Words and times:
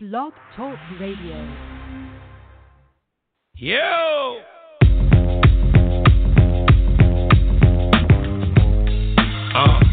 Blog 0.00 0.32
Talk 0.54 0.78
Radio. 1.00 1.44
Yo! 3.56 4.38
Uh. 9.56 9.87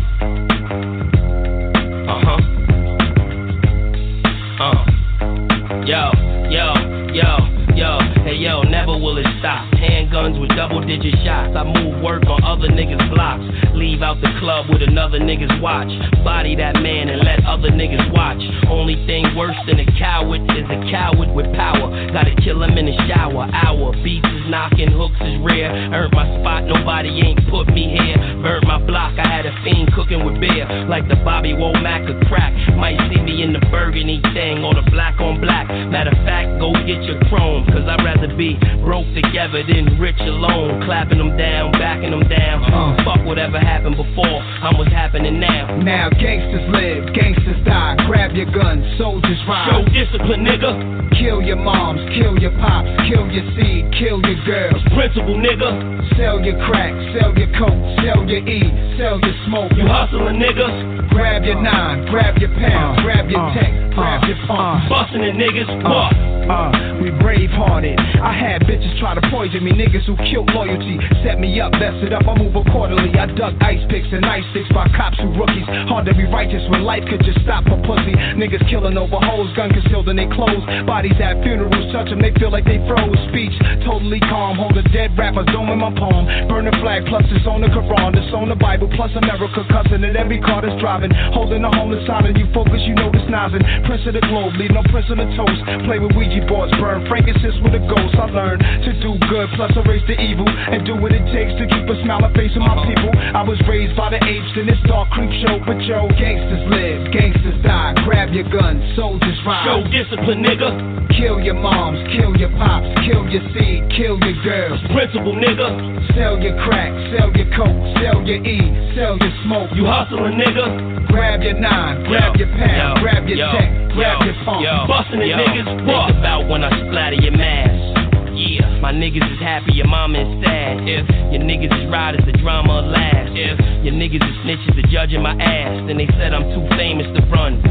Double 10.56 10.80
digit 10.82 11.14
shots. 11.28 11.52
I 11.52 11.64
move 11.68 12.02
work 12.02 12.24
on 12.32 12.42
other 12.44 12.72
niggas' 12.72 13.04
blocks. 13.12 13.44
Leave 13.76 14.02
out 14.02 14.18
the 14.24 14.32
club 14.40 14.72
with 14.72 14.82
another 14.82 15.20
nigga's 15.20 15.52
watch. 15.62 15.92
Body 16.24 16.56
that 16.56 16.80
man 16.80 17.12
and 17.12 17.22
let 17.22 17.44
other 17.44 17.70
niggas 17.70 18.08
watch. 18.16 18.40
Only 18.72 18.96
thing 19.06 19.36
worse 19.36 19.60
than 19.68 19.84
a 19.84 19.88
coward 20.00 20.42
is 20.56 20.66
a 20.72 20.80
coward 20.90 21.30
with 21.36 21.46
power. 21.54 21.92
Gotta 22.16 22.34
kill 22.40 22.64
him 22.64 22.80
in 22.80 22.88
the 22.88 22.96
shower. 23.12 23.52
Hour. 23.52 23.92
Beats 24.02 24.26
is 24.26 24.48
knocking, 24.48 24.92
hooks 24.92 25.20
is 25.20 25.36
rare. 25.44 25.70
Earned 25.92 26.14
my 26.16 26.26
spot, 26.40 26.64
nobody 26.64 27.10
ain't 27.20 27.42
put 27.52 27.68
me 27.68 27.92
here. 27.92 28.16
Burnt 28.42 28.64
my 28.66 28.80
block, 28.80 29.18
I 29.20 29.28
had 29.28 29.46
a 29.46 29.54
fiend 29.64 29.92
cooking 29.94 30.24
with 30.24 30.40
beer. 30.40 30.66
Like 30.88 31.08
the 31.10 31.20
Bobby 31.26 31.52
Womack 31.52 32.08
of 32.08 32.16
crack. 32.28 32.54
Might 32.78 32.98
see 33.12 33.20
me 33.22 33.44
in 33.44 33.52
the 33.52 33.60
burgundy 33.72 34.22
thing 34.34 34.64
or 34.64 34.74
the 34.74 34.88
black 34.92 35.20
on 35.20 35.42
black. 35.42 35.68
Matter 35.68 36.16
of 36.16 36.22
fact, 36.24 36.60
go 36.64 36.72
get 36.86 37.04
your 37.04 37.20
chrome. 37.28 37.66
Cause 37.68 37.84
I'd 37.90 38.04
rather 38.06 38.30
be 38.38 38.56
broke 38.86 39.10
together 39.18 39.66
than 39.68 40.00
rich 40.00 40.20
alone. 40.22 40.45
Clapping 40.86 41.18
them 41.18 41.38
down, 41.38 41.72
backing 41.74 42.12
them 42.12 42.28
down. 42.30 42.64
Uh. 42.66 42.96
Fuck 43.04 43.26
whatever 43.26 43.60
happened 43.60 43.98
before. 43.98 44.40
I'm 44.62 44.78
what's 44.78 44.92
happening 44.92 45.40
now. 45.40 45.76
Now 45.78 46.10
gangsters 46.10 46.70
live, 46.70 47.14
gangsters 47.14 47.64
die. 47.66 47.96
Grab 48.06 48.32
your 48.32 48.50
guns, 48.52 48.86
soldiers 48.98 49.40
ride. 49.48 49.70
Show 49.70 49.82
discipline, 49.94 50.46
nigga. 50.46 51.18
Kill 51.18 51.42
your 51.42 51.58
moms, 51.58 52.02
kill 52.14 52.38
your 52.38 52.52
pops, 52.60 52.90
kill 53.10 53.26
your 53.32 53.46
seed, 53.56 53.90
kill 53.98 54.22
your 54.22 54.40
girls. 54.46 54.82
Principal, 54.94 55.36
nigga. 55.38 56.18
Sell 56.18 56.40
your 56.40 56.58
crack, 56.66 56.94
sell 57.18 57.34
your 57.38 57.50
coke, 57.58 57.82
sell 58.04 58.22
your 58.28 58.46
E, 58.46 58.62
sell 58.98 59.20
your 59.20 59.36
smoke. 59.48 59.72
You 59.76 59.88
hustling, 59.88 60.40
nigga. 60.40 60.95
Grab 61.16 61.44
your 61.48 61.62
nine, 61.62 62.06
grab 62.12 62.38
your 62.38 62.50
pound, 62.60 63.00
Uh, 63.00 63.04
grab 63.04 63.30
your 63.32 63.40
uh, 63.40 63.54
tech, 63.56 63.72
uh, 63.72 63.96
grab 63.96 64.20
your 64.28 64.36
pump. 64.48 64.84
uh. 64.84 64.90
Busting 64.90 65.22
the 65.24 65.32
niggas. 65.32 65.70
Uh, 65.72 65.88
What? 65.88 66.12
uh, 66.52 67.00
we 67.02 67.10
brave 67.24 67.50
hearted. 67.56 67.96
I 68.20 68.34
had 68.36 68.62
bitches 68.68 68.92
try 69.00 69.16
to 69.16 69.24
poison 69.32 69.64
me, 69.64 69.72
niggas 69.72 70.04
who 70.06 70.16
killed 70.28 70.52
loyalty. 70.54 71.00
Set 71.24 71.40
me 71.40 71.56
up, 71.62 71.72
mess 71.80 71.96
it 72.04 72.12
up, 72.12 72.28
I 72.28 72.36
move 72.36 72.56
accordingly. 72.56 73.16
I 73.18 73.28
dug 73.28 73.56
ice 73.64 73.80
picks 73.90 74.12
and 74.12 74.26
ice 74.26 74.44
sticks 74.52 74.68
by 74.76 74.88
cops 74.96 75.18
who 75.20 75.32
rookies. 75.40 75.66
Hard 75.88 76.06
to 76.08 76.14
be 76.14 76.26
righteous 76.26 76.62
when 76.70 76.84
life 76.84 77.04
could 77.08 77.24
just 77.24 77.40
stop 77.48 77.64
for 77.64 77.80
pussy. 77.88 78.12
Niggas 78.36 78.68
killing 78.70 78.98
over 78.98 79.16
hoes, 79.16 79.50
gun 79.56 79.72
concealed 79.72 80.10
in 80.10 80.18
their 80.18 80.30
clothes. 80.36 80.64
Bodies 80.86 81.16
at 81.24 81.42
funerals, 81.44 81.92
touch 81.96 82.10
them, 82.12 82.20
they 82.20 82.32
feel 82.36 82.52
like 82.52 82.66
they 82.66 82.78
froze. 82.88 83.16
Speech 83.32 83.56
totally 83.88 84.20
calm, 84.28 84.58
hold 84.58 84.76
a 84.78 84.84
dead 84.92 85.16
rapper, 85.18 85.44
dome 85.46 85.70
in 85.72 85.80
my 85.80 85.94
palm. 85.96 86.28
Burn 86.52 86.66
the 86.66 86.76
flag, 86.84 87.06
plus 87.08 87.24
it's 87.32 87.48
on 87.48 87.62
the 87.62 87.72
Quran, 87.72 88.16
it's 88.20 88.34
on 88.34 88.50
the 88.50 88.56
Bible, 88.60 88.90
plus 88.96 89.12
America 89.16 89.64
cussing 89.72 90.04
at 90.04 90.16
every 90.16 90.42
car 90.42 90.62
that's 90.62 90.76
driving. 90.82 91.05
Holding 91.34 91.64
a 91.64 91.72
homeless 91.76 92.06
and 92.08 92.38
you 92.38 92.48
focus, 92.54 92.82
you 92.86 92.96
know 92.96 93.12
this 93.12 93.26
nozzing. 93.30 93.62
Prince 93.86 94.06
of 94.08 94.14
the 94.14 94.24
globe, 94.26 94.54
leave 94.56 94.72
no 94.72 94.82
prince 94.90 95.10
on 95.10 95.18
the 95.18 95.30
toast. 95.36 95.62
Play 95.86 96.00
with 96.00 96.16
Ouija 96.16 96.46
boards, 96.48 96.72
burn 96.80 97.06
frankincense 97.08 97.58
with 97.62 97.76
a 97.76 97.84
ghost. 97.86 98.16
I 98.16 98.30
learned 98.32 98.62
to 98.62 98.92
do 99.02 99.18
good, 99.28 99.50
plus 99.56 99.72
erase 99.76 100.06
the 100.08 100.18
evil, 100.18 100.48
and 100.48 100.86
do 100.86 100.96
what 100.96 101.12
it 101.12 101.26
takes 101.34 101.54
to 101.60 101.66
keep 101.68 101.86
a 101.86 101.96
smile 102.04 102.24
on 102.24 102.34
face 102.34 102.54
of 102.56 102.64
my 102.64 102.78
people. 102.88 103.12
I 103.14 103.44
was 103.44 103.60
raised 103.68 103.96
by 103.98 104.10
the 104.10 104.22
apes 104.24 104.54
in 104.56 104.66
this 104.66 104.80
dark 104.88 105.10
creep 105.12 105.32
show, 105.44 105.60
but 105.66 105.82
yo, 105.84 106.08
Gangsters 106.16 106.66
live, 106.72 107.12
gangsters 107.12 107.60
die. 107.64 107.94
Grab 108.06 108.32
your 108.34 108.48
guns, 108.50 108.82
soldiers 108.96 109.38
ride. 109.46 109.68
Show 109.68 109.82
discipline, 109.92 110.42
nigga. 110.44 110.95
Kill 111.16 111.40
your 111.40 111.56
moms, 111.56 112.00
kill 112.12 112.36
your 112.36 112.52
pops, 112.60 112.88
kill 113.08 113.24
your 113.32 113.42
seed, 113.56 113.88
kill 113.96 114.20
your 114.20 114.36
girls. 114.44 114.80
Principal, 114.92 115.32
nigga. 115.32 116.12
Sell 116.12 116.38
your 116.40 116.56
crack, 116.68 116.92
sell 117.16 117.32
your 117.32 117.48
coke, 117.56 117.80
sell 118.04 118.20
your 118.28 118.44
E, 118.44 118.60
sell 118.96 119.16
your 119.16 119.34
smoke. 119.48 119.72
You 119.76 119.86
hustling, 119.88 120.36
nigga. 120.36 121.08
Grab 121.08 121.42
your 121.42 121.56
nine, 121.56 122.04
grab 122.04 122.36
your 122.36 122.52
pound, 122.60 123.00
Yo, 123.00 123.02
grab 123.02 123.24
your 123.28 123.38
yo, 123.40 123.52
tech, 123.56 123.72
grab 123.96 124.20
yo, 124.20 124.28
your 124.28 124.38
pump. 124.44 124.60
Yo, 124.60 124.76
busting 124.92 125.20
the 125.20 125.28
Yo, 125.32 125.38
niggas. 125.40 125.64
think 125.64 125.88
What? 125.88 126.12
Think 126.12 126.20
about 126.20 126.50
when 126.52 126.64
I 126.64 126.70
splatter 126.84 127.16
your 127.24 127.32
mask. 127.32 128.36
Yeah, 128.36 128.68
my 128.84 128.92
niggas 128.92 129.24
is 129.24 129.40
happy, 129.40 129.72
your 129.80 129.88
mama 129.88 130.20
is 130.20 130.44
sad. 130.44 130.84
If 130.84 131.08
your 131.32 131.40
niggas 131.48 131.72
is 131.72 131.88
riders, 131.88 132.28
the 132.28 132.36
drama 132.44 132.84
will 132.84 132.92
last. 132.92 133.32
If 133.32 133.56
your 133.88 133.96
niggas 133.96 134.20
is 134.20 134.36
snitches, 134.44 134.76
the 134.76 134.84
judge 134.92 135.14
in 135.14 135.22
my 135.24 135.32
ass. 135.40 135.88
Then 135.88 135.96
they 135.96 136.08
said 136.20 136.34
I'm 136.34 136.44
too 136.52 136.68
famous 136.76 137.08
to 137.16 137.24
run. 137.32 137.64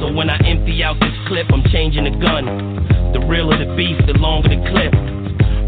So 0.00 0.12
when 0.12 0.30
I 0.30 0.40
empty 0.48 0.82
out 0.82 0.96
this 1.00 1.12
clip, 1.28 1.52
I'm 1.52 1.62
changing 1.68 2.04
the 2.04 2.16
gun. 2.16 2.85
The 3.16 3.24
realer 3.24 3.56
the 3.56 3.72
beef, 3.80 3.96
the 4.04 4.12
longer 4.20 4.52
the 4.52 4.60
clip. 4.68 4.92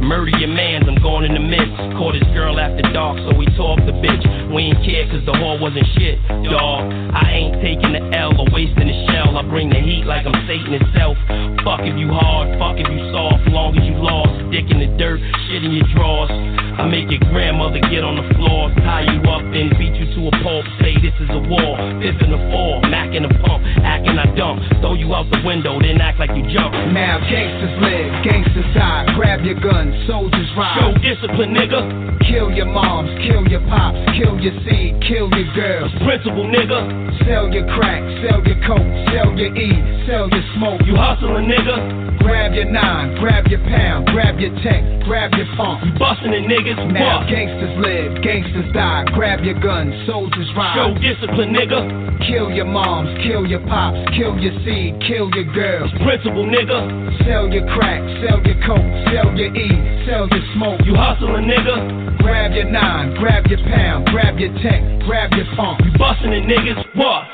Murder 0.05 0.37
your 0.37 0.53
mans, 0.53 0.85
I'm 0.85 1.01
going 1.01 1.25
in 1.25 1.33
the 1.33 1.41
midst. 1.41 1.73
Caught 1.97 2.21
this 2.21 2.29
girl 2.37 2.61
after 2.61 2.85
dark, 2.93 3.17
so 3.25 3.33
we 3.41 3.49
tore 3.57 3.73
up 3.73 3.81
the 3.89 3.97
bitch. 4.05 4.21
We 4.53 4.69
ain't 4.69 4.85
care 4.85 5.09
cause 5.09 5.25
the 5.25 5.33
whore 5.33 5.57
wasn't 5.57 5.89
shit, 5.97 6.21
dawg. 6.45 6.93
I 6.93 7.25
ain't 7.33 7.57
taking 7.65 7.97
the 7.97 8.05
L 8.21 8.37
or 8.37 8.53
wasting 8.53 8.93
the 8.93 8.99
shell. 9.09 9.33
I 9.33 9.49
bring 9.49 9.73
the 9.73 9.81
heat 9.81 10.05
like 10.05 10.29
I'm 10.29 10.37
Satan 10.45 10.77
itself. 10.77 11.17
Fuck 11.65 11.89
if 11.89 11.97
you 11.97 12.13
hard, 12.13 12.53
fuck 12.61 12.77
if 12.77 12.85
you 12.85 13.01
soft, 13.17 13.41
long 13.49 13.73
as 13.81 13.85
you 13.89 13.97
lost. 13.97 14.37
Dick 14.53 14.69
in 14.69 14.85
the 14.85 14.93
dirt, 15.01 15.17
shit 15.49 15.65
in 15.65 15.73
your 15.73 15.89
drawers. 15.97 16.29
I 16.29 16.85
make 16.85 17.09
your 17.09 17.25
grandmother 17.33 17.81
get 17.89 18.05
on 18.05 18.21
the 18.21 18.29
floor, 18.37 18.69
tie 18.85 19.09
you 19.09 19.25
up, 19.25 19.41
then 19.57 19.73
beat 19.81 19.97
you 19.97 20.08
to 20.19 20.27
a 20.27 20.35
pulp. 20.43 20.67
Say 20.83 20.99
this 20.99 21.15
is 21.23 21.31
a 21.31 21.39
war, 21.47 21.79
fifth 22.03 22.19
in 22.27 22.35
the 22.35 22.43
four, 22.51 22.83
Mac 22.91 23.15
in 23.15 23.23
the 23.23 23.33
pump, 23.47 23.63
acting 23.87 24.19
I 24.19 24.27
dump. 24.35 24.59
Throw 24.83 24.95
you 24.95 25.15
out 25.15 25.31
the 25.31 25.41
window, 25.47 25.79
then 25.79 26.01
act 26.03 26.19
like 26.19 26.35
you 26.35 26.43
jump. 26.51 26.75
Now 26.91 27.23
gangsters 27.23 27.77
live, 27.79 28.11
gangsters 28.27 28.67
die. 28.75 29.07
Grab 29.15 29.47
your 29.47 29.59
guns, 29.63 29.95
soldiers 30.11 30.51
ride. 30.59 30.79
Show 30.83 30.93
discipline, 30.99 31.55
nigga. 31.55 32.19
Kill 32.27 32.51
your 32.51 32.67
moms, 32.67 33.11
kill 33.23 33.47
your 33.47 33.63
pops, 33.71 33.99
kill 34.19 34.37
your 34.43 34.55
seed, 34.67 34.99
kill 35.07 35.31
your 35.31 35.49
girls. 35.55 35.93
Principal, 36.03 36.45
nigga. 36.51 36.83
Sell 37.25 37.49
your 37.55 37.67
crack, 37.79 38.03
sell 38.27 38.43
your 38.43 38.59
coke, 38.67 38.91
sell 39.15 39.31
your 39.39 39.55
E, 39.55 39.71
sell 40.07 40.27
your 40.29 40.45
smoke. 40.59 40.83
You 40.85 40.97
hustling, 40.97 41.47
nigga. 41.47 42.19
Grab 42.19 42.53
your 42.53 42.67
nine, 42.67 43.17
grab 43.21 43.47
your 43.47 43.61
pound, 43.61 44.07
grab 44.09 44.39
your 44.41 44.51
tech, 44.63 44.83
grab 45.07 45.33
your 45.35 45.47
pump. 45.57 45.85
You 45.85 45.93
busting 45.99 46.31
the 46.31 46.43
niggas. 46.43 46.93
Now 46.93 47.25
gangsters 47.29 47.79
live, 47.79 48.23
gangsters 48.23 48.73
die. 48.75 49.05
Grab 49.15 49.41
your 49.45 49.59
guns, 49.61 49.95
soldiers 50.09 50.49
Show 50.73 50.97
discipline, 51.05 51.53
nigga. 51.53 51.85
Kill 52.25 52.51
your 52.51 52.65
moms, 52.65 53.13
kill 53.23 53.45
your 53.45 53.61
pops, 53.69 54.01
kill 54.17 54.41
your 54.41 54.57
seed, 54.65 54.97
kill 55.05 55.29
your 55.37 55.45
girls. 55.53 55.93
Principal, 56.01 56.49
nigga. 56.49 57.29
Sell 57.29 57.53
your 57.53 57.69
crack, 57.77 58.01
sell 58.25 58.41
your 58.41 58.57
coke, 58.65 58.89
sell 59.13 59.29
your 59.37 59.53
E, 59.53 59.69
sell 60.09 60.25
your 60.33 60.45
smoke. 60.57 60.81
You 60.89 60.97
hustling, 60.97 61.45
nigga. 61.45 62.19
Grab 62.25 62.53
your 62.53 62.65
nine, 62.65 63.15
grab 63.21 63.47
your 63.47 63.61
pound, 63.69 64.09
grab 64.09 64.39
your 64.41 64.53
tech, 64.65 64.81
grab 65.05 65.31
your 65.37 65.47
pump. 65.55 65.81
You 65.85 65.93
busting 65.99 66.33
the 66.33 66.41
niggas. 66.41 66.81
What? 66.97 67.25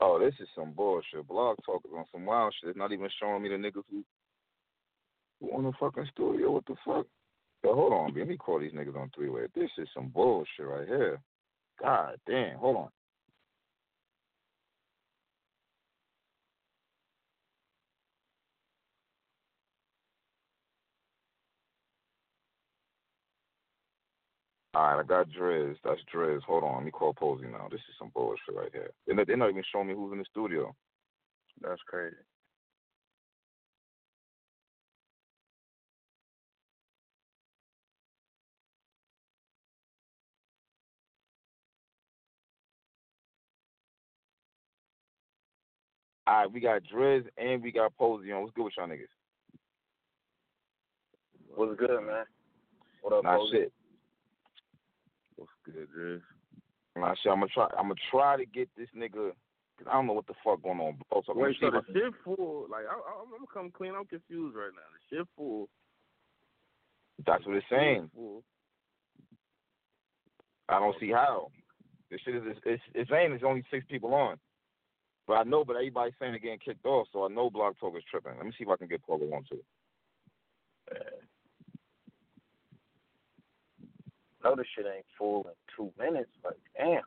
Oh, 0.00 0.18
this 0.20 0.34
is 0.40 0.48
some 0.54 0.72
bullshit. 0.72 1.26
Blog 1.26 1.56
Talk 1.64 1.82
is 1.86 1.92
on 1.96 2.04
some 2.12 2.26
wild 2.26 2.52
shit. 2.60 2.68
It's 2.68 2.78
not 2.78 2.92
even 2.92 3.08
showing 3.18 3.42
me 3.42 3.48
the 3.48 3.56
niggas 3.56 3.84
who 3.90 4.04
who 5.40 5.56
on 5.56 5.64
the 5.64 5.72
fucking 5.80 6.06
studio. 6.12 6.50
What 6.52 6.66
the 6.66 6.76
fuck? 6.84 7.06
Yo, 7.64 7.74
hold 7.74 7.92
on. 7.92 8.14
Let 8.16 8.28
me 8.28 8.36
call 8.36 8.60
these 8.60 8.72
niggas 8.72 8.96
on 8.96 9.10
three 9.14 9.28
way. 9.28 9.42
This 9.54 9.70
is 9.78 9.88
some 9.94 10.08
bullshit 10.08 10.66
right 10.66 10.86
here. 10.88 11.20
God 11.80 12.16
damn. 12.26 12.58
Hold 12.58 12.76
on. 12.76 12.88
All 24.74 24.82
right, 24.82 25.00
I 25.00 25.02
got 25.06 25.28
Driz. 25.28 25.76
That's 25.84 26.00
Driz. 26.14 26.42
Hold 26.44 26.64
on, 26.64 26.76
let 26.76 26.84
me 26.84 26.90
call 26.90 27.12
Posey 27.12 27.44
now. 27.46 27.68
This 27.70 27.80
is 27.80 27.94
some 27.98 28.10
bullshit 28.14 28.54
right 28.56 28.70
here. 28.72 28.90
They're 29.06 29.16
not, 29.16 29.26
they're 29.26 29.36
not 29.36 29.50
even 29.50 29.62
showing 29.70 29.88
me 29.88 29.94
who's 29.94 30.12
in 30.12 30.18
the 30.18 30.24
studio. 30.30 30.74
That's 31.60 31.80
crazy. 31.86 32.16
All 46.32 46.38
right, 46.38 46.50
we 46.50 46.60
got 46.60 46.80
Driz 46.84 47.26
and 47.36 47.62
we 47.62 47.70
got 47.70 47.94
Posey 47.98 48.32
on. 48.32 48.40
What's 48.40 48.54
good 48.54 48.64
with 48.64 48.72
y'all 48.78 48.88
niggas? 48.88 49.04
What's 51.54 51.78
good, 51.78 51.90
man? 51.90 52.24
What 53.02 53.12
up, 53.12 53.24
Nah, 53.24 53.36
Posey? 53.36 53.52
shit. 53.52 53.72
What's 55.36 55.52
good, 55.66 55.88
Driz? 55.94 56.22
Nah, 56.96 57.14
shit. 57.22 57.30
I'm 57.30 57.40
gonna 57.40 57.50
try. 57.52 57.66
I'm 57.76 57.88
gonna 57.88 58.00
try 58.10 58.38
to 58.38 58.46
get 58.46 58.70
this 58.78 58.88
nigga. 58.96 59.32
Cause 59.76 59.86
I 59.86 59.92
don't 59.92 60.06
know 60.06 60.14
what 60.14 60.26
the 60.26 60.32
fuck 60.42 60.62
going 60.62 60.80
on. 60.80 60.96
Bro. 61.10 61.22
So 61.26 61.32
I'm 61.32 61.38
Wait, 61.38 61.56
so 61.60 61.70
the 61.70 61.82
shit 61.92 62.14
full? 62.24 62.66
Like, 62.70 62.86
I, 62.90 62.94
I, 62.94 63.22
I'm 63.22 63.30
gonna 63.30 63.44
come 63.52 63.70
clean. 63.70 63.92
I'm 63.94 64.06
confused 64.06 64.56
right 64.56 64.72
now. 64.74 64.88
The 65.10 65.16
shit 65.18 65.28
full. 65.36 65.68
That's 67.26 67.44
what 67.44 67.56
it's 67.56 67.66
saying. 67.68 68.10
Full. 68.14 68.42
I 70.70 70.78
don't 70.78 70.96
see 70.98 71.10
how. 71.10 71.48
This 72.10 72.22
shit 72.24 72.36
is 72.36 72.42
it's 72.64 72.82
it's 72.94 73.10
saying 73.10 73.30
there's 73.30 73.42
only 73.44 73.64
six 73.70 73.84
people 73.86 74.14
on. 74.14 74.38
But 75.26 75.34
I 75.34 75.42
know, 75.44 75.64
but 75.64 75.76
everybody's 75.76 76.14
saying 76.18 76.32
they're 76.32 76.40
getting 76.40 76.58
kicked 76.58 76.84
off, 76.84 77.06
so 77.12 77.24
I 77.24 77.28
know 77.28 77.48
Blog 77.48 77.74
Talk 77.78 77.96
is 77.96 78.02
tripping. 78.10 78.32
Let 78.36 78.46
me 78.46 78.52
see 78.58 78.64
if 78.64 78.70
I 78.70 78.76
can 78.76 78.88
get 78.88 79.04
Polo 79.04 79.32
on 79.34 79.44
too. 79.48 79.60
No, 84.44 84.56
this 84.56 84.66
shit 84.74 84.86
ain't 84.86 85.06
full 85.16 85.46
in 85.46 85.52
two 85.76 85.92
minutes. 86.02 86.30
Like, 86.44 86.56
damn. 86.76 87.02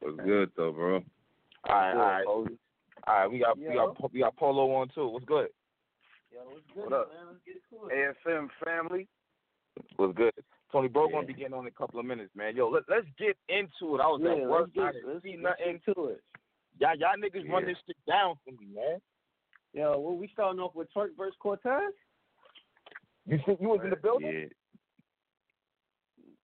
What's 0.00 0.16
good 0.24 0.50
though, 0.56 0.72
bro? 0.72 1.04
All 1.66 1.74
right, 1.74 1.92
all 1.92 1.98
right, 1.98 2.24
all 2.26 2.46
right. 3.06 3.30
We 3.30 3.38
got 3.38 3.56
we 3.56 3.72
got 3.72 4.12
we 4.12 4.20
got 4.20 4.36
Polo 4.36 4.74
on 4.74 4.88
too. 4.94 5.06
What's 5.08 5.24
good? 5.24 5.48
Yo, 6.32 6.40
what's 6.44 6.66
good, 6.74 6.90
what 6.90 6.92
up? 6.92 7.10
man? 7.14 7.26
Let's 7.28 7.40
get 7.46 7.62
to 7.70 7.86
it. 7.86 8.16
AFM 8.26 8.48
family. 8.62 9.08
What's 9.96 10.16
good? 10.16 10.32
Tony 10.74 10.88
Bro 10.88 11.06
yeah. 11.06 11.12
gonna 11.14 11.26
be 11.28 11.34
getting 11.34 11.54
on 11.54 11.60
in 11.60 11.68
a 11.68 11.70
couple 11.70 12.00
of 12.00 12.06
minutes, 12.06 12.32
man. 12.34 12.56
Yo, 12.56 12.68
let, 12.68 12.82
let's 12.88 13.06
get 13.16 13.36
into 13.48 13.94
it. 13.94 14.00
I 14.00 14.10
was 14.10 14.20
yeah, 14.24 14.42
at 14.42 14.48
work. 14.48 14.74
Get, 14.74 14.82
I 14.82 14.92
didn't 14.92 15.22
see 15.22 15.36
nothing 15.36 15.78
to 15.86 16.06
it. 16.08 16.22
Y'all, 16.80 16.96
y'all 16.98 17.14
niggas 17.16 17.46
yeah. 17.46 17.52
run 17.52 17.64
this 17.64 17.76
shit 17.86 17.96
down 18.08 18.34
for 18.44 18.50
me, 18.50 18.66
man. 18.74 18.98
Yo, 19.72 19.96
well, 20.00 20.16
we 20.16 20.28
starting 20.32 20.58
off 20.58 20.74
with 20.74 20.92
Turk 20.92 21.12
versus 21.16 21.36
Cortez. 21.38 21.94
You 23.24 23.38
think 23.46 23.60
you 23.60 23.68
was 23.68 23.80
in 23.84 23.90
the 23.90 23.96
building? 23.96 24.32
Yeah. 24.32 24.46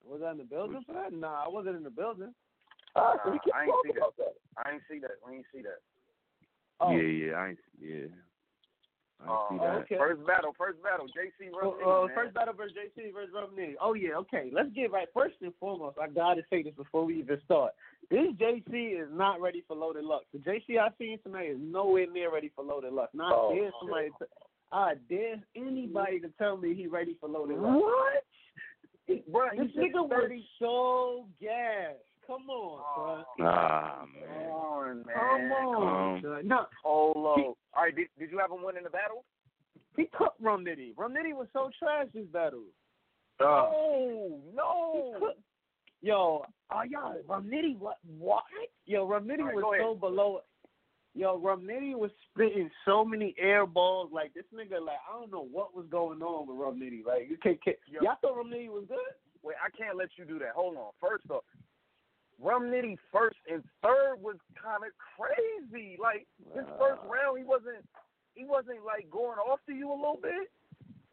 Was 0.06 0.20
I 0.24 0.30
in 0.30 0.38
the 0.38 0.44
building 0.44 0.80
for 0.86 0.92
that? 0.92 1.12
Nah, 1.12 1.44
I 1.44 1.48
wasn't 1.48 1.76
in 1.76 1.82
the 1.82 1.90
building. 1.90 2.32
Ah, 2.94 3.14
so 3.24 3.32
we 3.32 3.38
can 3.42 3.52
I 3.54 3.64
ain't 3.64 3.74
see 3.84 3.92
that. 3.98 4.10
that. 4.18 4.34
I 4.64 4.72
ain't 4.72 4.82
see 4.88 4.98
that. 5.00 5.18
We 5.26 5.36
ain't 5.36 5.46
see 5.52 5.62
that. 5.62 5.82
Oh. 6.78 6.92
Yeah, 6.92 7.02
yeah, 7.02 7.32
I 7.34 7.48
ain't, 7.48 7.58
yeah. 7.80 8.06
Oh, 9.28 9.80
okay. 9.82 9.96
First 9.98 10.26
battle, 10.26 10.54
first 10.56 10.82
battle, 10.82 11.06
JC 11.06 11.52
versus 11.52 11.78
uh, 11.84 12.06
First 12.14 12.34
battle 12.34 12.54
versus 12.54 12.76
JC 12.76 13.12
versus 13.12 13.30
Rum 13.34 13.50
Nitty. 13.58 13.74
Oh 13.80 13.94
yeah, 13.94 14.16
okay. 14.16 14.50
Let's 14.52 14.70
get 14.74 14.90
right. 14.90 15.08
First 15.12 15.34
and 15.42 15.52
foremost, 15.60 15.98
I 16.00 16.08
gotta 16.08 16.42
say 16.48 16.62
this 16.62 16.74
before 16.74 17.04
we 17.04 17.18
even 17.18 17.38
start. 17.44 17.72
This 18.10 18.28
JC 18.40 19.00
is 19.00 19.08
not 19.12 19.40
ready 19.40 19.62
for 19.68 19.76
Loaded 19.76 20.04
Lux. 20.04 20.24
The 20.32 20.38
JC 20.38 20.78
I 20.80 20.88
seen 20.98 21.18
tonight 21.22 21.50
is 21.50 21.58
nowhere 21.60 22.06
near 22.10 22.32
ready 22.32 22.50
for 22.54 22.64
Loaded 22.64 22.92
Lux. 22.92 23.12
Not 23.14 23.32
oh, 23.34 23.54
dare 23.54 23.70
somebody. 23.80 24.08
T- 24.18 24.26
I 24.72 24.94
dare 25.08 25.36
anybody 25.56 26.20
to 26.20 26.28
tell 26.38 26.56
me 26.56 26.74
he 26.74 26.86
ready 26.86 27.16
for 27.20 27.28
Loaded 27.28 27.58
Lux. 27.58 27.76
What? 27.76 28.24
Bro, 29.30 29.48
this 29.58 29.72
nigga 29.76 30.08
was 30.08 30.30
so 30.58 31.26
gassed. 31.40 31.98
Come 32.30 32.48
on, 32.48 32.80
oh, 32.96 33.24
son. 33.36 33.46
Ah, 33.48 34.04
man. 34.14 34.22
Come 34.22 34.52
on, 34.52 34.96
man. 34.98 35.16
Come 35.16 35.52
on, 35.52 36.22
Come. 36.22 36.30
son. 36.30 36.48
No. 36.48 36.66
Polo. 36.80 37.34
He, 37.36 37.42
All 37.42 37.56
right, 37.82 37.96
did, 37.96 38.06
did 38.20 38.30
you 38.30 38.38
have 38.38 38.52
him 38.52 38.62
win 38.62 38.76
in 38.76 38.84
the 38.84 38.90
battle? 38.90 39.24
He 39.96 40.04
cooked 40.16 40.40
Rum 40.40 40.64
Nitty. 40.64 40.92
Rum 40.96 41.12
Nitty 41.12 41.34
was 41.34 41.48
so 41.52 41.70
trash 41.76 42.06
this 42.14 42.26
battle. 42.32 42.62
Uh, 43.40 43.44
no, 43.44 44.40
no. 44.54 45.32
Yo, 46.02 46.44
oh, 46.72 46.82
yo, 46.88 47.16
Rum 47.26 47.50
Nitty, 47.52 47.76
what? 47.78 47.96
What? 48.16 48.44
Yo, 48.86 49.08
Rum 49.08 49.24
Nitty 49.24 49.42
right, 49.42 49.54
was 49.56 49.80
so 49.80 49.94
below. 49.96 50.40
Yo, 51.16 51.36
Rum 51.36 51.66
Nitty 51.68 51.96
was 51.96 52.12
spitting 52.30 52.70
so 52.84 53.04
many 53.04 53.34
air 53.38 53.66
balls. 53.66 54.10
Like, 54.12 54.32
this 54.34 54.44
nigga, 54.54 54.80
like, 54.80 54.98
I 55.10 55.18
don't 55.18 55.32
know 55.32 55.48
what 55.50 55.74
was 55.74 55.86
going 55.90 56.22
on 56.22 56.46
with 56.46 56.56
Rum 56.56 56.80
Nitty. 56.80 57.04
Like, 57.04 57.28
you 57.28 57.36
can't, 57.42 57.62
can't, 57.64 57.76
y'all 57.90 58.14
thought 58.22 58.36
Rum 58.36 58.50
Nitty 58.50 58.68
was 58.68 58.84
good? 58.86 58.98
Wait, 59.42 59.56
I 59.58 59.76
can't 59.76 59.96
let 59.96 60.10
you 60.16 60.24
do 60.24 60.38
that. 60.38 60.52
Hold 60.54 60.76
on. 60.76 60.92
First 61.00 61.28
off, 61.30 61.42
Rum 62.40 62.64
Nitty 62.64 62.96
first 63.12 63.36
and 63.50 63.62
third 63.82 64.16
was 64.20 64.36
kind 64.56 64.82
of 64.84 64.92
crazy. 64.96 65.96
Like 66.00 66.26
his 66.54 66.64
uh, 66.64 66.78
first 66.78 67.02
round, 67.04 67.38
he 67.38 67.44
wasn't 67.44 67.84
he 68.34 68.44
wasn't 68.44 68.84
like 68.84 69.10
going 69.10 69.38
off 69.38 69.60
to 69.66 69.74
you 69.74 69.90
a 69.90 69.94
little 69.94 70.18
bit. 70.20 70.48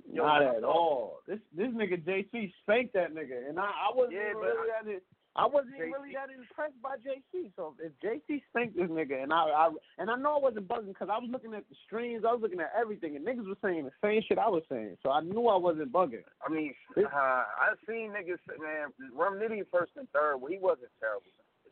Yo, 0.09 0.24
not 0.24 0.41
at 0.41 0.63
all. 0.63 1.19
This 1.27 1.39
this 1.56 1.68
nigga 1.69 2.01
JC 2.03 2.51
spanked 2.63 2.94
that 2.94 3.13
nigga, 3.13 3.50
and 3.50 3.59
I 3.59 3.65
I 3.65 3.91
wasn't 3.94 4.15
yeah, 4.15 4.31
really 4.31 4.71
I, 4.71 4.85
that 4.85 5.01
I 5.38 5.45
wasn't 5.45 5.78
JC. 5.78 5.94
really 5.94 6.13
that 6.18 6.34
impressed 6.34 6.81
by 6.81 6.98
JC. 6.98 7.54
So 7.56 7.75
if 7.78 7.94
JC 8.01 8.42
spanked 8.50 8.75
this 8.75 8.89
nigga, 8.89 9.22
and 9.22 9.31
I, 9.31 9.45
I 9.54 9.69
and 9.98 10.10
I 10.10 10.16
know 10.18 10.36
I 10.36 10.42
wasn't 10.42 10.68
buzzing 10.68 10.98
because 10.98 11.10
I 11.13 11.22
was 11.22 11.30
looking 11.31 11.54
at 11.54 11.69
the 11.69 11.78
streams, 11.86 12.25
I 12.28 12.34
was 12.34 12.42
looking 12.42 12.60
at 12.60 12.74
everything, 12.74 13.16
and 13.16 13.25
niggas 13.25 13.45
was 13.45 13.57
saying 13.62 13.86
the 13.86 13.94
same 14.01 14.22
shit 14.28 14.38
I 14.38 14.50
was 14.50 14.63
saying. 14.69 14.98
So 15.04 15.12
I 15.12 15.22
knew 15.22 15.48
I 15.48 15.57
wasn't 15.57 15.94
bugging. 15.94 16.25
I 16.42 16.50
mean, 16.50 16.74
uh, 16.98 17.06
I 17.13 17.78
seen 17.86 18.12
niggas 18.12 18.42
man, 18.57 18.89
Rum 19.13 19.38
Nitty 19.38 19.69
first 19.72 19.94
and 19.95 20.10
third. 20.10 20.38
Well, 20.38 20.51
he 20.51 20.57
wasn't 20.57 20.89
terrible. 21.00 21.30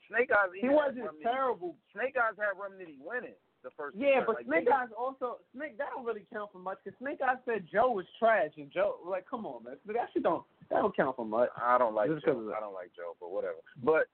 Snake 0.10 0.30
Eyes. 0.30 0.54
He, 0.54 0.70
wasn't 0.70 1.10
terrible. 1.24 1.76
Snake 1.94 2.14
Eyes 2.14 2.38
had 2.38 2.54
Rum 2.54 2.78
Nitty 2.78 3.02
winning 3.02 3.38
the 3.66 3.74
first. 3.74 3.98
Yeah, 3.98 4.22
but 4.22 4.46
like, 4.46 4.46
Snake 4.46 4.70
Eyes 4.70 4.94
also 4.94 5.42
Snake 5.58 5.78
that 5.82 5.90
don't 5.92 6.06
really 6.06 6.24
count 6.32 6.54
for 6.54 6.62
much 6.62 6.78
because 6.86 6.96
Snake 7.02 7.20
Eyes 7.26 7.42
said 7.44 7.66
Joe 7.66 7.90
was 7.92 8.06
trash 8.22 8.54
and 8.56 8.70
Joe 8.70 9.02
like 9.02 9.26
come 9.26 9.44
on 9.50 9.66
man 9.66 9.82
that 9.90 10.14
shit 10.14 10.24
don't 10.24 10.46
that 10.70 10.86
don't 10.86 10.96
count 10.96 11.18
for 11.18 11.26
much. 11.26 11.50
I 11.58 11.82
don't 11.82 11.98
like 11.98 12.14
Joe. 12.22 12.54
I 12.56 12.62
don't 12.62 12.78
like 12.78 12.94
Joe, 12.96 13.18
but 13.20 13.34
whatever. 13.34 13.60
But 13.82 14.06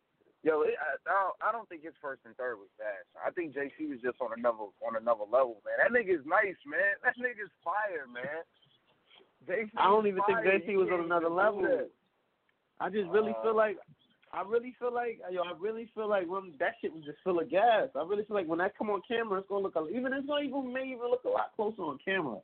yo, 0.41 0.63
it, 0.63 0.79
I, 0.79 0.95
I 1.03 1.15
don't 1.19 1.37
I 1.43 1.49
don't 1.51 1.67
think 1.67 1.83
his 1.83 1.93
first 2.01 2.23
and 2.23 2.33
third 2.39 2.55
was 2.55 2.71
bad. 2.79 3.03
I 3.19 3.29
think 3.35 3.51
JC 3.51 3.91
was 3.91 3.99
just 3.99 4.23
on 4.23 4.31
another 4.31 4.71
on 4.79 4.95
another 4.95 5.27
level, 5.27 5.59
man. 5.67 5.75
That 5.83 5.91
nigga's 5.91 6.23
nice, 6.23 6.57
man. 6.63 6.95
That 7.03 7.19
nigga's 7.19 7.51
fire, 7.59 8.07
man. 8.07 8.47
JC 9.43 9.69
I 9.75 9.91
don't 9.91 10.07
even 10.07 10.23
fire. 10.23 10.39
think 10.39 10.63
JC 10.63 10.79
was 10.79 10.87
on 10.87 11.03
another 11.03 11.29
level. 11.29 11.67
I 12.79 12.89
just 12.89 13.09
really 13.11 13.35
uh, 13.37 13.43
feel 13.43 13.55
like 13.55 13.77
I 14.33 14.43
really 14.47 14.73
feel 14.79 14.93
like 14.93 15.19
yo, 15.31 15.41
I 15.41 15.53
really 15.59 15.89
feel 15.93 16.09
like 16.09 16.27
when 16.27 16.53
that 16.59 16.75
shit 16.81 16.93
was 16.93 17.03
just 17.03 17.17
full 17.23 17.39
of 17.39 17.49
gas. 17.49 17.89
I 17.95 18.03
really 18.03 18.23
feel 18.23 18.35
like 18.35 18.47
when 18.47 18.59
that 18.59 18.77
come 18.77 18.89
on 18.89 19.01
camera, 19.07 19.39
it's 19.39 19.49
gonna 19.49 19.63
look 19.63 19.75
a, 19.75 19.87
even 19.89 20.13
it's 20.13 20.27
gonna 20.27 20.45
even 20.45 20.71
may 20.71 20.83
even 20.85 21.09
look 21.09 21.23
a 21.25 21.29
lot 21.29 21.51
closer 21.55 21.81
on 21.81 21.99
camera. 22.03 22.37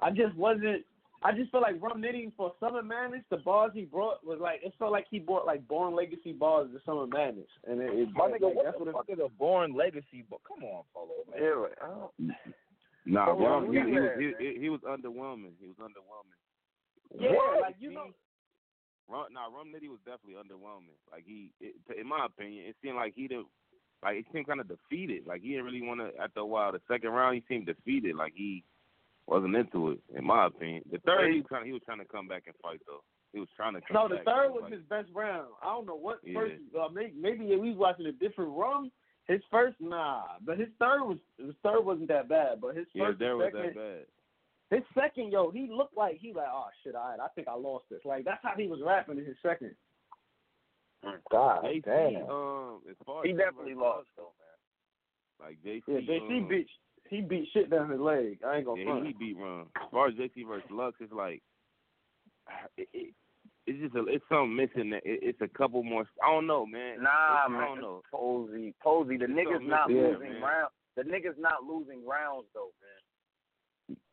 I 0.00 0.10
just 0.10 0.34
wasn't. 0.36 0.84
I 1.22 1.32
just 1.32 1.50
feel 1.50 1.62
like 1.62 1.80
Rum 1.80 2.02
Nitty 2.02 2.32
for 2.36 2.52
Summer 2.60 2.82
Madness, 2.82 3.22
the 3.30 3.38
bars 3.38 3.72
he 3.74 3.84
brought 3.84 4.24
was 4.24 4.38
like 4.40 4.60
it 4.62 4.74
felt 4.78 4.92
like 4.92 5.06
he 5.10 5.18
brought 5.18 5.46
like 5.46 5.66
Born 5.66 5.94
Legacy 5.94 6.32
bars 6.32 6.68
to 6.72 6.80
Summer 6.84 7.06
Madness, 7.06 7.48
and 7.66 7.80
it, 7.80 7.90
it 7.92 8.08
my 8.14 8.28
nigga, 8.28 8.42
like, 8.42 8.54
what 8.54 8.64
that's 8.64 8.78
the 8.78 8.84
what 8.84 8.94
fuck 8.94 9.06
is 9.08 9.18
a 9.24 9.28
Born 9.38 9.74
Legacy? 9.74 10.24
But 10.28 10.40
come 10.46 10.64
on, 10.64 10.84
Polo, 10.94 11.08
man. 11.30 11.42
Yeah, 11.42 11.62
like, 11.62 11.78
I 11.82 11.86
don't. 11.88 12.36
Nah, 13.06 13.26
Come 13.26 13.42
on, 13.42 13.62
Rum, 13.62 13.72
he, 13.72 13.78
who 13.78 13.86
he, 13.86 13.92
was, 13.92 14.02
had, 14.02 14.18
he, 14.18 14.32
he, 14.38 14.60
he 14.62 14.68
was 14.68 14.80
underwhelming. 14.82 15.54
He 15.60 15.68
was 15.68 15.78
underwhelming. 15.78 16.34
Yeah, 17.14 17.30
What? 17.38 17.60
like 17.62 17.76
you 17.78 17.92
know, 17.92 18.10
Rum, 19.08 19.26
nah, 19.32 19.46
Rum 19.46 19.68
Nitty 19.74 19.88
was 19.88 20.00
definitely 20.04 20.34
underwhelming. 20.34 20.98
Like 21.10 21.24
he, 21.26 21.50
it, 21.60 21.74
in 21.98 22.06
my 22.08 22.26
opinion, 22.26 22.66
it 22.66 22.76
seemed 22.82 22.96
like 22.96 23.14
he 23.14 23.28
didn't, 23.28 23.46
like 24.02 24.16
it 24.16 24.26
seemed 24.32 24.46
kind 24.46 24.60
of 24.60 24.68
defeated. 24.68 25.26
Like 25.26 25.42
he 25.42 25.50
didn't 25.50 25.64
really 25.64 25.82
want 25.82 26.00
to. 26.00 26.10
After 26.20 26.40
a 26.40 26.46
while, 26.46 26.72
the 26.72 26.80
second 26.90 27.10
round, 27.10 27.36
he 27.36 27.44
seemed 27.48 27.66
defeated. 27.66 28.16
Like 28.16 28.32
he 28.34 28.64
wasn't 29.26 29.54
into 29.56 29.92
it, 29.92 30.00
in 30.16 30.24
my 30.24 30.46
opinion. 30.46 30.82
The 30.90 30.98
third, 31.06 31.32
he 31.32 31.38
was 31.38 31.46
trying, 31.48 31.66
he 31.66 31.72
was 31.72 31.82
trying 31.84 31.98
to 31.98 32.04
come 32.04 32.28
back 32.28 32.44
and 32.46 32.54
fight 32.62 32.80
though. 32.86 33.02
He 33.32 33.40
was 33.40 33.48
trying 33.56 33.74
to 33.74 33.80
come 33.80 33.94
no, 33.94 34.08
the 34.08 34.16
back 34.16 34.24
third 34.24 34.50
was 34.50 34.62
fight. 34.62 34.72
his 34.72 34.82
best 34.88 35.08
round. 35.14 35.48
I 35.62 35.66
don't 35.66 35.86
know 35.86 35.96
what 35.96 36.20
Yeah. 36.24 36.40
first. 36.40 36.54
Uh, 36.78 36.88
maybe 36.88 37.12
maybe 37.16 37.44
we 37.44 37.70
was 37.70 37.78
watching 37.78 38.06
a 38.06 38.12
different 38.12 38.56
Rum. 38.56 38.90
His 39.28 39.40
first, 39.50 39.76
nah, 39.80 40.22
but 40.44 40.56
his 40.58 40.68
third 40.78 41.02
was 41.02 41.18
his 41.38 41.54
third 41.62 41.84
wasn't 41.84 42.08
that 42.08 42.28
bad. 42.28 42.60
But 42.60 42.76
his 42.76 42.86
Yeah, 42.94 43.06
first, 43.06 43.18
there 43.18 43.36
was 43.36 43.52
that 43.52 43.74
bad. 43.74 44.06
His 44.70 44.82
second, 44.98 45.30
yo, 45.30 45.50
he 45.50 45.68
looked 45.70 45.96
like 45.96 46.18
he 46.18 46.32
like, 46.32 46.48
oh 46.50 46.66
shit, 46.82 46.94
all 46.96 47.08
right, 47.10 47.20
I 47.20 47.28
think 47.34 47.46
I 47.48 47.54
lost 47.54 47.84
this. 47.90 48.00
Like 48.04 48.24
that's 48.24 48.42
how 48.42 48.52
he 48.56 48.66
was 48.66 48.80
rapping 48.84 49.18
in 49.18 49.24
his 49.24 49.36
second. 49.42 49.72
God 51.30 51.62
JC, 51.64 51.84
damn. 51.84 52.28
um, 52.30 52.80
as 52.90 52.96
far 53.06 53.22
He 53.24 53.30
as 53.30 53.36
definitely 53.38 53.74
lost 53.74 54.08
though, 54.16 54.32
man. 55.40 55.48
Like 55.48 55.58
JC, 55.64 55.82
yeah, 55.86 56.00
JC 56.00 56.38
um, 56.42 56.48
beat 56.48 56.66
he 57.08 57.20
beat 57.20 57.46
shit 57.52 57.70
down 57.70 57.90
his 57.90 58.00
leg. 58.00 58.38
I 58.44 58.56
ain't 58.56 58.66
gonna 58.66 58.80
Yeah, 58.80 58.86
front. 58.86 59.06
he 59.06 59.12
beat 59.12 59.36
Ron. 59.38 59.66
As 59.76 59.88
far 59.92 60.08
as 60.08 60.14
JC 60.14 60.46
versus 60.48 60.68
Lux, 60.70 60.96
it's 61.00 61.12
like 61.12 61.42
it, 62.76 62.88
it, 62.92 63.14
it's 63.68 63.78
just 63.80 63.94
a, 63.94 64.04
it's 64.12 64.24
something 64.28 64.56
missing. 64.56 64.90
That 64.90 65.02
it, 65.06 65.20
it's 65.22 65.40
a 65.42 65.48
couple 65.56 65.84
more. 65.84 66.06
I 66.24 66.26
don't 66.32 66.48
know, 66.48 66.66
man. 66.66 67.02
Nah, 67.04 67.44
It's- 67.46 67.50
man. 67.50 67.60
I 67.60 67.64
don't 67.66 67.80
know. 67.80 68.02
Posey, 68.12 68.74
Posey. 68.82 69.16
The 69.16 69.24
It's 69.26 69.32
nigga's 69.34 69.62
not 69.62 69.90
missing 69.90 70.02
losing 70.14 70.32
man. 70.32 70.42
rounds. 70.42 70.72
The 70.96 71.02
nigga's 71.02 71.38
not 71.38 71.62
losing 71.62 72.04
rounds 72.04 72.46
though, 72.54 72.72
man. 72.82 72.95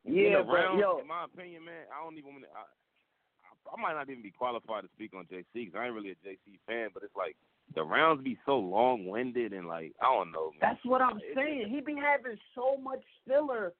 Yeah, 0.05 0.41
in 0.41 0.47
round, 0.47 0.79
yo- 0.79 0.99
in 0.99 1.07
my 1.07 1.25
opinion, 1.25 1.65
man, 1.65 1.85
I 1.91 2.03
don't 2.03 2.17
even. 2.17 2.33
wanna- 2.33 2.47
I, 2.55 2.61
I, 2.61 3.75
I 3.77 3.81
might 3.81 3.93
not 3.93 4.09
even 4.09 4.21
be 4.21 4.31
qualified 4.31 4.83
to 4.83 4.89
speak 4.93 5.13
on 5.15 5.25
JC 5.25 5.45
because 5.53 5.75
I 5.75 5.85
ain't 5.85 5.95
really 5.95 6.11
a 6.11 6.15
JC 6.27 6.59
fan. 6.67 6.89
But 6.93 7.03
it's 7.03 7.15
like 7.15 7.35
the 7.75 7.83
rounds 7.83 8.23
be 8.23 8.37
so 8.45 8.57
long 8.59 9.05
winded 9.07 9.53
and 9.53 9.67
like 9.67 9.93
I 10.01 10.05
don't 10.05 10.31
know, 10.31 10.51
man. 10.51 10.59
That's 10.61 10.85
what 10.85 11.01
I'm 11.01 11.19
saying. 11.35 11.69
He 11.69 11.79
be 11.81 11.95
having 11.95 12.37
so 12.53 12.77
much 12.77 13.01
filler 13.27 13.73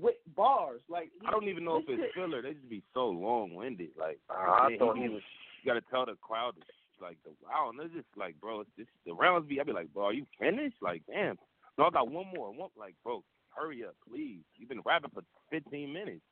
with 0.00 0.16
bars. 0.34 0.80
Like 0.88 1.10
I 1.26 1.30
don't 1.30 1.48
even 1.48 1.64
know 1.64 1.76
if 1.76 1.84
it's 1.88 2.14
filler. 2.14 2.40
They 2.42 2.54
just 2.54 2.68
be 2.68 2.82
so 2.94 3.08
long 3.08 3.54
winded. 3.54 3.90
Like 3.98 4.18
Uh, 4.30 4.34
I 4.34 4.68
man, 4.70 4.78
thought 4.78 4.96
he 4.96 5.08
was. 5.08 5.22
You 5.62 5.72
got 5.74 5.80
to 5.80 5.90
tell 5.90 6.06
the 6.06 6.14
crowd 6.22 6.54
to 6.56 6.62
like 7.04 7.18
the 7.24 7.30
I 7.52 7.62
don't 7.64 7.76
know. 7.76 7.84
It's 7.84 7.94
just 7.94 8.06
like 8.16 8.40
bro, 8.40 8.60
it's 8.60 8.70
just 8.78 8.88
the 9.04 9.12
rounds 9.14 9.46
be. 9.46 9.60
I 9.60 9.64
be 9.64 9.72
like, 9.72 9.92
bro, 9.92 10.06
are 10.06 10.12
you 10.14 10.26
finished? 10.40 10.76
Like 10.80 11.02
damn. 11.06 11.36
No, 11.76 11.84
I 11.84 11.90
got 11.90 12.10
one 12.10 12.26
more. 12.34 12.50
One 12.52 12.70
like 12.76 12.94
bro, 13.04 13.22
hurry 13.56 13.84
up, 13.84 13.94
please. 14.08 14.40
You've 14.56 14.68
been 14.68 14.82
rapping 14.84 15.10
for 15.14 15.22
15 15.50 15.92
minutes. 15.92 16.22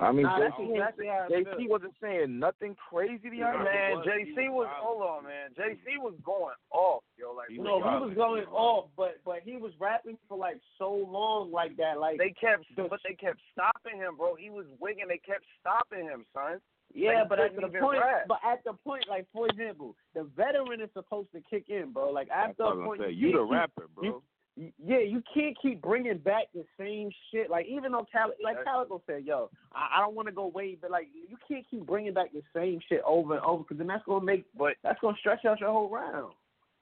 I 0.00 0.10
mean, 0.10 0.22
Nah, 0.24 0.40
JC, 0.40 0.74
exactly 0.74 1.06
JC 1.06 1.68
wasn't 1.68 1.94
saying 2.02 2.36
nothing 2.36 2.74
crazy 2.90 3.30
to 3.30 3.36
y'all. 3.36 3.62
Man, 3.62 4.02
JC 4.02 4.50
was 4.50 4.66
hold 4.82 5.02
on, 5.02 5.22
man. 5.22 5.50
JC 5.56 5.98
was 6.02 6.14
going 6.24 6.56
off, 6.72 7.04
yo. 7.16 7.32
Like 7.32 7.48
He 7.48 7.58
No, 7.58 7.78
was 7.78 7.84
he 8.02 8.06
was 8.08 8.14
going 8.16 8.44
off, 8.50 8.86
but 8.96 9.20
but 9.24 9.40
he 9.44 9.56
was 9.56 9.70
rapping 9.78 10.18
for 10.28 10.36
like 10.36 10.58
so 10.78 10.90
long 10.92 11.52
like 11.52 11.76
that, 11.76 12.00
like 12.00 12.18
they 12.18 12.30
kept, 12.30 12.64
The- 12.74 12.88
but 12.90 12.98
they 13.08 13.14
kept 13.14 13.38
stopping 13.52 13.98
him, 14.00 14.16
bro. 14.16 14.34
He 14.34 14.50
was 14.50 14.66
wigging. 14.80 15.06
They 15.06 15.18
kept 15.18 15.44
stopping 15.60 16.06
him, 16.06 16.26
son. 16.34 16.60
Yeah, 16.92 17.20
Like, 17.20 17.28
but 17.28 17.40
at 17.40 17.54
the 17.56 17.68
point, 17.80 18.00
rap. 18.02 18.26
but 18.28 18.38
at 18.44 18.62
the 18.64 18.72
point, 18.72 19.04
like 19.08 19.26
for 19.32 19.46
example, 19.46 19.94
the 20.14 20.24
veteran 20.36 20.80
is 20.80 20.90
supposed 20.92 21.30
to 21.32 21.40
kick 21.48 21.68
in, 21.68 21.92
bro. 21.92 22.10
Like 22.10 22.28
That's 22.28 22.50
after 22.50 22.64
what 22.64 22.78
I 22.78 22.80
a 22.82 22.84
point, 22.84 22.98
gonna 23.00 23.10
say. 23.10 23.14
you 23.14 23.28
You 23.28 23.36
the 23.38 23.44
rapper, 23.44 23.86
bro. 23.94 24.04
you- 24.04 24.12
y- 24.12 24.20
yeah, 24.56 25.00
you 25.00 25.22
can't 25.34 25.56
keep 25.60 25.82
bringing 25.82 26.18
back 26.18 26.44
the 26.54 26.64
same 26.78 27.10
shit. 27.30 27.50
Like 27.50 27.66
even 27.66 27.92
though 27.92 28.06
Cal- 28.10 28.32
like 28.42 28.62
Calicoe 28.64 29.02
said, 29.06 29.24
yo, 29.24 29.50
I, 29.72 29.96
I 29.96 30.00
don't 30.00 30.14
want 30.14 30.28
to 30.28 30.34
go 30.34 30.46
way, 30.46 30.76
but 30.80 30.90
like 30.90 31.08
you 31.12 31.36
can't 31.48 31.66
keep 31.68 31.86
bringing 31.86 32.14
back 32.14 32.32
the 32.32 32.42
same 32.54 32.78
shit 32.88 33.02
over 33.04 33.34
and 33.34 33.44
over 33.44 33.64
because 33.64 33.78
then 33.78 33.88
that's 33.88 34.04
gonna 34.06 34.24
make, 34.24 34.44
But 34.56 34.74
that's 34.82 35.00
gonna 35.00 35.16
stretch 35.18 35.44
out 35.44 35.60
your 35.60 35.72
whole 35.72 35.90
round. 35.90 36.32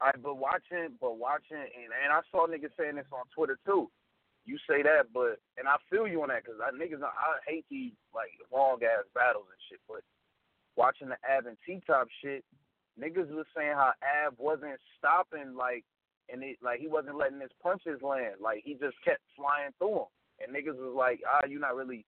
I 0.03 0.11
but 0.23 0.37
watching, 0.37 0.99
but 1.01 1.17
watching, 1.17 1.57
and 1.57 1.93
and 2.05 2.13
I 2.13 2.21
saw 2.31 2.47
niggas 2.47 2.77
saying 2.79 2.97
this 2.97 3.07
on 3.13 3.25
Twitter 3.35 3.59
too. 3.65 3.89
You 4.45 4.59
say 4.69 4.83
that, 4.83 5.15
but 5.15 5.39
and 5.57 5.69
I 5.69 5.77
feel 5.89 6.07
you 6.09 6.23
on 6.23 6.29
that 6.29 6.45
because 6.45 6.61
I 6.61 6.75
niggas, 6.77 7.03
I 7.03 7.39
hate 7.47 7.65
these 7.71 7.93
like 8.13 8.33
long 8.53 8.83
ass 8.83 9.07
battles 9.15 9.47
and 9.49 9.63
shit. 9.71 9.81
But 9.89 10.03
watching 10.77 11.09
the 11.09 11.17
Av 11.25 11.47
and 11.47 11.57
T 11.65 11.81
Top 11.87 12.09
shit, 12.21 12.45
niggas 13.01 13.31
was 13.31 13.47
saying 13.57 13.73
how 13.73 13.93
Av 14.03 14.35
wasn't 14.39 14.81
stopping 14.99 15.55
like, 15.57 15.85
and 16.31 16.43
it 16.43 16.59
like 16.63 16.81
he 16.81 16.89
wasn't 16.89 17.17
letting 17.17 17.41
his 17.41 17.51
punches 17.63 18.01
land. 18.03 18.37
Like 18.41 18.63
he 18.65 18.75
just 18.75 18.97
kept 19.05 19.21
flying 19.37 19.73
through 19.79 20.07
them, 20.07 20.11
and 20.41 20.55
niggas 20.55 20.77
was 20.79 20.95
like, 20.97 21.21
ah, 21.27 21.47
you 21.49 21.59
not 21.59 21.77
really. 21.77 22.05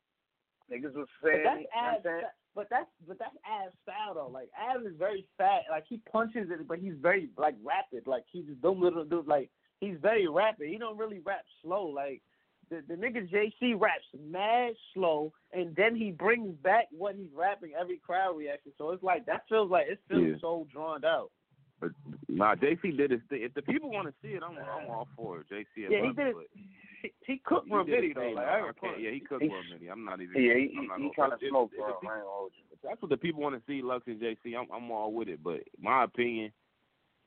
Niggas 0.73 0.95
was 0.95 1.07
But 1.23 1.29
saying, 1.31 1.45
that's 1.45 1.59
you 1.61 1.67
know 1.75 1.83
what 1.83 1.97
I'm 1.97 2.03
saying? 2.05 2.23
but 2.55 2.67
that's 2.71 2.91
but 3.07 3.19
that's 3.19 3.37
Av's 3.45 3.75
style 3.83 4.15
though. 4.15 4.29
Like 4.33 4.49
Av 4.59 4.81
is 4.87 4.95
very 4.99 5.27
fat. 5.37 5.63
Like 5.71 5.85
he 5.89 6.01
punches 6.11 6.49
it, 6.51 6.67
but 6.67 6.79
he's 6.79 6.95
very 7.03 7.29
like 7.37 7.57
rapid. 7.63 8.07
Like 8.07 8.25
he 8.33 8.43
just 8.43 8.63
don't 8.63 8.81
little 8.81 9.05
do 9.05 9.23
like 9.27 9.51
he's 9.81 9.97
very 10.01 10.27
rapid. 10.27 10.69
He 10.69 10.79
don't 10.79 10.97
really 10.97 11.21
rap 11.21 11.45
slow. 11.63 11.87
Like 11.87 12.23
the 12.71 12.83
the 12.89 12.95
nigga 12.95 13.29
JC 13.31 13.79
raps 13.79 14.07
mad 14.27 14.73
slow, 14.95 15.33
and 15.53 15.77
then 15.77 15.95
he 15.95 16.13
brings 16.13 16.55
back 16.63 16.87
what 16.97 17.15
he's 17.15 17.29
rapping 17.37 17.73
every 17.79 17.99
crowd 17.99 18.35
reaction. 18.39 18.73
So 18.79 18.91
it's 18.93 19.03
like 19.03 19.27
that 19.27 19.43
feels 19.51 19.71
like 19.71 19.87
it 19.89 20.01
feels 20.09 20.23
Yeah. 20.23 20.35
so 20.41 20.67
drawn 20.73 21.05
out. 21.05 21.31
But 21.85 22.15
nah, 22.29 22.55
JC 22.55 22.97
did 22.97 23.11
his 23.11 23.21
thing. 23.29 23.43
If 23.43 23.55
the 23.55 23.63
people 23.63 23.91
want 23.91 24.09
to 24.09 24.15
see 24.23 24.35
it, 24.35 24.43
I'm 24.43 24.57
I'm 24.57 24.91
all 24.91 25.09
for 25.17 25.41
it. 25.41 25.47
JC, 25.53 25.65
Yeah, 25.77 25.89
he 26.01 26.07
loves 26.07 26.17
did 26.17 26.27
it, 26.29 26.37
it. 26.37 26.51
He, 27.03 27.13
he 27.35 27.41
cooked 27.45 27.69
for 27.69 27.81
a 27.81 27.85
he 27.85 27.91
did 27.91 28.01
video 28.01 28.15
though. 28.23 28.31
Like. 28.37 28.47
I 28.47 28.51
I 28.61 28.67
ain't 28.67 28.81
can't- 28.81 29.01
yeah, 29.01 29.11
he 29.11 29.21
cooked 29.21 29.43
He- 29.43 29.49
for 29.49 29.59
a 29.61 29.65
minute. 29.65 29.89
I'm 29.93 30.05
not 30.05 30.21
even. 30.21 30.41
Yeah, 30.43 30.55
he, 30.55 30.75
I'm 30.79 30.87
not 30.87 30.99
he, 30.99 31.05
he 31.05 31.11
gonna- 31.15 31.31
kind 31.31 31.33
of 31.35 31.43
if- 31.43 31.49
smoked, 31.51 31.77
bro. 31.77 31.87
people- 31.87 32.09
I 32.09 32.15
ain't 32.17 32.25
gonna 32.25 32.31
hold 32.33 32.53
you. 32.57 32.65
if 32.73 32.79
that's 32.83 33.03
what 33.03 33.11
the 33.11 33.17
people 33.17 33.43
want 33.43 33.55
to 33.57 33.63
see, 33.67 33.83
Lux 33.83 34.07
and 34.07 34.21
JC. 34.21 34.57
I'm 34.59 34.67
I'm 34.75 34.91
all 34.91 35.13
with 35.13 35.29
it. 35.29 35.43
But 35.43 35.61
my 35.79 36.05
opinion, 36.05 36.53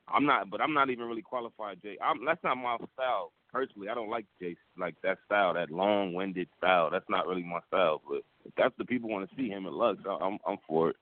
I'm 0.08 0.26
not. 0.26 0.50
But 0.50 0.60
I'm 0.60 0.74
not 0.74 0.90
even 0.90 1.06
really 1.06 1.22
qualified. 1.22 1.78
J. 1.82 1.96
I'm, 2.02 2.24
that's 2.24 2.42
not 2.42 2.56
my 2.56 2.76
style 2.94 3.32
personally. 3.52 3.88
I 3.88 3.94
don't 3.94 4.10
like 4.10 4.26
J. 4.40 4.56
Like 4.76 4.96
that 5.04 5.18
style, 5.26 5.54
that 5.54 5.70
long-winded 5.70 6.48
style. 6.58 6.90
That's 6.90 7.08
not 7.08 7.26
really 7.28 7.44
my 7.44 7.60
style. 7.68 8.02
But 8.08 8.22
if 8.44 8.52
that's 8.56 8.74
the 8.78 8.84
people 8.84 9.08
want 9.10 9.28
to 9.30 9.36
see 9.36 9.48
him 9.48 9.66
and 9.66 9.76
Lux, 9.76 10.00
I, 10.08 10.16
I'm 10.20 10.38
I'm 10.46 10.58
for 10.66 10.90
it. 10.90 10.96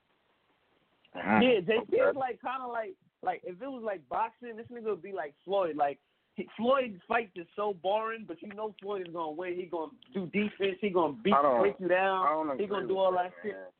Yeah, 1.15 1.39
JC 1.41 1.79
Okay. 1.81 1.97
is 1.97 2.15
like 2.15 2.39
kind 2.41 2.61
of 2.61 2.69
like 2.71 2.93
like 3.23 3.41
if 3.43 3.61
it 3.61 3.67
was 3.67 3.83
like 3.83 4.07
boxing, 4.09 4.55
this 4.57 4.67
nigga 4.71 4.85
would 4.89 5.01
be 5.01 5.11
like 5.11 5.33
Floyd. 5.45 5.75
Like 5.75 5.99
he, 6.35 6.47
Floyd's 6.55 7.01
fights 7.07 7.31
is 7.35 7.47
so 7.55 7.73
boring, 7.81 8.25
but 8.27 8.41
you 8.41 8.49
know 8.53 8.75
Floyd 8.81 9.07
is 9.07 9.13
gonna 9.13 9.31
win. 9.31 9.55
He 9.55 9.65
gonna 9.65 9.91
do 10.13 10.25
defense. 10.27 10.77
He 10.81 10.89
gonna 10.89 11.13
beat 11.23 11.33
I 11.33 11.41
don't- 11.41 11.61
break 11.61 11.75
you 11.79 11.87
down. 11.87 12.47
don't 12.47 12.59
He 12.59 12.67
gonna 12.67 12.87
do 12.87 12.97
all 12.97 13.11
that, 13.13 13.31
that 13.31 13.33
shit. 13.43 13.53
man. 13.53 13.71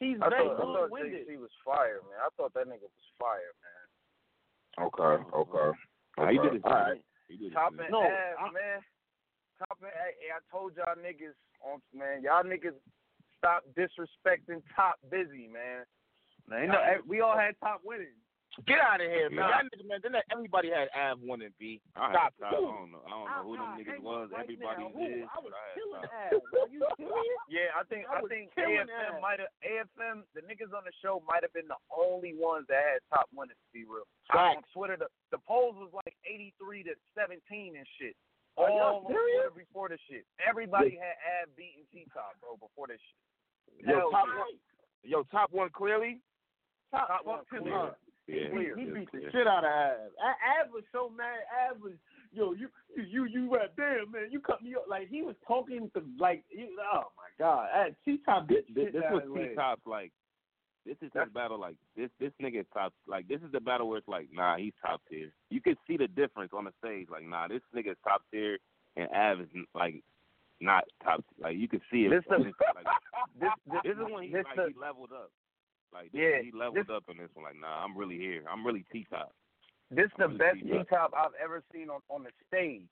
He's 0.00 0.18
I 0.22 0.28
very 0.30 0.46
thought, 0.46 0.60
I 0.60 0.64
long 0.64 0.74
thought 0.76 0.90
winded. 0.90 1.26
JC 1.28 1.36
was 1.40 1.50
fire, 1.64 2.00
man. 2.08 2.18
I 2.22 2.28
thought 2.36 2.54
that 2.54 2.66
nigga 2.66 2.82
was 2.86 3.06
fire, 3.18 3.52
man. 3.60 4.86
Okay, 4.86 5.24
okay. 5.34 5.78
Nah, 6.16 6.30
he 6.30 6.38
did 6.38 6.52
his 6.54 6.62
All 6.64 6.94
He 7.28 7.36
did 7.36 7.44
his 7.46 7.52
Top 7.52 7.70
thing. 7.74 7.80
and 7.82 7.90
No, 7.90 8.02
ass, 8.04 8.36
I- 8.38 8.50
man. 8.52 8.78
Top 9.58 9.78
and 9.82 9.90
hey, 9.90 10.30
I 10.30 10.38
told 10.54 10.76
y'all 10.76 10.94
niggas 10.94 11.34
on 11.66 11.82
man, 11.92 12.22
y'all 12.22 12.44
niggas 12.44 12.78
stop 13.36 13.64
disrespecting 13.74 14.62
top 14.74 14.96
busy, 15.10 15.48
man. 15.48 15.82
Man, 16.46 16.62
you 16.62 16.68
know, 16.68 16.80
we 17.06 17.20
all 17.20 17.36
had 17.36 17.58
top 17.58 17.80
winning. 17.84 18.14
Get 18.66 18.82
out 18.82 18.98
of 18.98 19.06
here, 19.06 19.30
man. 19.30 19.38
Yeah. 19.46 19.54
Y'all 19.54 19.66
niggas, 19.70 19.86
man. 19.86 20.00
Then 20.02 20.14
everybody 20.34 20.68
had 20.74 20.90
Av 20.96 21.22
one 21.22 21.40
and 21.46 21.54
B. 21.62 21.78
I 21.94 22.10
Stop 22.10 22.34
had, 22.42 22.50
I 22.50 22.50
don't 22.58 22.90
know. 22.90 23.02
I 23.06 23.10
don't 23.14 23.28
know 23.30 23.42
who 23.46 23.52
them 23.54 23.70
I- 23.70 23.74
I 23.74 23.78
niggas 23.78 24.02
was. 24.02 24.26
right 24.34 24.42
Everybody 24.42 24.82
now. 24.82 24.90
Who? 24.98 25.04
is. 25.06 25.24
I 25.30 25.36
was 25.38 25.46
but 25.46 25.54
I 25.54 25.62
had 25.62 25.74
killing 25.78 26.02
top. 26.02 26.58
Are 26.58 26.70
you 26.74 26.82
serious? 26.98 27.38
Yeah, 27.54 27.70
I 27.72 27.82
think 27.88 28.02
I 28.10 28.18
I, 28.18 28.28
think 28.28 28.52
killing 28.58 28.84
AFM 28.90 29.22
might 29.24 29.40
have 29.40 29.52
AFM 29.64 30.26
the 30.36 30.42
niggas 30.44 30.74
on 30.76 30.84
the 30.84 30.92
show 31.00 31.22
might 31.24 31.40
have 31.46 31.54
been 31.56 31.70
the 31.70 31.80
only 31.88 32.34
ones 32.36 32.66
that 32.68 32.82
had 32.82 33.00
top 33.08 33.30
one 33.32 33.48
to 33.48 33.56
be 33.72 33.86
real. 33.88 34.04
Facts. 34.28 34.58
On 34.58 34.62
Twitter 34.74 34.96
the, 35.00 35.08
the 35.32 35.40
polls 35.46 35.78
was 35.78 35.88
like 35.94 36.12
eighty 36.28 36.52
three 36.60 36.82
to 36.84 36.92
seventeen 37.16 37.78
and 37.80 37.86
shit. 37.96 38.12
Are 38.60 38.68
y'all 38.68 39.00
All 39.00 39.06
on 39.06 39.14
serious? 39.14 39.48
Twitter 39.48 39.54
before 39.64 39.86
this 39.88 40.02
shit. 40.10 40.26
Everybody 40.42 40.98
had 40.98 41.14
Av 41.46 41.48
beating 41.56 41.86
T 41.94 42.04
top, 42.12 42.34
bro, 42.42 42.58
before 42.60 42.90
this 42.90 42.98
shit. 43.00 43.86
Yo, 43.86 43.96
Hell 43.96 44.10
top 44.10 44.26
yeah. 44.28 44.38
one. 44.42 44.54
Yo, 45.06 45.18
top 45.30 45.48
one 45.54 45.70
clearly. 45.70 46.18
Top, 46.90 47.06
Top 47.08 47.22
one 47.24 47.40
him 47.52 47.62
clear. 47.64 47.94
up. 47.94 47.98
Yeah, 48.28 48.52
he, 48.52 48.84
he 48.84 48.90
beat 48.90 49.10
the 49.10 49.20
shit 49.32 49.46
out 49.46 49.64
of 49.64 49.72
Av. 49.72 50.12
Av 50.20 50.70
was 50.72 50.84
so 50.92 51.10
mad. 51.16 51.40
Av 51.70 51.80
was, 51.80 51.94
yo, 52.30 52.52
you, 52.52 52.68
you, 52.94 53.24
you, 53.24 53.52
rap, 53.52 53.72
damn 53.76 54.10
man, 54.12 54.28
you 54.30 54.38
cut 54.38 54.62
me 54.62 54.74
up. 54.74 54.84
Like 54.88 55.08
he 55.08 55.22
was 55.22 55.34
talking 55.46 55.90
to, 55.94 56.02
like, 56.18 56.44
you, 56.50 56.68
oh 56.94 57.04
my 57.16 57.30
god, 57.38 57.96
T 58.04 58.18
Top 58.24 58.46
This, 58.46 58.58
beat 58.68 58.74
this, 58.74 58.84
shit 58.84 58.92
this 58.94 59.02
was 59.10 59.22
T 59.34 59.40
Leg. 59.40 59.56
Top's 59.56 59.86
like. 59.86 60.12
This 60.86 60.96
is 61.02 61.10
his 61.12 61.32
battle. 61.34 61.60
Like 61.60 61.76
this, 61.96 62.08
this 62.18 62.32
nigga 62.40 62.64
top. 62.72 62.94
Like 63.06 63.28
this 63.28 63.40
is 63.42 63.52
the 63.52 63.60
battle 63.60 63.88
where 63.90 63.98
it's 63.98 64.08
like, 64.08 64.28
nah, 64.32 64.56
he's 64.56 64.72
top 64.80 65.02
tier. 65.10 65.30
You 65.50 65.60
can 65.60 65.76
see 65.86 65.98
the 65.98 66.08
difference 66.08 66.52
on 66.54 66.64
the 66.64 66.72
stage. 66.82 67.08
Like, 67.10 67.24
nah, 67.24 67.46
this 67.46 67.60
nigga's 67.76 67.98
top 68.04 68.22
tier, 68.30 68.56
and 68.96 69.06
Av 69.10 69.40
is 69.40 69.48
like 69.74 70.02
not 70.62 70.84
top. 71.04 71.22
Like 71.38 71.58
you 71.58 71.68
can 71.68 71.82
see 71.92 72.06
it. 72.06 72.10
This 72.10 72.24
the- 72.30 72.38
like, 72.38 72.86
This 73.40 73.50
this, 73.70 73.80
this 73.84 73.92
is 73.92 74.12
when 74.12 74.22
he 74.24 74.32
this 74.32 74.44
like 74.44 74.56
the, 74.56 74.72
he 74.72 74.80
leveled 74.80 75.12
up. 75.12 75.30
Like 75.92 76.12
this, 76.12 76.20
Yeah, 76.20 76.42
he 76.42 76.52
leveled 76.52 76.76
this- 76.86 76.90
up 76.94 77.04
in 77.08 77.16
this 77.16 77.30
one. 77.34 77.44
Like, 77.44 77.56
nah, 77.56 77.82
I'm 77.84 77.96
really 77.96 78.18
here. 78.18 78.44
I'm 78.48 78.64
really 78.66 78.84
T 78.92 79.06
top. 79.10 79.32
this 79.90 80.06
is 80.06 80.12
the 80.18 80.24
I'm 80.24 80.36
best 80.36 80.56
really 80.62 80.84
T 80.84 80.84
top 80.90 81.12
I've 81.16 81.34
ever 81.42 81.62
seen 81.72 81.88
on 81.90 82.00
on 82.08 82.24
the 82.24 82.30
stage. 82.46 82.88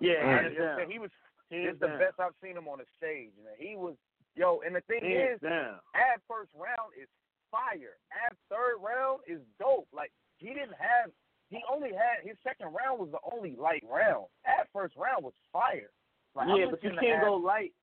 Yeah, 0.00 0.14
And 0.20 0.30
hands 0.30 0.52
it's- 0.52 0.78
down. 0.78 0.90
he 0.90 0.98
was 0.98 1.10
Hands 1.50 1.66
It's 1.70 1.80
the 1.80 1.88
best 1.98 2.14
I've 2.20 2.34
seen 2.40 2.56
him 2.56 2.68
on 2.68 2.78
the 2.78 2.86
stage, 2.96 3.32
man. 3.42 3.54
He 3.58 3.74
was 3.76 3.96
yo, 4.36 4.60
and 4.60 4.74
the 4.74 4.80
thing 4.82 5.02
Hands 5.02 5.34
is, 5.34 5.40
down. 5.40 5.80
Ab 5.94 6.22
first 6.28 6.52
round 6.54 6.94
is 6.96 7.08
fire. 7.50 7.98
Ab 8.24 8.36
third 8.48 8.78
round 8.78 9.22
is 9.26 9.40
dope. 9.58 9.88
Like 9.92 10.12
he 10.38 10.48
didn't 10.54 10.74
have, 10.78 11.10
he 11.50 11.62
only 11.68 11.92
had 11.92 12.22
his 12.22 12.38
second 12.44 12.72
round 12.72 13.00
was 13.00 13.10
the 13.10 13.18
only 13.34 13.56
light 13.56 13.82
round. 13.90 14.26
Ab 14.46 14.68
first 14.72 14.94
round 14.96 15.24
was 15.24 15.34
fire. 15.52 15.90
Like, 16.36 16.46
yeah, 16.56 16.66
but 16.70 16.82
you 16.84 16.90
can't 16.90 17.18
Ab- 17.18 17.22
go 17.26 17.34
light. 17.34 17.74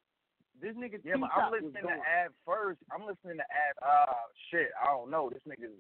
This 0.62 0.76
nigga 0.76 1.00
Yeah, 1.04 1.18
but 1.22 1.28
T-Top 1.30 1.44
I'm 1.46 1.52
listening 1.52 1.84
to 1.86 2.02
ad 2.02 2.30
first. 2.46 2.80
I'm 2.92 3.06
listening 3.06 3.38
to 3.38 3.48
ad. 3.48 3.76
Ah, 3.82 4.16
shit. 4.50 4.70
I 4.82 4.88
don't 4.92 5.10
know. 5.12 5.30
This 5.30 5.44
nigga's 5.48 5.78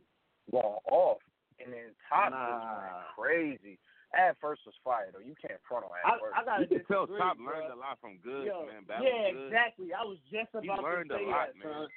going 0.52 0.80
off, 0.92 1.18
and 1.64 1.74
then 1.74 1.96
Top 2.10 2.32
Nah. 2.32 2.58
just 2.62 3.16
crazy. 3.18 3.80
Ad 4.16 4.36
first 4.40 4.62
was 4.66 4.76
fire 4.86 5.10
though. 5.12 5.20
You 5.20 5.36
can't 5.36 5.60
front 5.68 5.84
on 5.84 5.92
ad 6.06 6.14
I, 6.14 6.20
first. 6.20 6.36
I 6.38 6.46
gotta 6.46 6.62
You 6.64 6.68
can 6.80 6.86
tell 6.86 7.08
Top 7.08 7.38
bro. 7.38 7.46
learned 7.60 7.74
a 7.74 7.76
lot 7.76 8.00
from 8.00 8.18
Good, 8.24 8.46
Yo, 8.48 8.66
man. 8.66 8.84
Battle 8.88 9.04
yeah, 9.06 9.32
Good. 9.34 9.48
exactly. 9.48 9.88
I 9.94 10.04
was 10.06 10.18
just 10.32 10.48
He 10.62 10.70
about 10.70 10.84
learned 10.84 11.10
to 11.10 11.16
a 11.16 11.20
say 11.20 11.26
lot, 11.26 11.48
that, 11.52 11.58
man. 11.60 11.74
son. 11.74 11.88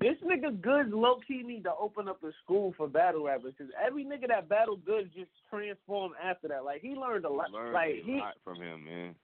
This 0.00 0.16
nigga 0.24 0.58
Good 0.62 0.90
low 0.96 1.20
key 1.26 1.42
need 1.44 1.64
to 1.64 1.74
open 1.74 2.08
up 2.08 2.22
a 2.24 2.30
school 2.42 2.72
for 2.76 2.88
battle 2.88 3.24
rappers 3.24 3.52
because 3.58 3.70
every 3.76 4.04
nigga 4.04 4.28
that 4.28 4.48
battle 4.48 4.76
Good 4.76 5.10
just 5.12 5.30
transformed 5.50 6.14
after 6.22 6.48
that. 6.48 6.64
Like 6.64 6.80
he 6.80 6.94
learned 6.94 7.26
a 7.26 7.28
lot. 7.28 7.50
Learned 7.50 7.74
like 7.74 8.00
a 8.00 8.02
he 8.06 8.18
lot 8.18 8.36
from 8.42 8.56
him, 8.62 8.84
man. 8.84 9.14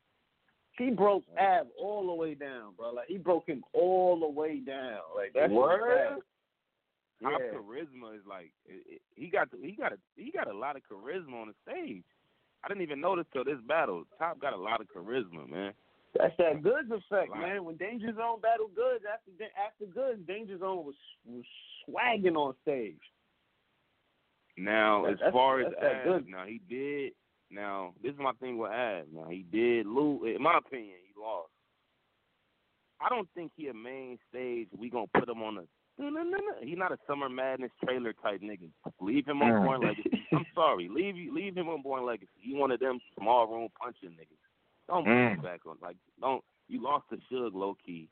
He 0.78 0.90
broke 0.90 1.24
Ab 1.38 1.68
all 1.80 2.06
the 2.06 2.12
way 2.14 2.34
down, 2.34 2.74
bro. 2.76 2.92
Like 2.92 3.08
he 3.08 3.16
broke 3.18 3.46
him 3.48 3.62
all 3.72 4.18
the 4.20 4.28
way 4.28 4.60
down. 4.60 5.00
Like 5.16 5.32
that's 5.34 5.50
Word? 5.52 6.18
Yeah. 7.22 7.30
charisma 7.54 8.14
is 8.14 8.20
like 8.28 8.52
it, 8.66 8.82
it, 8.86 9.02
he 9.14 9.28
got 9.28 9.48
he 9.62 9.72
got 9.72 9.92
a 9.92 9.98
he 10.16 10.30
got 10.30 10.48
a 10.48 10.56
lot 10.56 10.76
of 10.76 10.82
charisma 10.82 11.40
on 11.40 11.48
the 11.48 11.54
stage. 11.70 12.04
I 12.62 12.68
didn't 12.68 12.82
even 12.82 13.00
notice 13.00 13.24
till 13.32 13.44
this 13.44 13.60
battle. 13.66 14.04
Top 14.18 14.38
got 14.40 14.52
a 14.52 14.56
lot 14.56 14.80
of 14.82 14.88
charisma, 14.88 15.48
man. 15.48 15.72
That's 16.18 16.34
that 16.38 16.62
Goodz 16.62 16.90
effect, 16.90 17.30
Like- 17.30 17.40
man. 17.40 17.64
When 17.64 17.76
Danger 17.76 18.12
Zone 18.14 18.40
battled 18.42 18.74
Goodz 18.74 19.04
after 19.10 19.30
after 19.66 19.86
Goodz, 19.86 20.26
Danger 20.26 20.58
Zone 20.58 20.84
was 20.84 20.94
was 21.24 21.44
swagging 21.84 22.36
on 22.36 22.54
stage. 22.62 23.00
Now, 24.58 25.04
as 25.06 25.18
far 25.32 25.60
as 25.60 25.66
that's 25.70 25.80
that 25.82 25.96
Av, 26.00 26.04
good. 26.24 26.28
now 26.28 26.44
he 26.46 26.60
did. 26.68 27.12
Now 27.50 27.92
this 28.02 28.12
is 28.12 28.18
my 28.18 28.32
thing 28.32 28.58
with 28.58 28.72
Ad. 28.72 29.06
Now 29.14 29.28
he 29.28 29.44
did 29.50 29.86
lose. 29.86 30.34
In 30.36 30.42
my 30.42 30.58
opinion, 30.58 30.96
he 31.06 31.20
lost. 31.20 31.50
I 33.00 33.08
don't 33.08 33.28
think 33.34 33.52
he 33.56 33.68
a 33.68 33.74
main 33.74 34.18
stage. 34.28 34.68
We 34.76 34.90
gonna 34.90 35.06
put 35.18 35.28
him 35.28 35.42
on 35.42 35.58
a. 35.58 35.62
No, 35.98 36.10
no, 36.10 36.22
no, 36.22 36.36
no. 36.38 36.54
He 36.62 36.74
not 36.74 36.92
a 36.92 36.98
Summer 37.06 37.28
Madness 37.28 37.70
trailer 37.84 38.12
type 38.14 38.42
nigga. 38.42 38.70
Leave 39.00 39.26
him 39.26 39.42
on 39.42 39.50
Mm. 39.50 39.64
Born 39.64 39.80
Legacy. 39.82 40.26
I'm 40.32 40.44
sorry. 40.54 40.88
Leave 40.88 41.16
you. 41.16 41.32
Leave 41.34 41.56
him 41.56 41.68
on 41.68 41.82
Born 41.82 42.04
Legacy. 42.04 42.28
He 42.38 42.54
one 42.54 42.70
of 42.70 42.80
them 42.80 42.98
small 43.18 43.46
room 43.46 43.68
punching 43.80 44.10
niggas. 44.10 44.42
Don't 44.88 45.04
put 45.04 45.10
Mm. 45.10 45.34
him 45.36 45.40
back 45.42 45.60
on. 45.66 45.76
Like 45.80 45.96
don't. 46.20 46.44
You 46.68 46.82
lost 46.82 47.04
to 47.10 47.16
Suge 47.30 47.54
low 47.54 47.76
key. 47.84 48.08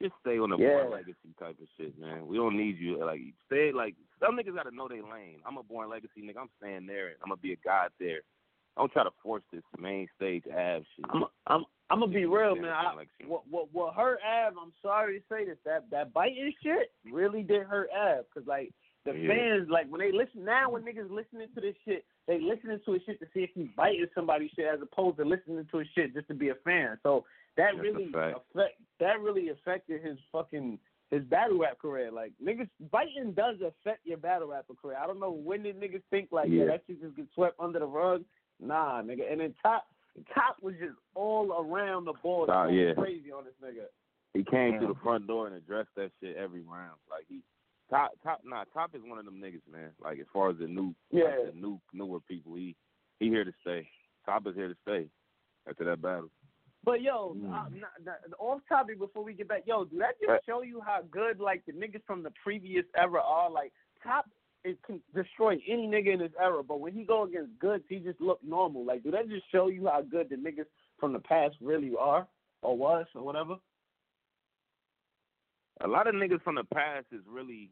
Just 0.00 0.14
stay 0.20 0.38
on 0.38 0.50
the 0.50 0.58
Yeah. 0.58 0.82
born 0.82 0.90
legacy 0.92 1.34
type 1.38 1.58
of 1.60 1.68
shit, 1.76 1.98
man. 1.98 2.26
We 2.26 2.36
don't 2.36 2.56
need 2.56 2.78
you 2.78 2.98
like 3.04 3.20
stay 3.46 3.72
like 3.72 3.94
some 4.20 4.36
niggas 4.36 4.54
gotta 4.54 4.74
know 4.74 4.88
their 4.88 5.02
lane. 5.02 5.40
I'm 5.46 5.56
a 5.58 5.62
born 5.62 5.88
legacy 5.88 6.22
nigga. 6.22 6.38
I'm 6.38 6.50
staying 6.58 6.86
there. 6.86 7.14
I'm 7.22 7.28
gonna 7.28 7.36
be 7.36 7.52
a 7.52 7.56
god 7.56 7.90
there. 7.98 8.20
Don't 8.76 8.92
try 8.92 9.02
to 9.02 9.10
force 9.22 9.42
this 9.52 9.62
main 9.78 10.06
stage 10.16 10.44
ab 10.46 10.84
shit. 10.94 11.04
I'm 11.10 11.24
I'm 11.46 11.64
I'm 11.90 12.00
gonna 12.00 12.12
be 12.12 12.26
real, 12.26 12.54
man. 12.54 12.70
I, 12.70 13.04
what 13.26 13.42
what 13.48 13.72
what 13.72 13.94
hurt 13.94 14.20
Av? 14.24 14.54
I'm 14.60 14.72
sorry 14.82 15.18
to 15.18 15.24
say 15.28 15.44
this. 15.44 15.58
That 15.64 15.90
that 15.90 16.12
biting 16.12 16.52
shit 16.62 16.92
really 17.10 17.42
did 17.42 17.66
hurt 17.66 17.88
Av, 17.96 18.24
cause 18.32 18.44
like 18.46 18.72
the 19.04 19.14
Yeah. 19.14 19.28
fans, 19.28 19.68
like 19.70 19.88
when 19.88 20.00
they 20.00 20.12
listen 20.12 20.44
now, 20.44 20.70
when 20.70 20.82
niggas 20.82 21.10
listening 21.10 21.48
to 21.54 21.60
this 21.60 21.74
shit, 21.84 22.04
they 22.26 22.40
listening 22.40 22.78
to 22.84 22.92
his 22.92 23.02
shit 23.04 23.18
to 23.20 23.26
see 23.32 23.40
if 23.44 23.50
he's 23.54 23.68
biting 23.76 24.06
somebody's 24.14 24.50
shit, 24.54 24.66
as 24.66 24.80
opposed 24.82 25.16
to 25.16 25.24
listening 25.24 25.66
to 25.70 25.78
his 25.78 25.88
shit 25.94 26.14
just 26.14 26.28
to 26.28 26.34
be 26.34 26.50
a 26.50 26.54
fan. 26.56 26.98
So 27.02 27.24
that 27.58 27.72
That's 27.74 27.78
really 27.82 28.04
affect 28.14 28.40
that 29.00 29.20
really 29.20 29.50
affected 29.50 30.02
his 30.02 30.16
fucking 30.32 30.78
his 31.10 31.22
battle 31.24 31.58
rap 31.58 31.78
career. 31.78 32.10
Like 32.10 32.32
niggas 32.42 32.68
biting 32.90 33.32
does 33.32 33.56
affect 33.60 34.06
your 34.06 34.16
battle 34.18 34.48
rapper 34.48 34.74
career. 34.80 34.96
I 35.02 35.06
don't 35.06 35.20
know 35.20 35.30
when 35.32 35.62
did 35.64 35.78
niggas 35.78 36.02
think 36.10 36.28
like 36.32 36.48
yeah, 36.48 36.62
Yeah. 36.62 36.66
that 36.68 36.82
shit 36.86 37.02
just 37.02 37.16
get 37.16 37.26
swept 37.34 37.58
under 37.60 37.78
the 37.80 37.86
rug. 37.86 38.24
Nah, 38.60 39.02
nigga. 39.02 39.30
And 39.30 39.40
then 39.40 39.54
top 39.62 39.84
top 40.34 40.56
was 40.62 40.74
just 40.80 40.96
all 41.14 41.52
around 41.52 42.04
the 42.06 42.14
board, 42.22 42.48
Top, 42.48 42.66
going 42.66 42.78
yeah. 42.78 42.94
crazy 42.94 43.30
on 43.30 43.44
this 43.44 43.54
nigga. 43.62 43.86
He 44.34 44.44
came 44.44 44.72
Yeah. 44.74 44.78
through 44.80 44.94
the 44.94 45.00
front 45.00 45.26
door 45.26 45.46
and 45.46 45.56
addressed 45.56 45.94
that 45.96 46.10
shit 46.20 46.36
every 46.36 46.62
round. 46.62 46.98
Like 47.10 47.24
he 47.28 47.40
top 47.90 48.12
top 48.22 48.42
nah 48.44 48.64
top 48.72 48.94
is 48.94 49.02
one 49.04 49.18
of 49.18 49.24
them 49.24 49.40
niggas, 49.40 49.66
man. 49.70 49.90
Like 50.00 50.18
as 50.20 50.26
far 50.32 50.50
as 50.50 50.58
the 50.58 50.66
new 50.66 50.94
Yeah. 51.10 51.24
like 51.24 51.54
the 51.54 51.60
new 51.60 51.80
newer 51.92 52.20
people, 52.20 52.54
he 52.54 52.76
he 53.18 53.28
here 53.28 53.44
to 53.44 53.52
stay. 53.62 53.88
Top 54.26 54.46
is 54.46 54.54
here 54.54 54.68
to 54.68 54.76
stay 54.82 55.08
after 55.68 55.84
that 55.84 56.02
battle. 56.02 56.30
But 56.88 57.02
yo, 57.02 57.34
Mm. 57.34 57.52
uh, 57.52 57.68
not, 57.68 57.92
not, 58.02 58.18
off 58.38 58.62
topic 58.66 58.98
before 58.98 59.22
we 59.22 59.34
get 59.34 59.46
back, 59.46 59.64
yo, 59.66 59.84
do 59.84 59.98
that 59.98 60.18
just 60.18 60.46
show 60.46 60.62
you 60.62 60.80
how 60.80 61.02
good 61.10 61.38
like 61.38 61.66
the 61.66 61.72
niggas 61.72 62.02
from 62.06 62.22
the 62.22 62.30
previous 62.42 62.86
era 62.96 63.20
are? 63.22 63.50
Like 63.50 63.74
top, 64.02 64.26
it 64.64 64.82
can 64.86 65.02
destroy 65.14 65.60
any 65.68 65.86
nigga 65.86 66.14
in 66.14 66.20
this 66.20 66.32
era, 66.40 66.62
but 66.62 66.80
when 66.80 66.94
he 66.94 67.04
go 67.04 67.24
against 67.24 67.58
Goodz, 67.58 67.84
he 67.90 67.98
just 67.98 68.22
look 68.22 68.42
normal. 68.42 68.86
Like, 68.86 69.02
do 69.02 69.10
that 69.10 69.28
just 69.28 69.44
show 69.52 69.68
you 69.68 69.86
how 69.86 70.00
good 70.00 70.30
the 70.30 70.36
niggas 70.36 70.64
from 70.98 71.12
the 71.12 71.18
past 71.18 71.56
really 71.60 71.92
are 71.98 72.26
or 72.62 72.74
was 72.74 73.04
or 73.14 73.22
whatever? 73.22 73.56
A 75.82 75.86
lot 75.88 76.06
of 76.06 76.14
niggas 76.14 76.42
from 76.42 76.54
the 76.54 76.64
past 76.64 77.06
is 77.12 77.20
really 77.28 77.70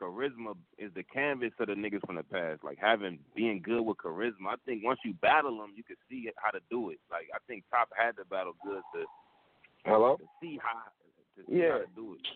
charisma 0.00 0.54
is 0.78 0.90
the 0.94 1.02
canvas 1.02 1.52
of 1.58 1.68
the 1.68 1.74
niggas 1.74 2.04
from 2.06 2.16
the 2.16 2.22
past. 2.22 2.64
Like 2.64 2.78
having 2.80 3.18
being 3.34 3.60
good 3.62 3.82
with 3.82 3.98
charisma. 3.98 4.48
I 4.50 4.54
think 4.64 4.84
once 4.84 5.00
you 5.04 5.14
battle 5.14 5.58
them, 5.58 5.72
you 5.76 5.82
can 5.82 5.96
see 6.08 6.28
how 6.36 6.50
to 6.50 6.60
do 6.70 6.90
it. 6.90 6.98
Like 7.10 7.28
I 7.34 7.38
think 7.46 7.64
Top 7.70 7.88
had 7.96 8.16
to 8.16 8.24
battle 8.24 8.54
good 8.64 8.82
to 8.94 9.04
Hello? 9.84 10.16
to 10.16 10.24
see 10.40 10.58
how 10.62 10.72
to 11.36 11.44
see 11.46 11.58
Yeah. 11.58 11.72
how 11.72 11.78
to 11.78 11.86
do 11.94 12.14
it. 12.14 12.26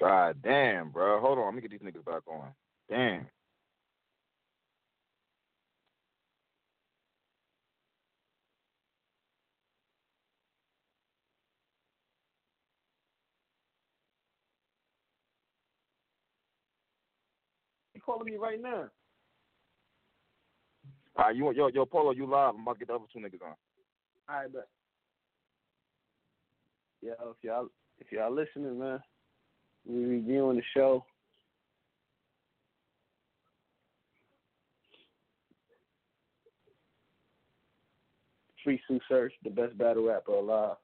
God 0.00 0.36
damn, 0.42 0.90
bro. 0.90 1.20
Hold 1.20 1.38
on. 1.38 1.46
Let 1.46 1.54
me 1.54 1.60
get 1.60 1.70
these 1.72 1.80
niggas 1.80 2.04
back 2.04 2.22
on. 2.28 2.52
Damn. 2.88 3.26
Calling 18.08 18.24
me 18.24 18.38
right 18.38 18.62
now? 18.62 18.88
All 21.18 21.26
right, 21.26 21.36
you 21.36 21.52
yo 21.52 21.68
yo 21.68 21.84
Polo, 21.84 22.12
you 22.12 22.24
live. 22.24 22.54
I'm 22.54 22.62
about 22.62 22.72
to 22.72 22.78
get 22.78 22.88
the 22.88 22.94
other 22.94 23.04
two 23.12 23.18
niggas 23.18 23.42
on. 23.44 23.54
All 24.30 24.36
right, 24.40 24.50
bet. 24.50 24.66
Yeah, 27.02 27.12
if 27.20 27.36
y'all 27.42 27.68
if 27.98 28.10
y'all 28.10 28.34
listening, 28.34 28.78
man, 28.78 29.00
we 29.86 30.06
reviewing 30.06 30.56
the 30.56 30.62
show. 30.74 31.04
Free 38.64 38.80
Tsu 38.86 38.98
Surf, 39.06 39.32
the 39.44 39.50
best 39.50 39.76
battle 39.76 40.06
rapper 40.06 40.32
alive. 40.32 40.76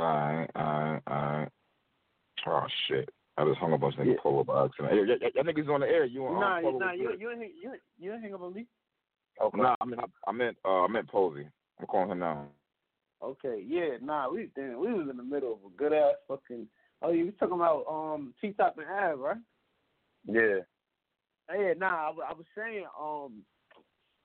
Alright, 0.00 0.50
alright, 0.56 1.02
alright. 1.06 1.48
Oh 2.46 2.66
shit. 2.88 3.10
I 3.38 3.44
just 3.46 3.58
hung 3.58 3.72
up 3.72 3.82
on 3.82 3.90
this 3.90 3.98
nigga 3.98 4.14
Yeah. 4.14 4.20
Polo 4.22 4.44
by 4.44 4.64
accident. 4.64 4.92
Hey, 4.92 5.00
y- 5.04 5.30
y- 5.34 5.42
niggas 5.42 5.68
on 5.72 5.80
the 5.80 5.88
air. 5.88 6.04
You 6.04 6.26
on 6.26 6.40
Nah, 6.40 6.60
Polo 6.60 6.72
you, 6.72 6.78
nah, 6.78 6.90
was 6.90 6.98
you 7.00 7.08
good. 7.08 7.20
you 7.20 7.30
ain't 7.30 7.54
you 7.54 7.72
you 7.98 8.12
ain't 8.12 8.22
hang 8.22 8.34
up 8.34 8.42
on 8.42 8.52
me. 8.52 8.66
Okay. 9.40 9.58
Nah, 9.60 9.74
I 9.80 9.84
mean, 9.86 10.00
I 10.26 10.32
meant 10.32 10.56
uh 10.64 10.84
I 10.84 10.88
meant 10.88 11.08
Posey. 11.08 11.48
I'm 11.80 11.86
calling 11.86 12.10
him 12.10 12.18
now. 12.18 12.48
Okay, 13.22 13.62
yeah, 13.64 13.96
nah, 14.02 14.28
we 14.30 14.50
damn, 14.54 14.78
we 14.80 14.92
was 14.92 15.08
in 15.08 15.16
the 15.16 15.22
middle 15.22 15.52
of 15.54 15.60
a 15.64 15.76
good 15.76 15.92
ass 15.92 16.14
fucking. 16.28 16.66
Oh, 17.00 17.10
you 17.10 17.26
was 17.26 17.34
talking 17.38 17.54
about 17.54 17.84
um 17.88 18.34
T 18.40 18.52
Top 18.52 18.76
and 18.78 18.86
Av, 18.86 19.18
right? 19.18 19.36
Yeah. 20.26 20.58
Yeah, 21.52 21.72
nah, 21.76 21.86
I, 21.86 22.30
I 22.30 22.32
was 22.32 22.46
saying, 22.56 22.84
um, 22.98 23.42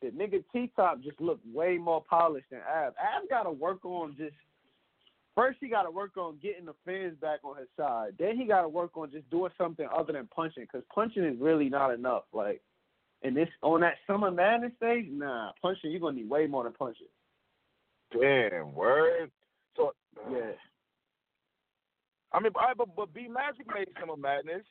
the 0.01 0.07
nigga 0.09 0.43
T 0.51 0.71
Top 0.75 1.01
just 1.01 1.19
looked 1.21 1.45
way 1.47 1.77
more 1.77 2.03
polished 2.09 2.47
than 2.51 2.59
Av. 2.61 2.93
Av 2.93 3.29
got 3.29 3.43
to 3.43 3.51
work 3.51 3.85
on 3.85 4.15
just 4.17 4.35
first. 5.37 5.59
He 5.61 5.69
got 5.69 5.83
to 5.83 5.91
work 5.91 6.17
on 6.17 6.37
getting 6.41 6.65
the 6.65 6.73
fans 6.85 7.15
back 7.21 7.39
on 7.43 7.57
his 7.57 7.67
side. 7.77 8.13
Then 8.19 8.35
he 8.35 8.45
got 8.45 8.63
to 8.63 8.69
work 8.69 8.97
on 8.97 9.11
just 9.11 9.29
doing 9.29 9.51
something 9.57 9.87
other 9.95 10.11
than 10.11 10.27
punching, 10.27 10.63
because 10.63 10.83
punching 10.93 11.23
is 11.23 11.39
really 11.39 11.69
not 11.69 11.93
enough. 11.93 12.23
Like, 12.33 12.61
and 13.23 13.37
this 13.37 13.47
on 13.61 13.81
that 13.81 13.95
Summer 14.05 14.31
Madness 14.31 14.73
stage, 14.77 15.05
nah, 15.09 15.51
punching 15.61 15.91
you're 15.91 15.99
gonna 15.99 16.17
need 16.17 16.29
way 16.29 16.47
more 16.47 16.63
than 16.63 16.73
punching. 16.73 17.07
Damn, 18.11 18.73
word. 18.73 19.31
So 19.75 19.93
Yeah. 20.31 20.51
I 22.33 22.41
mean, 22.41 22.51
right, 22.55 22.75
but 22.77 22.95
but 22.95 23.13
B 23.13 23.27
Magic 23.27 23.65
made 23.73 23.87
some 23.99 24.09
of 24.09 24.19
madness. 24.19 24.65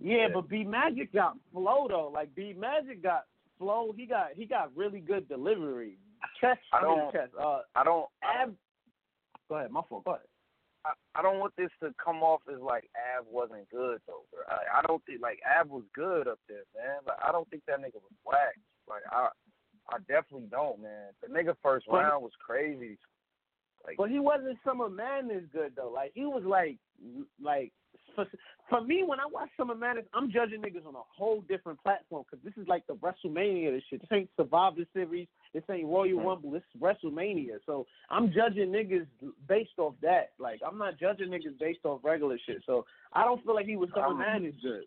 Yeah, 0.00 0.28
but 0.32 0.48
B 0.48 0.64
Magic 0.64 1.12
got 1.12 1.36
flow 1.52 1.86
though. 1.88 2.10
Like 2.14 2.34
B 2.34 2.54
Magic 2.56 3.02
got 3.02 3.24
flow. 3.58 3.92
He 3.94 4.06
got 4.06 4.28
he 4.34 4.46
got 4.46 4.74
really 4.76 5.00
good 5.00 5.28
delivery. 5.28 5.98
Chess, 6.40 6.56
I 6.72 6.80
don't-. 6.80 7.14
Uh, 7.38 7.60
I 7.74 7.84
don't. 7.84 8.06
Ab. 8.22 8.54
Go 9.50 9.56
ahead, 9.56 9.70
my 9.72 9.82
fault. 9.88 10.04
Go 10.04 10.12
ahead. 10.12 10.26
I, 10.86 10.92
I 11.18 11.22
don't 11.22 11.40
want 11.40 11.52
this 11.58 11.68
to 11.82 11.92
come 12.02 12.22
off 12.22 12.40
as 12.48 12.60
like 12.62 12.88
Av 13.18 13.26
wasn't 13.30 13.68
good 13.68 14.00
though. 14.06 14.24
Bro. 14.32 14.40
I, 14.48 14.78
I 14.78 14.82
don't 14.86 15.04
think 15.04 15.20
like 15.20 15.40
Av 15.44 15.68
was 15.68 15.82
good 15.94 16.26
up 16.28 16.38
there, 16.48 16.64
man. 16.74 17.00
But 17.04 17.18
I 17.22 17.32
don't 17.32 17.48
think 17.50 17.64
that 17.66 17.80
nigga 17.80 18.00
was 18.00 18.14
whack. 18.24 18.56
Like 18.88 19.02
I, 19.10 19.28
I 19.92 19.98
definitely 20.08 20.48
don't, 20.50 20.80
man. 20.80 21.10
The 21.20 21.28
nigga 21.28 21.54
first 21.62 21.86
But- 21.90 21.96
round 21.98 22.22
was 22.22 22.32
crazy. 22.40 22.96
Like 23.84 23.96
But 23.96 24.10
he 24.10 24.20
wasn't 24.20 24.58
Summer 24.64 24.88
Madness 24.88 25.44
good 25.52 25.72
though. 25.76 25.90
Like 25.92 26.12
he 26.14 26.24
was 26.26 26.44
like 26.46 26.76
like 27.42 27.72
for, 28.14 28.26
for 28.68 28.80
me 28.82 29.02
when 29.04 29.20
I 29.20 29.26
watch 29.26 29.48
Summer 29.56 29.74
Madness, 29.74 30.06
I'm 30.14 30.30
judging 30.30 30.62
niggas 30.62 30.86
on 30.86 30.94
a 30.94 31.02
whole 31.16 31.42
different 31.48 31.82
platform 31.82 32.24
because 32.30 32.44
this 32.44 32.54
is 32.62 32.68
like 32.68 32.86
the 32.86 32.94
WrestleMania 32.96 33.72
this 33.72 33.82
shit. 33.90 34.00
This 34.00 34.10
ain't 34.12 34.30
Survivor 34.36 34.82
Series. 34.94 35.28
This 35.52 35.64
ain't 35.70 35.88
Royal 35.88 36.22
Rumble. 36.22 36.50
This 36.50 36.62
is 36.74 36.80
WrestleMania. 36.80 37.58
So 37.66 37.86
I'm 38.08 38.32
judging 38.32 38.70
niggas 38.70 39.06
based 39.48 39.78
off 39.78 39.94
that. 40.02 40.30
Like 40.38 40.60
I'm 40.66 40.78
not 40.78 40.98
judging 40.98 41.28
niggas 41.28 41.58
based 41.58 41.84
off 41.84 42.00
regular 42.04 42.38
shit. 42.46 42.62
So 42.66 42.86
I 43.12 43.24
don't 43.24 43.42
feel 43.44 43.54
like 43.54 43.66
he 43.66 43.76
was 43.76 43.90
Summer 43.90 44.14
Um, 44.14 44.18
Madness 44.18 44.54
good. 44.62 44.86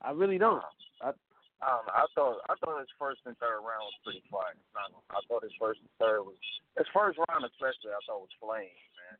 I 0.00 0.12
really 0.12 0.38
don't. 0.38 0.62
I, 1.02 1.12
know. 1.12 1.92
I 1.92 2.04
thought 2.14 2.40
I 2.48 2.54
thought 2.60 2.80
his 2.80 2.96
first 2.98 3.20
and 3.26 3.36
third 3.36 3.60
round 3.60 3.84
was 3.84 4.00
pretty 4.04 4.22
fire. 4.32 4.56
I. 4.76 5.20
Thought 5.28 5.44
his 5.44 5.56
first 5.60 5.80
and 5.80 5.92
third 6.00 6.24
was 6.24 6.36
his 6.78 6.88
first 6.96 7.18
round 7.28 7.44
especially. 7.44 7.92
I 7.92 8.00
thought 8.08 8.24
was 8.24 8.40
flames, 8.40 8.88
man. 8.96 9.16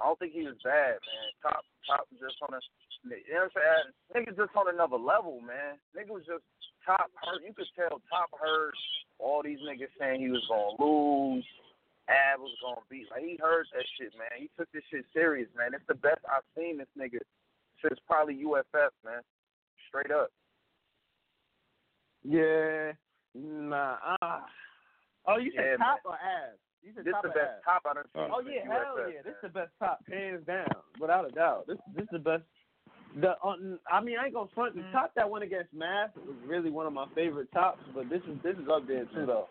I 0.00 0.08
don't 0.08 0.18
think 0.18 0.32
he 0.32 0.46
was 0.48 0.56
bad, 0.64 0.96
man. 1.04 1.26
Top 1.44 1.64
top 1.84 2.08
just 2.16 2.40
on 2.40 2.56
a 2.56 2.60
you 3.04 3.22
know 3.30 3.46
what 3.46 3.54
I'm 3.54 3.84
saying? 4.12 4.26
Nigga 4.26 4.36
just 4.36 4.56
on 4.56 4.72
another 4.72 4.98
level, 4.98 5.40
man. 5.40 5.78
Nigga 5.94 6.10
was 6.10 6.26
just 6.26 6.44
top 6.84 7.10
hurt. 7.20 7.46
You 7.46 7.54
could 7.54 7.70
tell 7.76 8.02
top 8.10 8.30
hurt. 8.34 8.74
All 9.18 9.42
these 9.42 9.58
niggas 9.60 9.90
saying 9.98 10.20
he 10.20 10.28
was 10.28 10.44
gonna 10.48 10.78
lose. 10.82 11.44
Ab 12.08 12.40
was 12.40 12.54
gonna 12.62 12.80
beat. 12.88 13.06
Like 13.10 13.22
he 13.24 13.36
heard 13.40 13.66
that 13.74 13.84
shit, 13.98 14.12
man. 14.16 14.28
He 14.38 14.48
took 14.56 14.70
this 14.72 14.82
shit 14.90 15.04
serious, 15.12 15.48
man. 15.56 15.74
It's 15.74 15.84
the 15.88 15.94
best 15.94 16.20
I've 16.24 16.46
seen 16.56 16.78
this 16.78 16.88
nigga 16.98 17.18
since 17.82 17.98
probably 18.06 18.40
UFF, 18.44 18.92
man. 19.04 19.20
Straight 19.88 20.10
up. 20.10 20.30
yeah. 22.24 22.92
Nah. 23.34 23.96
Ah. 24.22 24.44
Oh, 25.26 25.36
you 25.36 25.52
said 25.54 25.64
Yeah, 25.72 25.76
top 25.76 26.00
or 26.04 26.14
ass? 26.14 26.56
You 26.82 26.92
said 26.96 27.04
This 27.04 27.12
top 27.12 27.22
the 27.22 27.28
or 27.28 27.32
best 27.34 27.52
ass? 27.58 27.64
top 27.64 27.82
I 27.84 27.94
done 27.94 28.04
seen. 28.14 28.30
Oh 28.32 28.40
yeah, 28.40 28.64
hell 28.64 28.96
USF, 28.96 29.12
yeah! 29.12 29.22
This 29.22 29.34
man. 29.36 29.42
the 29.42 29.48
best 29.60 29.72
top, 29.78 29.98
hands 30.10 30.46
down, 30.46 30.68
without 30.98 31.26
a 31.28 31.30
doubt. 31.32 31.66
This 31.68 31.76
this 31.94 32.04
is 32.04 32.08
the 32.12 32.18
best. 32.18 32.42
The 33.16 33.30
uh, 33.42 33.54
I 33.90 34.00
mean, 34.02 34.16
I 34.20 34.26
ain't 34.26 34.34
gonna 34.34 34.48
front. 34.54 34.74
The 34.76 34.82
top 34.92 35.12
that 35.16 35.28
went 35.28 35.44
against 35.44 35.72
Math 35.72 36.10
was 36.16 36.36
really 36.46 36.70
one 36.70 36.86
of 36.86 36.92
my 36.92 37.06
favorite 37.14 37.50
tops, 37.52 37.82
but 37.94 38.08
this 38.10 38.20
is 38.28 38.38
this 38.42 38.56
is 38.56 38.68
up 38.72 38.86
there 38.86 39.04
too, 39.06 39.26
though. 39.26 39.48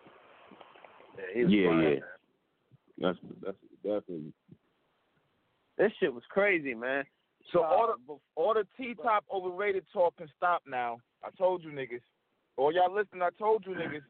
Yeah, 1.34 1.46
Yeah, 1.48 1.68
fine, 1.68 1.82
yeah. 1.82 1.98
That's 2.98 3.18
that's 3.44 3.56
definitely 3.82 4.32
This 5.76 5.92
shit 6.00 6.12
was 6.12 6.22
crazy, 6.30 6.74
man. 6.74 7.04
So 7.52 7.62
Uh, 7.62 7.66
all 7.66 7.94
the 8.06 8.18
all 8.36 8.54
the 8.54 8.66
T 8.76 8.94
top 9.02 9.24
overrated 9.32 9.84
talk 9.92 10.16
can 10.16 10.28
stop 10.36 10.62
now. 10.66 10.98
I 11.24 11.30
told 11.36 11.64
you 11.64 11.70
niggas. 11.70 12.02
All 12.56 12.72
y'all 12.72 12.92
listen, 12.94 13.22
I 13.22 13.30
told 13.38 13.64
you 13.66 13.72
niggas. 13.74 14.02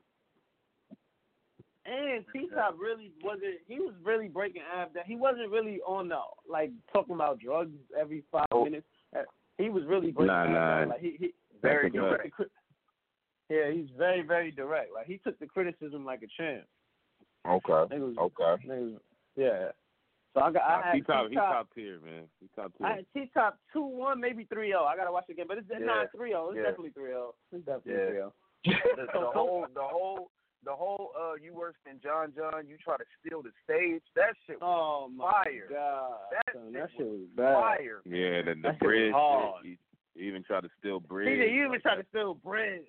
And 1.86 2.24
T 2.34 2.48
Top 2.54 2.76
really 2.78 3.12
wasn't. 3.22 3.60
He 3.66 3.80
was 3.80 3.94
really 4.04 4.28
breaking 4.28 4.62
Av 4.76 4.92
down. 4.92 5.04
He 5.06 5.16
wasn't 5.16 5.50
really 5.50 5.80
on 5.86 6.08
the 6.08 6.18
like 6.48 6.70
talking 6.92 7.14
about 7.14 7.40
drugs 7.40 7.76
every 7.98 8.24
five 8.30 8.46
Oh. 8.52 8.64
minutes. 8.64 8.86
He 9.58 9.68
was 9.70 9.84
really 9.86 10.10
breaking 10.12 10.26
Nah, 10.34 10.46
nah. 10.46 10.90
Like 10.90 11.00
he, 11.00 11.16
he 11.18 11.30
Very 11.60 11.90
That's 11.90 11.94
a 11.94 11.98
he 11.98 11.98
took 11.98 12.18
direct. 12.18 12.32
cri- 12.34 12.46
Yeah, 13.50 13.70
he's 13.72 13.88
very 13.96 14.22
very 14.22 14.50
direct. 14.50 14.92
Like 14.94 15.06
he 15.06 15.18
took 15.18 15.38
the 15.38 15.46
criticism 15.46 16.04
like 16.04 16.22
a 16.22 16.28
champ. 16.36 16.64
Okay. 17.48 17.94
Niggas, 17.96 18.18
Okay. 18.18 18.66
niggas, 18.66 18.98
yeah. 19.36 19.68
So 20.34 20.40
I 20.42 20.52
got. 20.52 20.62
I 20.62 20.82
had 20.84 20.94
he 20.94 21.00
top, 21.02 21.22
he 21.24 21.30
T-Top- 21.30 21.52
top 21.54 21.74
tier, 21.74 21.98
man. 22.04 22.24
He 22.40 22.48
top 22.54 22.72
tier. 22.76 22.86
I 22.86 22.96
had 22.96 23.06
T 23.14 23.30
top 23.32 23.58
two 23.72 23.82
one, 23.86 24.20
maybe 24.20 24.44
three 24.52 24.68
zero. 24.68 24.84
I 24.84 24.96
gotta 24.96 25.10
watch 25.10 25.24
it 25.28 25.32
again, 25.32 25.46
but 25.48 25.56
it's 25.58 25.66
Yeah. 25.70 25.78
not 25.78 26.06
three 26.14 26.30
zero. 26.30 26.48
It's 26.50 26.56
Yeah. 26.58 26.62
definitely 26.64 26.90
three 26.90 27.04
zero. 27.10 27.34
It's 27.52 27.64
definitely 27.64 27.92
Yeah. 27.92 28.06
three 28.06 28.16
zero. 28.16 28.34
the, 28.96 29.06
the 29.14 29.30
whole, 29.32 29.66
the 29.72 29.82
whole, 29.82 30.30
the 30.68 30.76
whole. 30.76 31.10
Uh, 31.18 31.34
you 31.42 31.54
worse 31.54 31.74
than 31.86 31.98
John 32.02 32.32
John. 32.36 32.68
You 32.68 32.76
try 32.84 32.96
to 32.98 33.04
steal 33.24 33.42
the 33.42 33.50
stage. 33.64 34.02
That 34.14 34.34
shit 34.46 34.60
was 34.60 35.08
Oh 35.08 35.08
my 35.08 35.32
Fire. 35.44 35.66
god, 35.70 36.12
That 36.30 36.52
son, 36.54 36.62
shit 36.66 36.72
that 36.74 36.88
shit 36.96 37.06
was 37.06 37.20
was 37.20 37.28
bad. 37.36 37.54
fire. 37.54 38.00
yeah, 38.04 38.42
the, 38.42 38.54
the 38.54 38.60
That 38.62 38.72
was 38.72 38.78
bridge. 38.80 39.12
hard. 39.12 39.64
He, 39.64 39.78
he 40.14 40.26
even 40.28 40.42
tried 40.44 40.62
to 40.62 40.70
steal 40.78 41.00
bridge. 41.00 41.28
See, 41.28 41.54
you 41.54 41.66
even 41.66 41.80
try 41.80 41.96
to 41.96 42.04
steal 42.10 42.34
bread. 42.34 42.82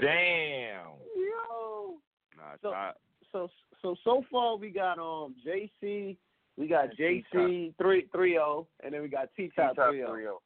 Damn. 0.00 0.96
Yo. 1.16 1.98
Nah, 2.36 2.56
So- 2.62 2.70
shot. 2.72 2.96
So 3.30 3.48
so 3.80 3.94
so 4.04 4.24
far 4.30 4.56
we 4.56 4.68
got 4.70 4.98
um 4.98 5.34
JC, 5.46 6.16
we 6.58 6.68
got 6.68 6.90
And 6.90 6.98
JC 6.98 7.74
three 7.80 8.06
three 8.12 8.32
zero, 8.32 8.66
and 8.84 8.92
then 8.92 9.00
we 9.02 9.08
got 9.08 9.28
T 9.36 9.50
top 9.56 9.74
three 9.74 9.98
zero. 9.98 10.40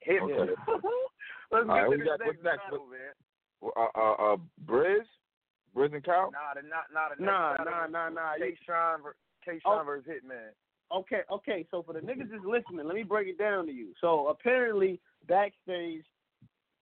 Hit 0.00 0.22
me. 0.24 0.32
Let's 1.52 1.68
All 1.68 1.74
right, 1.76 1.90
get 1.90 1.90
who 1.90 1.96
to 1.98 2.04
got- 2.04 2.20
what's 2.26 2.38
next 2.42 2.44
next? 2.44 2.56
battle, 2.70 2.86
man. 2.86 3.12
Uh, 3.64 3.86
uh, 3.94 4.34
uh, 4.34 4.36
Briz, 4.66 5.04
Briz 5.74 5.92
and 5.94 6.04
Cal. 6.04 6.30
Nah, 6.32 6.54
the 6.60 6.66
not 6.68 6.84
not 6.92 7.18
a 7.18 7.22
Nah, 7.22 7.56
nah, 7.64 7.86
nah, 7.86 8.08
nah. 8.08 8.34
K 8.38 8.48
You- 8.50 8.56
Sean, 8.66 9.00
K 9.44 9.60
Oh. 9.64 9.82
Versus 9.84 10.06
Hitman. 10.06 10.50
Okay, 10.92 11.22
okay. 11.30 11.66
So 11.70 11.82
for 11.82 11.92
the 11.94 12.00
niggas 12.00 12.30
that's 12.30 12.44
listening, 12.44 12.86
let 12.86 12.94
me 12.94 13.02
break 13.02 13.26
it 13.28 13.38
down 13.38 13.66
to 13.66 13.72
you. 13.72 13.94
So 14.00 14.28
apparently 14.28 15.00
backstage, 15.26 16.04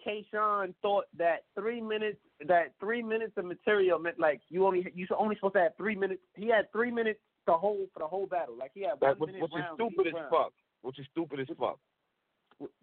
K 0.02 0.26
Shine 0.32 0.74
thought 0.82 1.04
that 1.16 1.44
three 1.54 1.80
minutes 1.80 2.18
that 2.46 2.72
three 2.80 3.02
minutes 3.02 3.34
of 3.36 3.44
material 3.44 3.98
meant 4.00 4.18
like 4.18 4.40
you 4.48 4.66
only 4.66 4.90
you 4.94 5.06
only 5.16 5.36
supposed 5.36 5.54
to 5.54 5.60
have 5.60 5.76
three 5.76 5.94
minutes. 5.94 6.20
He 6.34 6.48
had 6.48 6.70
three 6.72 6.90
minutes 6.90 7.20
the 7.46 7.54
whole 7.56 7.86
for 7.94 8.00
the 8.00 8.06
whole 8.08 8.26
battle. 8.26 8.56
Like 8.58 8.72
he 8.74 8.82
had 8.82 8.98
That 9.00 9.18
one 9.18 9.28
which, 9.30 9.34
minute 9.34 9.42
which 9.52 9.62
is 9.62 9.68
stupid 9.74 10.06
as 10.08 10.12
round. 10.14 10.30
fuck. 10.30 10.52
Which 10.82 10.98
is 10.98 11.06
stupid 11.12 11.40
as 11.40 11.46
fuck. 11.56 11.78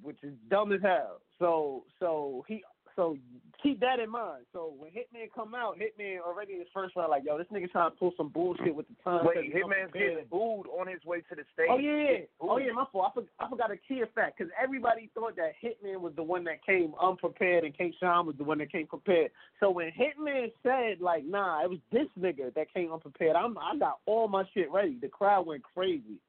which 0.01 0.23
is 0.23 0.33
dumb 0.49 0.71
as 0.71 0.81
hell. 0.81 1.19
So 1.37 1.83
so 1.99 2.43
he 2.47 2.63
so 2.99 3.15
keep 3.63 3.79
that 3.79 3.99
in 3.99 4.09
mind. 4.09 4.43
So 4.51 4.73
when 4.77 4.91
Hitman 4.91 5.31
come 5.33 5.55
out, 5.55 5.77
Hitman 5.77 6.19
already 6.19 6.53
in 6.53 6.59
his 6.59 6.67
first 6.73 6.97
round 6.97 7.11
like 7.11 7.23
yo, 7.25 7.37
this 7.37 7.47
nigga 7.47 7.71
trying 7.71 7.91
to 7.91 7.97
pull 7.97 8.11
some 8.17 8.27
bullshit 8.27 8.75
with 8.75 8.87
the 8.89 8.95
time. 9.03 9.25
Wait, 9.25 9.53
Hitman's 9.55 9.93
getting 9.93 10.25
booed 10.29 10.67
on 10.67 10.87
his 10.87 11.03
way 11.05 11.21
to 11.21 11.35
the 11.35 11.41
oh, 11.41 11.53
stage. 11.53 11.67
Oh 11.69 11.77
yeah, 11.77 12.11
yeah. 12.11 12.17
Oh 12.41 12.57
yeah, 12.57 12.73
my 12.73 12.83
fault. 12.91 13.11
I, 13.11 13.21
for, 13.21 13.25
I 13.39 13.49
forgot 13.49 13.71
a 13.71 13.77
key 13.77 14.03
fact 14.13 14.37
because 14.37 14.51
everybody 14.61 15.09
thought 15.13 15.37
that 15.37 15.53
Hitman 15.63 16.01
was 16.01 16.11
the 16.17 16.23
one 16.23 16.43
that 16.43 16.65
came 16.65 16.93
unprepared 17.01 17.63
and 17.63 17.77
K. 17.77 17.93
Shine 18.01 18.25
was 18.25 18.35
the 18.37 18.43
one 18.43 18.57
that 18.57 18.71
came 18.71 18.85
prepared. 18.85 19.31
So 19.61 19.69
when 19.71 19.91
Hitman 19.91 20.51
said 20.61 20.99
like, 20.99 21.23
nah, 21.25 21.63
it 21.63 21.69
was 21.69 21.79
this 21.91 22.07
nigga 22.19 22.53
that 22.55 22.73
came 22.73 22.91
unprepared. 22.91 23.37
I'm 23.37 23.57
I 23.57 23.77
got 23.77 23.99
all 24.05 24.27
my 24.27 24.43
shit 24.53 24.69
ready. 24.71 24.97
The 25.01 25.07
crowd 25.07 25.47
went 25.47 25.63
crazy. 25.63 26.19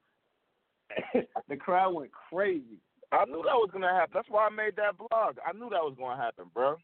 the 1.49 1.57
crowd 1.57 1.95
went 1.95 2.11
crazy. 2.31 2.79
I 3.13 3.25
knew 3.25 3.43
that 3.43 3.59
was 3.59 3.71
gonna 3.73 3.93
happen. 3.93 4.13
That's 4.15 4.29
why 4.31 4.47
I 4.47 4.51
made 4.51 4.77
that 4.77 4.97
blog. 4.97 5.37
I 5.47 5.53
knew 5.53 5.69
that 5.71 5.83
was 5.83 5.95
gonna 5.99 6.21
happen, 6.21 6.47
bro. 6.55 6.77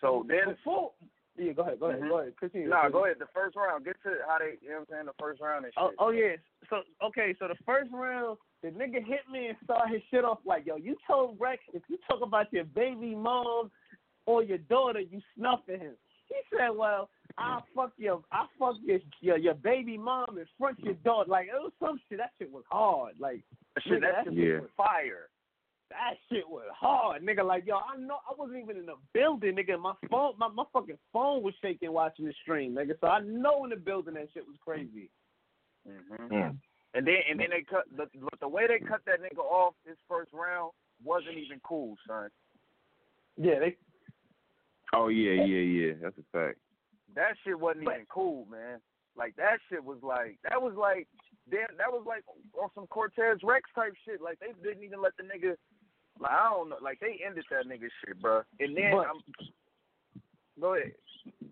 So 0.00 0.24
then, 0.28 0.54
before, 0.54 0.92
yeah, 1.36 1.52
go 1.52 1.62
ahead, 1.62 1.80
go 1.80 1.86
ahead, 1.86 2.02
Mhm. 2.02 2.08
go 2.08 2.18
ahead, 2.18 2.36
continue. 2.36 2.68
nah, 2.68 2.88
go 2.88 3.04
ahead. 3.04 3.18
The 3.18 3.26
first 3.28 3.56
round. 3.56 3.84
Get 3.84 4.00
to 4.02 4.22
how 4.26 4.38
they, 4.38 4.58
you 4.60 4.68
know 4.68 4.80
what 4.80 4.80
I'm 4.80 4.86
saying? 4.94 5.06
The 5.06 5.12
first 5.14 5.40
round 5.40 5.64
and 5.64 5.74
shit. 5.74 5.82
Oh, 5.82 5.92
oh 5.98 6.10
yeah. 6.10 6.36
So 6.68 6.82
okay, 7.02 7.34
so 7.38 7.48
the 7.48 7.56
first 7.66 7.90
round, 7.92 8.38
the 8.62 8.68
nigga 8.68 9.04
Hitman 9.04 9.50
and 9.50 9.58
started 9.64 9.94
his 9.94 10.02
shit 10.10 10.24
off 10.24 10.38
like, 10.44 10.66
yo, 10.66 10.76
you 10.76 10.96
told 11.06 11.40
Rex 11.40 11.62
if 11.72 11.82
you 11.88 11.98
talk 12.08 12.20
about 12.22 12.52
your 12.52 12.64
baby 12.64 13.14
mom 13.14 13.70
or 14.26 14.42
your 14.42 14.58
daughter, 14.58 15.00
you 15.00 15.20
snuffing 15.34 15.80
him. 15.80 15.96
He 16.28 16.36
said, 16.56 16.70
well, 16.70 17.10
I 17.36 17.60
fuck 17.74 17.92
your, 17.96 18.22
I 18.30 18.46
fuck 18.58 18.76
your, 18.84 19.00
your 19.20 19.36
your 19.38 19.54
baby 19.54 19.98
mom 19.98 20.38
in 20.38 20.46
front 20.58 20.78
of 20.78 20.84
your 20.84 20.94
daughter. 20.94 21.30
Like 21.30 21.46
it 21.48 21.52
was 21.54 21.72
some 21.80 21.98
shit. 22.08 22.18
That 22.18 22.30
shit 22.38 22.52
was 22.52 22.64
hard. 22.70 23.14
Like 23.18 23.42
shit, 23.82 23.94
nigga, 23.94 24.00
that 24.02 24.12
that 24.26 24.34
shit 24.34 24.34
Yeah. 24.34 24.60
was 24.60 24.70
fire. 24.76 25.28
that 25.90 26.14
shit 26.30 26.48
was 26.48 26.64
hard, 26.78 27.22
nigga. 27.24 27.44
Like 27.44 27.66
yo, 27.66 27.76
I 27.76 27.96
know 27.98 28.18
I 28.30 28.34
wasn't 28.38 28.58
even 28.62 28.76
in 28.76 28.86
the 28.86 28.94
building, 29.12 29.56
nigga. 29.56 29.80
My 29.80 29.94
phone, 30.10 30.34
my 30.38 30.48
my 30.48 30.64
fucking 30.72 30.98
phone 31.12 31.42
was 31.42 31.54
shaking 31.60 31.92
watching 31.92 32.26
the 32.26 32.34
stream, 32.42 32.74
nigga. 32.74 32.94
So 33.00 33.08
I 33.08 33.20
know 33.20 33.64
in 33.64 33.70
the 33.70 33.76
building 33.76 34.14
that 34.14 34.28
shit 34.32 34.46
was 34.46 34.56
crazy. 34.64 35.10
hmm 35.86 36.32
Mm. 36.32 36.56
And 36.94 37.04
then 37.04 37.16
and 37.28 37.40
then 37.40 37.48
they 37.50 37.62
cut 37.68 37.84
the 37.96 38.06
the 38.40 38.48
way 38.48 38.66
they 38.68 38.78
cut 38.78 39.00
that 39.06 39.20
nigga 39.20 39.40
off 39.40 39.74
his 39.84 39.96
first 40.08 40.32
round 40.32 40.70
wasn't 41.02 41.36
even 41.36 41.60
cool, 41.64 41.96
son. 42.06 42.30
Yeah, 43.36 43.58
they 43.58 43.76
Oh 44.92 45.08
yeah, 45.08 45.32
yeah, 45.32 45.58
yeah. 45.86 45.92
That's 46.00 46.16
a 46.18 46.22
fact. 46.32 46.58
That 47.14 47.36
shit 47.44 47.58
wasn't 47.58 47.84
But- 47.84 47.94
even 47.94 48.06
cool, 48.06 48.46
man. 48.50 48.80
Like 49.16 49.36
that 49.36 49.58
shit 49.68 49.84
was 49.84 49.98
like 50.02 50.38
that 50.42 50.60
was 50.60 50.74
like 50.74 51.06
damn 51.50 51.68
that 51.78 51.92
was 51.92 52.04
like 52.06 52.24
on 52.60 52.68
some 52.74 52.86
Cortez 52.88 53.38
Rex 53.44 53.68
type 53.74 53.94
shit. 54.04 54.20
Like 54.20 54.40
they 54.40 54.52
didn't 54.62 54.82
even 54.82 55.00
let 55.00 55.16
the 55.16 55.22
nigga 55.22 55.56
like 56.18 56.32
I 56.32 56.50
don't 56.50 56.68
know 56.70 56.78
like 56.82 56.98
they 57.00 57.20
ended 57.24 57.44
that 57.50 57.66
nigga 57.66 57.88
shit, 58.04 58.20
bro. 58.20 58.42
And 58.58 58.76
then 58.76 58.90
But- 58.92 59.06
I'm 59.06 59.20
go 60.60 60.74
ahead. 60.74 60.94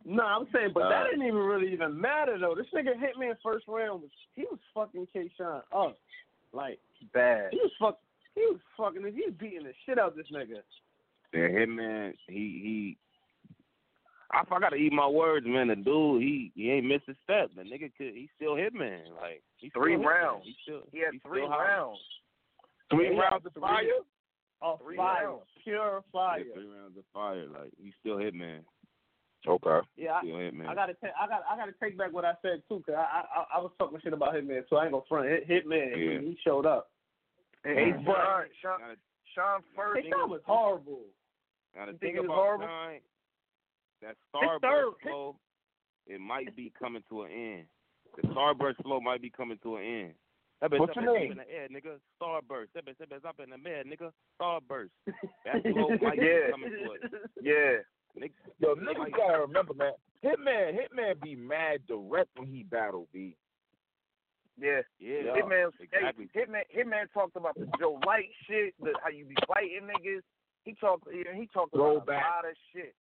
No, 0.05 0.25
I'm 0.25 0.47
saying, 0.53 0.73
but 0.75 0.83
Uh, 0.85 0.89
that 0.91 1.05
didn't 1.11 1.27
even 1.27 1.39
really 1.41 1.73
even 1.73 1.99
matter 2.01 2.37
though. 2.39 2.55
This 2.57 2.67
nigga 2.75 2.95
Hitman 2.97 3.31
in 3.31 3.37
first 3.43 3.67
round 3.69 4.03
was 4.03 4.11
he 4.35 4.43
was 4.51 4.59
fucking 4.75 5.07
K 5.13 5.31
Shine 5.39 5.63
up. 5.73 5.99
Like 6.53 6.81
Bad. 7.15 7.51
he 7.53 7.59
was 7.59 7.73
fuck 7.79 8.01
he 8.35 8.41
was 8.47 8.59
fucking 8.77 9.03
he 9.15 9.23
was 9.27 9.35
beating 9.39 9.63
the 9.65 9.73
shit 9.87 9.99
out 10.01 10.09
of 10.11 10.17
this 10.17 10.27
nigga. 10.33 10.63
Yeah, 11.33 11.49
him 11.49 11.77
man, 11.77 12.15
he 12.27 12.35
he. 12.35 12.97
I, 14.33 14.41
I 14.51 14.61
gotta 14.61 14.77
eat 14.77 14.93
my 14.93 15.07
words, 15.07 15.47
man. 15.47 15.69
The 15.69 15.77
dude, 15.77 16.23
he 16.23 16.53
he 16.55 16.71
ain't 16.71 16.87
missed 16.87 17.09
a 17.09 17.15
step. 17.25 17.51
The 17.55 17.63
nigga 17.63 17.93
could, 17.97 18.15
he 18.15 18.29
still 18.37 18.57
hit 18.57 18.73
man. 18.75 19.03
Like 19.21 19.43
he 19.57 19.71
Three 19.71 19.97
rounds. 19.97 20.45
He 20.45 20.57
still 20.63 20.83
He 20.93 21.01
had 21.01 21.13
he's 21.13 21.23
three 21.23 21.41
still 21.43 21.51
hot. 21.51 21.59
rounds. 21.65 21.99
Three 22.91 23.15
Yeah, 23.15 23.21
rounds 23.21 23.47
of 23.47 23.53
three. 23.53 23.61
fire. 23.61 23.85
Oh 24.63 24.79
Three 24.83 24.97
fire. 24.97 25.27
rounds. 25.29 25.43
Pure 25.65 26.03
Yeah, 26.05 26.11
fire. 26.13 26.45
three 26.55 26.67
rounds 26.67 26.97
of 26.97 27.05
fire. 27.13 27.47
Like 27.47 27.73
he 27.83 27.93
still 28.01 28.19
hit 28.19 28.35
man. 28.35 28.61
Okay. 29.47 29.81
Yeah, 29.97 30.13
I, 30.13 30.21
Still. 30.23 30.69
I 30.69 30.75
gotta 30.75 30.95
take 31.03 31.11
I 31.21 31.27
got 31.27 31.43
I 31.51 31.57
gotta 31.57 31.75
take 31.83 31.99
back 31.99 32.13
what 32.13 32.25
I 32.25 32.35
said 32.43 32.63
too, 32.69 32.83
cause 32.87 32.95
I 32.97 33.25
I 33.37 33.59
I 33.59 33.61
was 33.61 33.73
talking 33.79 33.99
shit 34.03 34.13
about 34.13 34.35
Hitman, 34.35 34.63
so 34.71 34.77
I 34.77 34.85
ain't 34.85 34.93
gonna 34.93 35.05
front. 35.09 35.29
Hit 35.29 35.49
Hitman, 35.49 35.91
Yeah. 35.91 36.21
he, 36.21 36.27
he 36.29 36.39
showed 36.45 36.65
up. 36.65 36.91
And 37.65 37.77
Mm. 37.77 38.05
Sean, 38.05 38.45
Sean, 38.63 38.79
Gotta, 38.81 38.97
Sean 39.35 39.61
first. 39.77 40.05
Hey, 40.05 40.11
that 40.11 40.29
was 40.29 40.41
horrible. 40.47 41.01
gotta 41.75 41.91
think 41.93 42.01
think 42.01 42.17
it 42.17 42.21
was 42.21 42.27
about 42.27 42.37
horrible? 42.37 42.67
Shine. 42.67 43.01
That. 44.03 44.17
Starburst 44.35 44.93
flow, 45.03 45.37
it 46.07 46.21
might 46.21 46.55
be 46.57 46.73
coming 46.79 47.03
to 47.09 47.23
an 47.23 47.31
end. 47.31 47.65
The 48.21 48.29
Starburst 48.29 48.83
flow 48.83 49.01
might 49.01 49.23
be 49.23 49.31
coming 49.31 49.59
to 49.63 49.77
an 49.77 49.83
end. 49.85 50.13
That 50.61 50.71
bitch 50.71 50.79
What's 50.81 50.97
up 50.97 51.03
your 51.03 51.17
in- 51.17 51.23
name? 51.23 51.33
in 51.33 51.39
the 51.39 51.51
air, 51.51 51.69
nigga. 51.69 51.99
Starburst. 52.21 52.69
That 52.75 52.85
bitch, 52.87 52.99
that 52.99 53.11
bitch 53.11 53.25
up 53.29 53.41
in 53.41 53.51
the 53.51 53.71
air, 53.71 53.85
nigga. 53.85 54.11
Starburst. 54.41 54.91
That 55.45 55.63
flow 55.73 55.89
might 56.01 56.19
Yeah. 56.19 56.47
be 56.47 56.51
coming 56.53 56.71
to 56.71 56.93
it. 56.93 57.01
Yeah. 57.43 57.79
Nigga, 58.21 58.33
Yo, 58.59 58.75
niggas 58.75 59.13
gotta 59.17 59.41
remember, 59.41 59.73
man. 59.75 59.93
Hitman, 60.23 60.77
Hitman 60.77 61.21
be 61.23 61.35
mad 61.35 61.81
direct 61.89 62.29
when 62.37 62.47
he 62.49 62.63
battle, 62.63 63.09
B. 63.13 63.35
Yeah. 64.61 64.83
yeah, 65.01 65.33
Hitman, 65.35 65.71
exactly. 65.81 66.29
hey, 66.35 66.41
Hitman, 66.45 66.63
Hitman 66.77 67.11
talked 67.15 67.37
about 67.37 67.55
the 67.59 67.67
Joe 67.81 67.99
Light 68.07 68.29
shit, 68.47 68.75
the, 68.81 68.93
how 69.03 69.09
you 69.09 69.25
be 69.25 69.35
fighting 69.49 69.89
niggas. 69.89 70.21
He 70.65 70.75
talked, 70.75 71.05
yeah, 71.13 71.33
he 71.35 71.49
talked 71.55 71.75
about 71.75 72.05
Throwback. 72.05 72.23
a 72.23 72.37
lot 72.37 72.45
of 72.51 72.57
shit. 72.73 72.95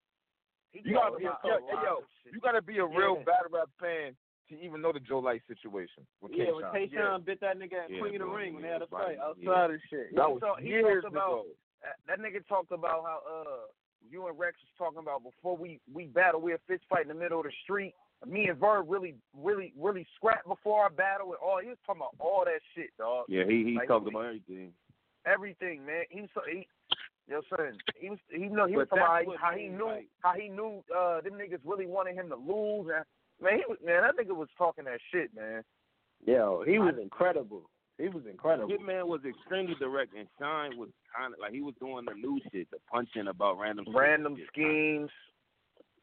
He 0.72 0.80
You 0.84 0.94
gotta 0.96 1.16
be 1.18 1.24
a, 1.24 1.30
about 1.30 1.44
yo, 1.44 1.82
yo, 1.82 1.94
you 2.32 2.40
gotta 2.40 2.62
be 2.62 2.78
a 2.78 2.84
real 2.86 3.16
Yeah. 3.18 3.24
battle 3.24 3.52
rap 3.52 3.68
fan 3.78 4.16
to 4.48 4.54
even 4.60 4.80
know 4.80 4.92
the 4.92 5.00
Joe 5.00 5.18
Light 5.20 5.42
situation 5.46 6.06
with 6.20 6.32
Yeah, 6.32 6.46
K. 6.46 6.52
when 6.52 6.62
Shine. 6.64 6.88
K 6.88 6.94
Shine 6.96 7.20
bit 7.22 7.40
that 7.40 7.58
nigga 7.58 7.84
at 7.84 7.90
Yeah, 7.90 8.00
Queen 8.00 8.14
of 8.16 8.20
the 8.20 8.26
bro, 8.26 8.34
Ring 8.36 8.54
when 8.54 8.62
they 8.62 8.68
had 8.72 8.82
a 8.82 8.86
fight 8.86 9.16
right, 9.16 9.18
outside 9.18 9.70
and 9.70 9.80
shit. 9.90 10.14
That 10.16 10.30
was 10.30 10.40
So 10.40 10.54
he 10.58 10.68
years 10.68 11.02
talked 11.04 11.14
about- 11.14 11.44
ago. 11.44 11.46
that, 11.82 11.96
that 12.06 12.18
nigga 12.20 12.46
talked 12.48 12.72
about 12.72 13.04
how 13.04 13.20
uh 13.28 13.66
you 14.10 14.26
and 14.26 14.36
Rex 14.38 14.56
was 14.60 14.72
talking 14.76 14.98
about 14.98 15.22
before 15.22 15.56
we 15.56 15.78
we 15.92 16.06
battle, 16.06 16.40
we 16.40 16.54
a 16.54 16.58
fist 16.66 16.84
fight 16.88 17.02
in 17.02 17.08
the 17.08 17.14
middle 17.14 17.38
of 17.40 17.46
the 17.46 17.52
street. 17.62 17.94
Me 18.26 18.48
and 18.48 18.58
Verb 18.58 18.86
really, 18.88 19.14
really, 19.36 19.72
really 19.76 20.06
scrapped 20.16 20.46
before 20.46 20.82
our 20.84 20.90
battle 20.90 21.28
and 21.28 21.36
all. 21.42 21.58
He 21.60 21.68
was 21.68 21.78
talking 21.86 22.02
about 22.02 22.14
all 22.18 22.44
that 22.44 22.60
shit, 22.74 22.90
dog. 22.98 23.26
Yeah, 23.28 23.44
he 23.44 23.62
he 23.64 23.74
Like, 23.76 23.88
talked 23.88 24.04
he- 24.06 24.10
about 24.10 24.24
everything. 24.26 24.72
Everything, 25.24 25.86
man. 25.86 26.04
He 26.10 26.28
so 26.34 26.40
he, 26.50 26.66
yo 27.28 27.40
son, 27.48 27.78
he 27.98 28.10
was 28.10 28.18
he 28.30 28.48
know 28.48 28.66
he 28.66 28.76
was 28.76 28.86
But 28.90 28.96
talking 28.96 29.26
that's 29.28 29.38
about 29.40 29.52
how, 29.52 29.56
he 29.56 29.68
knew 29.68 29.86
like- 29.86 30.08
how 30.20 30.32
he 30.34 30.48
knew 30.48 30.82
uh 30.94 31.20
them 31.20 31.34
niggas 31.34 31.60
really 31.64 31.86
wanted 31.86 32.14
him 32.14 32.28
to 32.28 32.36
lose 32.36 32.88
and 32.94 33.04
man 33.40 33.58
he 33.58 33.64
was 33.68 33.78
man 33.84 34.02
that 34.02 34.16
nigga 34.16 34.34
was 34.36 34.48
talking 34.58 34.84
that 34.84 35.00
shit 35.12 35.34
man. 35.34 35.62
Yo, 36.24 36.62
he 36.66 36.78
was 36.78 36.94
incredible. 37.02 37.68
He 37.98 38.08
was 38.08 38.22
incredible. 38.30 38.68
Hitman 38.68 39.06
was 39.06 39.20
extremely 39.24 39.74
direct, 39.80 40.14
and 40.16 40.26
Shine 40.38 40.78
was 40.78 40.88
kind 41.16 41.34
of 41.34 41.40
like 41.40 41.52
he 41.52 41.60
was 41.60 41.74
doing 41.80 42.04
the 42.06 42.14
new 42.14 42.40
shit, 42.52 42.70
the 42.70 42.78
punching 42.90 43.26
about 43.26 43.58
random. 43.58 43.84
Random 43.92 44.36
schemes. 44.48 45.10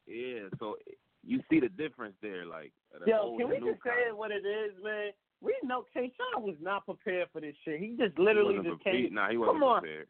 Yeah, 0.05 0.49
so 0.59 0.75
you 1.23 1.41
see 1.49 1.59
the 1.59 1.69
difference 1.69 2.15
there, 2.21 2.45
like 2.45 2.73
the 2.91 3.09
Yo, 3.09 3.37
can 3.37 3.47
we 3.49 3.55
just 3.59 3.81
say 3.83 3.89
kind. 3.91 4.07
it 4.09 4.17
what 4.17 4.31
it 4.31 4.45
is, 4.45 4.71
man? 4.83 5.11
We 5.41 5.55
know 5.63 5.85
K 5.93 6.11
Shine 6.17 6.43
was 6.43 6.55
not 6.61 6.85
prepared 6.85 7.29
for 7.31 7.39
this 7.41 7.55
shit. 7.63 7.79
He 7.79 7.95
just 7.97 8.17
literally 8.19 8.57
wasn't 8.57 8.75
just 8.75 8.83
came. 8.83 9.13
Nah, 9.13 9.29
he 9.29 9.37
wasn't 9.37 9.55
Come 9.59 9.63
on. 9.63 9.81
prepared. 9.81 10.07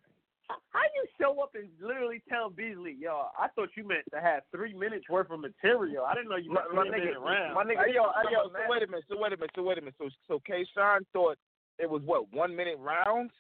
How 0.49 0.81
you 0.95 1.05
show 1.19 1.39
up 1.41 1.51
and 1.55 1.69
literally 1.81 2.21
tell 2.29 2.49
Beasley, 2.49 2.95
yo, 2.99 3.27
I 3.37 3.47
thought 3.55 3.69
you 3.75 3.87
meant 3.87 4.05
to 4.13 4.19
have 4.21 4.41
three 4.51 4.73
minutes 4.73 5.05
worth 5.09 5.29
of 5.31 5.39
material. 5.39 6.05
I 6.05 6.13
didn't 6.15 6.29
know 6.29 6.37
you 6.37 6.51
My, 6.51 6.61
meant 6.63 6.75
my 6.75 6.83
three 6.89 6.99
nigga, 6.99 7.05
minute 7.05 7.19
round. 7.19 7.53
my 7.55 7.63
nigga, 7.63 7.85
Hey, 7.85 7.93
yo, 7.95 8.03
hey, 8.23 8.33
yo, 8.33 8.49
man. 8.49 8.61
so 8.65 8.69
wait 8.71 8.83
a 8.83 8.87
minute, 8.87 9.05
so 9.09 9.17
wait 9.19 9.33
a 9.33 9.37
minute, 9.37 9.51
so 9.55 9.63
wait 9.63 9.77
a 9.77 9.81
minute. 9.81 9.95
So, 9.97 10.09
so 10.27 10.39
K. 10.45 10.65
Shine 10.75 11.05
thought 11.13 11.37
it 11.77 11.89
was 11.89 12.01
what 12.03 12.31
one 12.33 12.55
minute 12.55 12.77
rounds. 12.79 13.31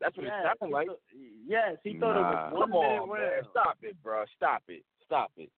That's 0.00 0.16
what 0.16 0.26
yes, 0.26 0.34
it 0.44 0.58
sounded 0.60 0.74
like. 0.74 0.86
thought- 0.88 1.00
yes, 1.46 1.76
he 1.84 1.98
thought 1.98 2.14
Nah. 2.16 2.20
it 2.20 2.32
was 2.32 2.52
one 2.52 2.60
Come 2.62 2.70
minute 2.80 3.02
on, 3.02 3.08
man, 3.08 3.20
round. 3.20 3.46
stop 3.50 3.78
it, 3.82 4.02
bro. 4.02 4.24
Stop 4.36 4.62
it, 4.68 4.82
stop 5.04 5.32
it. 5.36 5.50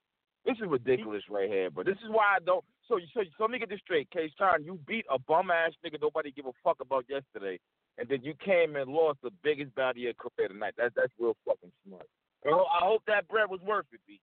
This 0.44 0.56
is 0.58 0.66
ridiculous 0.68 1.22
right 1.30 1.48
here, 1.50 1.70
bro. 1.70 1.82
This 1.84 1.98
is 2.04 2.10
why 2.10 2.36
I 2.36 2.38
don't. 2.44 2.64
So, 2.86 3.00
so, 3.14 3.22
so 3.36 3.44
let 3.44 3.50
me 3.50 3.58
get 3.58 3.68
this 3.68 3.80
straight, 3.80 4.08
K. 4.10 4.30
Shine. 4.38 4.62
You 4.64 4.78
beat 4.86 5.06
a 5.10 5.18
bum 5.18 5.50
ass 5.50 5.72
nigga 5.84 6.00
nobody 6.00 6.30
give 6.30 6.46
a 6.46 6.52
fuck 6.62 6.76
about 6.80 7.04
yesterday, 7.08 7.58
and 7.98 8.08
then 8.08 8.22
you 8.22 8.34
came 8.44 8.76
and 8.76 8.90
lost 8.90 9.18
the 9.22 9.30
biggest 9.42 9.74
battle 9.74 9.90
of 9.90 9.96
your 9.98 10.14
career 10.14 10.48
tonight. 10.48 10.74
That's 10.76 10.94
that's 10.94 11.12
real 11.18 11.36
fucking 11.46 11.72
smart. 11.86 12.06
I 12.44 12.50
I 12.50 12.84
hope 12.84 13.02
that 13.06 13.28
bread 13.28 13.50
was 13.50 13.60
worth 13.60 13.86
it, 13.92 14.00
B. 14.06 14.20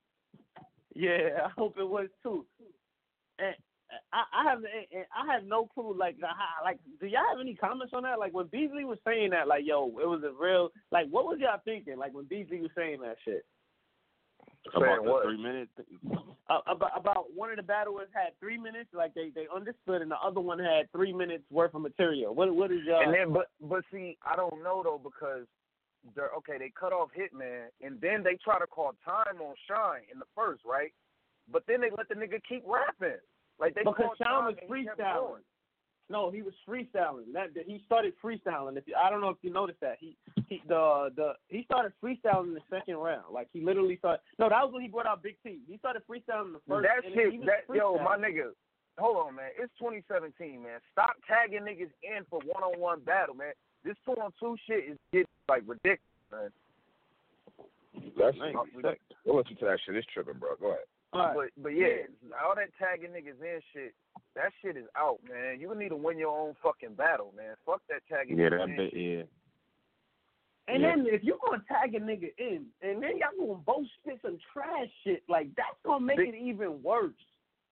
Yeah, 0.96 1.46
I 1.46 1.50
hope 1.58 1.76
it 1.78 1.88
was 1.88 2.08
too. 2.22 2.46
And 3.40 3.56
I, 4.12 4.24
I 4.34 4.50
have 4.50 4.60
I 5.16 5.34
have 5.34 5.44
no 5.44 5.66
clue. 5.66 5.96
Like, 5.98 6.18
how, 6.22 6.64
like, 6.64 6.80
do 7.00 7.08
y'all 7.08 7.22
have 7.30 7.40
any 7.42 7.56
comments 7.56 7.94
on 7.96 8.04
that? 8.04 8.20
Like, 8.20 8.34
when 8.34 8.48
Beasley 8.48 8.86
was 8.86 9.00
saying 9.06 9.32
that, 9.32 9.48
like, 9.48 9.64
yo, 9.66 9.88
it 9.88 10.08
was 10.08 10.24
a 10.24 10.32
real. 10.32 10.70
Like, 10.92 11.08
what 11.10 11.26
was 11.26 11.40
y'all 11.40 11.60
thinking? 11.66 11.98
Like, 11.98 12.14
when 12.14 12.26
Beasley 12.26 12.62
was 12.62 12.72
saying 12.76 13.02
that 13.02 13.18
shit 13.26 13.44
About 14.74 15.04
the 15.04 15.12
what? 15.12 15.24
three 15.26 15.42
minutes. 15.42 15.72
uh, 16.50 16.60
about 16.68 16.92
about 16.96 17.26
one 17.36 17.50
of 17.50 17.58
the 17.58 17.64
battlers 17.64 18.08
had 18.14 18.32
three 18.40 18.58
minutes. 18.58 18.90
Like, 18.94 19.14
they 19.14 19.30
they 19.36 19.46
understood, 19.54 20.02
and 20.02 20.10
the 20.10 20.18
other 20.24 20.40
one 20.40 20.60
had 20.60 20.92
three 20.92 21.14
minutes 21.14 21.44
worth 21.52 21.74
of 21.74 21.82
material. 21.82 22.34
What 22.34 22.54
what 22.56 22.72
is 22.72 22.80
y'all? 22.86 23.02
And 23.02 23.14
then, 23.14 23.34
but 23.34 23.50
but 23.62 23.84
see, 23.92 24.18
I 24.26 24.36
don't 24.36 24.64
know 24.64 24.82
though 24.84 25.02
because 25.04 25.46
they're 26.16 26.32
okay. 26.38 26.58
They 26.58 26.72
cut 26.78 26.94
off 26.94 27.10
Hitman, 27.12 27.68
and 27.82 28.00
then 28.02 28.24
they 28.24 28.38
try 28.44 28.60
to 28.60 28.68
call 28.68 28.94
time 29.06 29.42
on 29.42 29.56
Shine 29.68 30.04
in 30.12 30.20
the 30.20 30.26
first, 30.36 30.64
right? 30.66 30.94
But 31.52 31.64
then 31.68 31.82
they 31.82 31.90
let 31.96 32.08
the 32.08 32.16
nigga 32.16 32.40
keep 32.48 32.64
rapping. 32.66 33.20
Like 33.60 33.76
they 33.76 33.82
because 33.82 33.96
called 33.98 34.18
Sean 34.18 34.28
time 34.28 34.46
was 34.46 34.56
and 34.62 34.70
freestyling. 34.70 35.44
Going. 36.10 36.22
No, 36.22 36.32
he 36.32 36.42
was 36.42 36.54
freestyling. 36.68 37.32
That 37.34 37.54
that- 37.56 37.66
he 37.66 37.82
started 37.86 38.14
freestyling. 38.24 38.78
If 38.78 38.88
you, 38.88 38.96
I 38.96 39.10
don't 39.10 39.22
know 39.22 39.30
if 39.30 39.38
you 39.42 39.52
noticed 39.52 39.80
that 39.82 39.98
he 40.00 40.16
he 40.48 40.62
the 40.68 41.10
the 41.16 41.34
he 41.50 41.64
started 41.64 41.94
freestyling 42.04 42.48
in 42.50 42.54
the 42.54 42.62
second 42.70 42.98
round. 42.98 43.34
Like 43.34 43.48
he 43.54 43.62
literally 43.62 43.98
started. 43.98 44.22
No, 44.40 44.50
that 44.50 44.64
was 44.64 44.74
when 44.74 44.82
he 44.82 44.88
brought 44.88 45.06
out 45.08 45.24
Big 45.24 45.36
T. 45.44 45.60
He 45.68 45.78
started 45.78 46.02
freestyling 46.10 46.48
in 46.48 46.54
the 46.54 46.62
first. 46.68 46.88
That's 46.88 47.06
and 47.06 47.16
shit, 47.16 47.32
he 47.32 47.38
was 47.40 47.48
that 47.48 47.74
yo, 47.76 47.98
my 47.98 48.18
freestyling. 48.18 48.22
nigga. 48.26 48.50
Hold 49.00 49.18
on, 49.28 49.36
man. 49.36 49.50
It's 49.58 49.74
2017, 49.80 50.62
man. 50.62 50.78
Stop 50.92 51.16
tagging 51.28 51.62
niggas 51.66 51.90
in 52.06 52.24
for 52.30 52.40
one-on-one 52.46 53.00
battle, 53.02 53.34
man. 53.34 53.54
This 53.84 53.96
two-on-two 54.06 54.56
shit 54.68 54.86
is 54.86 54.98
getting 55.12 55.26
like 55.50 55.64
ridiculous, 55.66 56.00
man. 56.32 56.50
That's 58.18 58.38
Nice. 58.38 58.54
that, 58.84 58.98
go 59.26 59.36
listen 59.36 59.56
to 59.58 59.66
that 59.66 59.80
shit. 59.86 59.96
It's 59.96 60.06
tripping, 60.14 60.38
bro. 60.40 60.56
Go 60.62 60.68
ahead. 60.68 60.86
All 61.14 61.20
right. 61.20 61.36
But 61.56 61.64
but 61.64 61.70
yeah, 61.70 62.08
all 62.44 62.56
that 62.56 62.70
tagging 62.80 63.12
niggas 63.12 63.42
in 63.42 63.62
shit, 63.74 63.94
that 64.36 64.52
shit 64.62 64.78
is 64.78 64.86
out, 64.98 65.20
man. 65.30 65.60
You 65.60 65.74
need 65.76 65.90
to 65.90 65.96
win 65.96 66.18
your 66.18 66.38
own 66.38 66.56
fucking 66.64 66.96
battle, 66.96 67.34
man. 67.38 67.56
Fuck 67.66 67.82
that 67.90 68.02
tagging. 68.10 68.38
Yeah, 68.38 68.50
that 68.50 68.62
in 68.62 68.76
bit. 68.76 68.94
Yeah. 68.94 69.24
And 70.68 70.82
Yeah. 70.82 70.96
then 70.96 71.08
if 71.08 71.24
you're 71.24 71.38
gonna 71.46 71.64
tag 71.68 71.94
a 71.94 72.00
nigga 72.00 72.32
in, 72.38 72.66
and 72.82 73.04
then 73.04 73.18
y'all 73.18 73.38
gonna 73.38 73.60
both 73.66 73.86
spit 74.00 74.20
some 74.22 74.40
trash 74.52 74.90
shit, 75.04 75.24
like 75.28 75.54
that's 75.56 75.78
gonna 75.86 76.04
make 76.06 76.18
Big- 76.18 76.30
it 76.30 76.36
even 76.36 76.82
worse. 76.82 77.14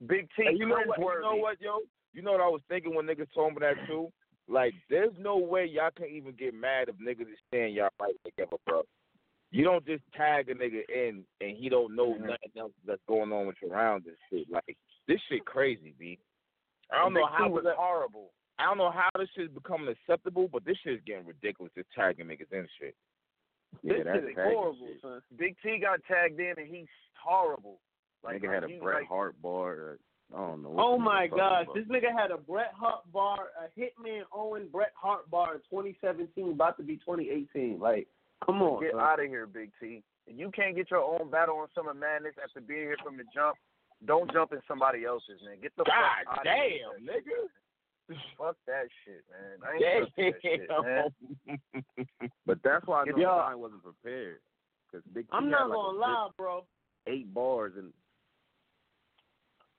Big 0.07 0.27
T, 0.35 0.45
And 0.47 0.57
you 0.57 0.65
know 0.67 0.81
what? 0.85 0.97
You 0.99 1.21
know 1.21 1.35
what, 1.35 1.61
yo? 1.61 1.79
You 2.13 2.21
know 2.21 2.31
what 2.33 2.41
I 2.41 2.47
was 2.47 2.61
thinking 2.67 2.93
when 2.95 3.05
niggas 3.05 3.31
told 3.33 3.53
me 3.53 3.59
that 3.61 3.75
too. 3.87 4.11
Like, 4.47 4.73
there's 4.89 5.13
no 5.17 5.37
way 5.37 5.65
y'all 5.65 5.91
can 5.95 6.07
even 6.07 6.33
get 6.33 6.53
mad 6.53 6.89
if 6.89 6.95
niggas 6.97 7.31
is 7.31 7.39
saying 7.51 7.75
y'all 7.75 7.89
fight 7.97 8.15
together, 8.25 8.57
bro. 8.65 8.83
You 9.51 9.63
don't 9.65 9.85
just 9.85 10.03
tag 10.15 10.49
a 10.49 10.55
nigga 10.55 10.81
in 10.89 11.25
and 11.41 11.57
he 11.57 11.67
don't 11.69 11.95
know 11.95 12.13
Mhm. 12.13 12.21
nothing 12.21 12.51
else 12.57 12.73
that's 12.85 13.03
going 13.07 13.31
on 13.33 13.47
with 13.47 13.61
your 13.61 13.71
rounds 13.71 14.07
and 14.07 14.15
shit. 14.29 14.49
Like, 14.49 14.77
this 15.07 15.19
shit 15.27 15.45
crazy, 15.45 15.93
b. 15.99 16.17
I 16.89 16.97
don't 16.99 17.13
know 17.13 17.25
how 17.25 17.49
was 17.49 17.63
that- 17.65 17.75
horrible. 17.75 18.31
I 18.59 18.65
don't 18.65 18.77
know 18.77 18.91
how 18.91 19.09
this 19.17 19.29
shit 19.31 19.45
is 19.45 19.51
becoming 19.51 19.87
acceptable, 19.89 20.47
but 20.47 20.63
this 20.63 20.77
shit 20.79 20.93
is 20.93 21.01
getting 21.01 21.25
ridiculous. 21.25 21.73
Just 21.73 21.91
tagging 21.91 22.27
niggas 22.27 22.51
in 22.51 22.67
shit. 22.79 22.95
Yeah, 23.81 23.93
this 23.95 24.03
that's 24.05 24.19
shit 24.19 24.29
is 24.29 24.35
horrible, 24.35 24.87
shit. 24.87 25.01
son. 25.01 25.21
Big 25.35 25.57
T 25.61 25.77
got 25.79 26.03
tagged 26.05 26.39
in 26.39 26.59
and 26.59 26.67
he's 26.67 26.89
horrible. 27.17 27.81
Like 28.23 28.41
Nigga 28.41 28.53
had 28.53 28.63
a 28.65 28.79
Bret 28.79 28.99
like, 28.99 29.07
Hart 29.07 29.41
bar. 29.41 29.97
Uh, 30.33 30.35
I 30.35 30.37
don't 30.47 30.63
know. 30.63 30.75
Oh 30.77 30.97
my 30.97 31.27
gosh, 31.27 31.65
this 31.73 31.85
nigga 31.87 32.11
had 32.11 32.31
a 32.31 32.37
Bret 32.37 32.71
Hart 32.73 33.09
bar, 33.11 33.49
a 33.59 33.67
Hitman 33.79 34.23
Owen 34.31 34.67
Bret 34.69 34.93
Hart 34.95 35.29
bar 35.29 35.55
in 35.55 35.61
2017, 35.69 36.51
about 36.51 36.77
to 36.77 36.83
be 36.83 36.97
2018. 36.97 37.79
Like, 37.79 38.07
come 38.45 38.61
on, 38.61 38.81
Get 38.81 38.95
out 38.95 39.19
of 39.19 39.27
here, 39.27 39.47
Big 39.47 39.71
T. 39.79 40.03
If 40.27 40.37
you 40.37 40.51
can't 40.51 40.75
get 40.75 40.91
your 40.91 41.01
own 41.01 41.29
battle 41.29 41.57
on 41.57 41.67
Summer 41.75 41.93
Madness 41.93 42.35
after 42.41 42.61
being 42.61 42.81
here 42.81 42.97
from 43.03 43.17
the 43.17 43.23
jump, 43.33 43.57
don't 44.05 44.31
jump 44.31 44.53
in 44.53 44.59
somebody 44.67 45.05
else's, 45.05 45.41
man. 45.45 45.57
Get 45.61 45.73
the 45.77 45.83
God 45.83 45.93
fuck 46.25 46.39
out 46.39 46.43
damn, 46.43 46.55
of 46.55 47.01
here. 47.01 47.21
nigga. 47.21 48.17
Fuck 48.37 48.57
that 48.67 48.87
shit, 49.05 49.23
man. 49.29 49.61
I 49.63 49.71
ain't 49.73 50.09
that 50.17 50.33
shit, 50.41 50.61
man. 50.83 52.29
But 52.45 52.59
that's 52.63 52.85
why 52.85 53.01
I 53.01 53.05
know. 53.05 53.17
Shine 53.17 53.59
wasn't 53.59 53.83
prepared. 53.83 54.39
Cause 54.91 55.01
Big 55.13 55.25
T 55.25 55.29
I'm 55.31 55.49
not 55.49 55.69
like 55.69 55.75
gonna 55.77 55.97
lie, 55.97 56.27
bro. 56.37 56.65
Eight 57.07 57.33
bars 57.33 57.73
and 57.77 57.93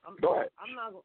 I'm, 0.07 0.17
Go 0.21 0.35
ahead. 0.35 0.49
I'm 0.59 0.75
not. 0.75 1.03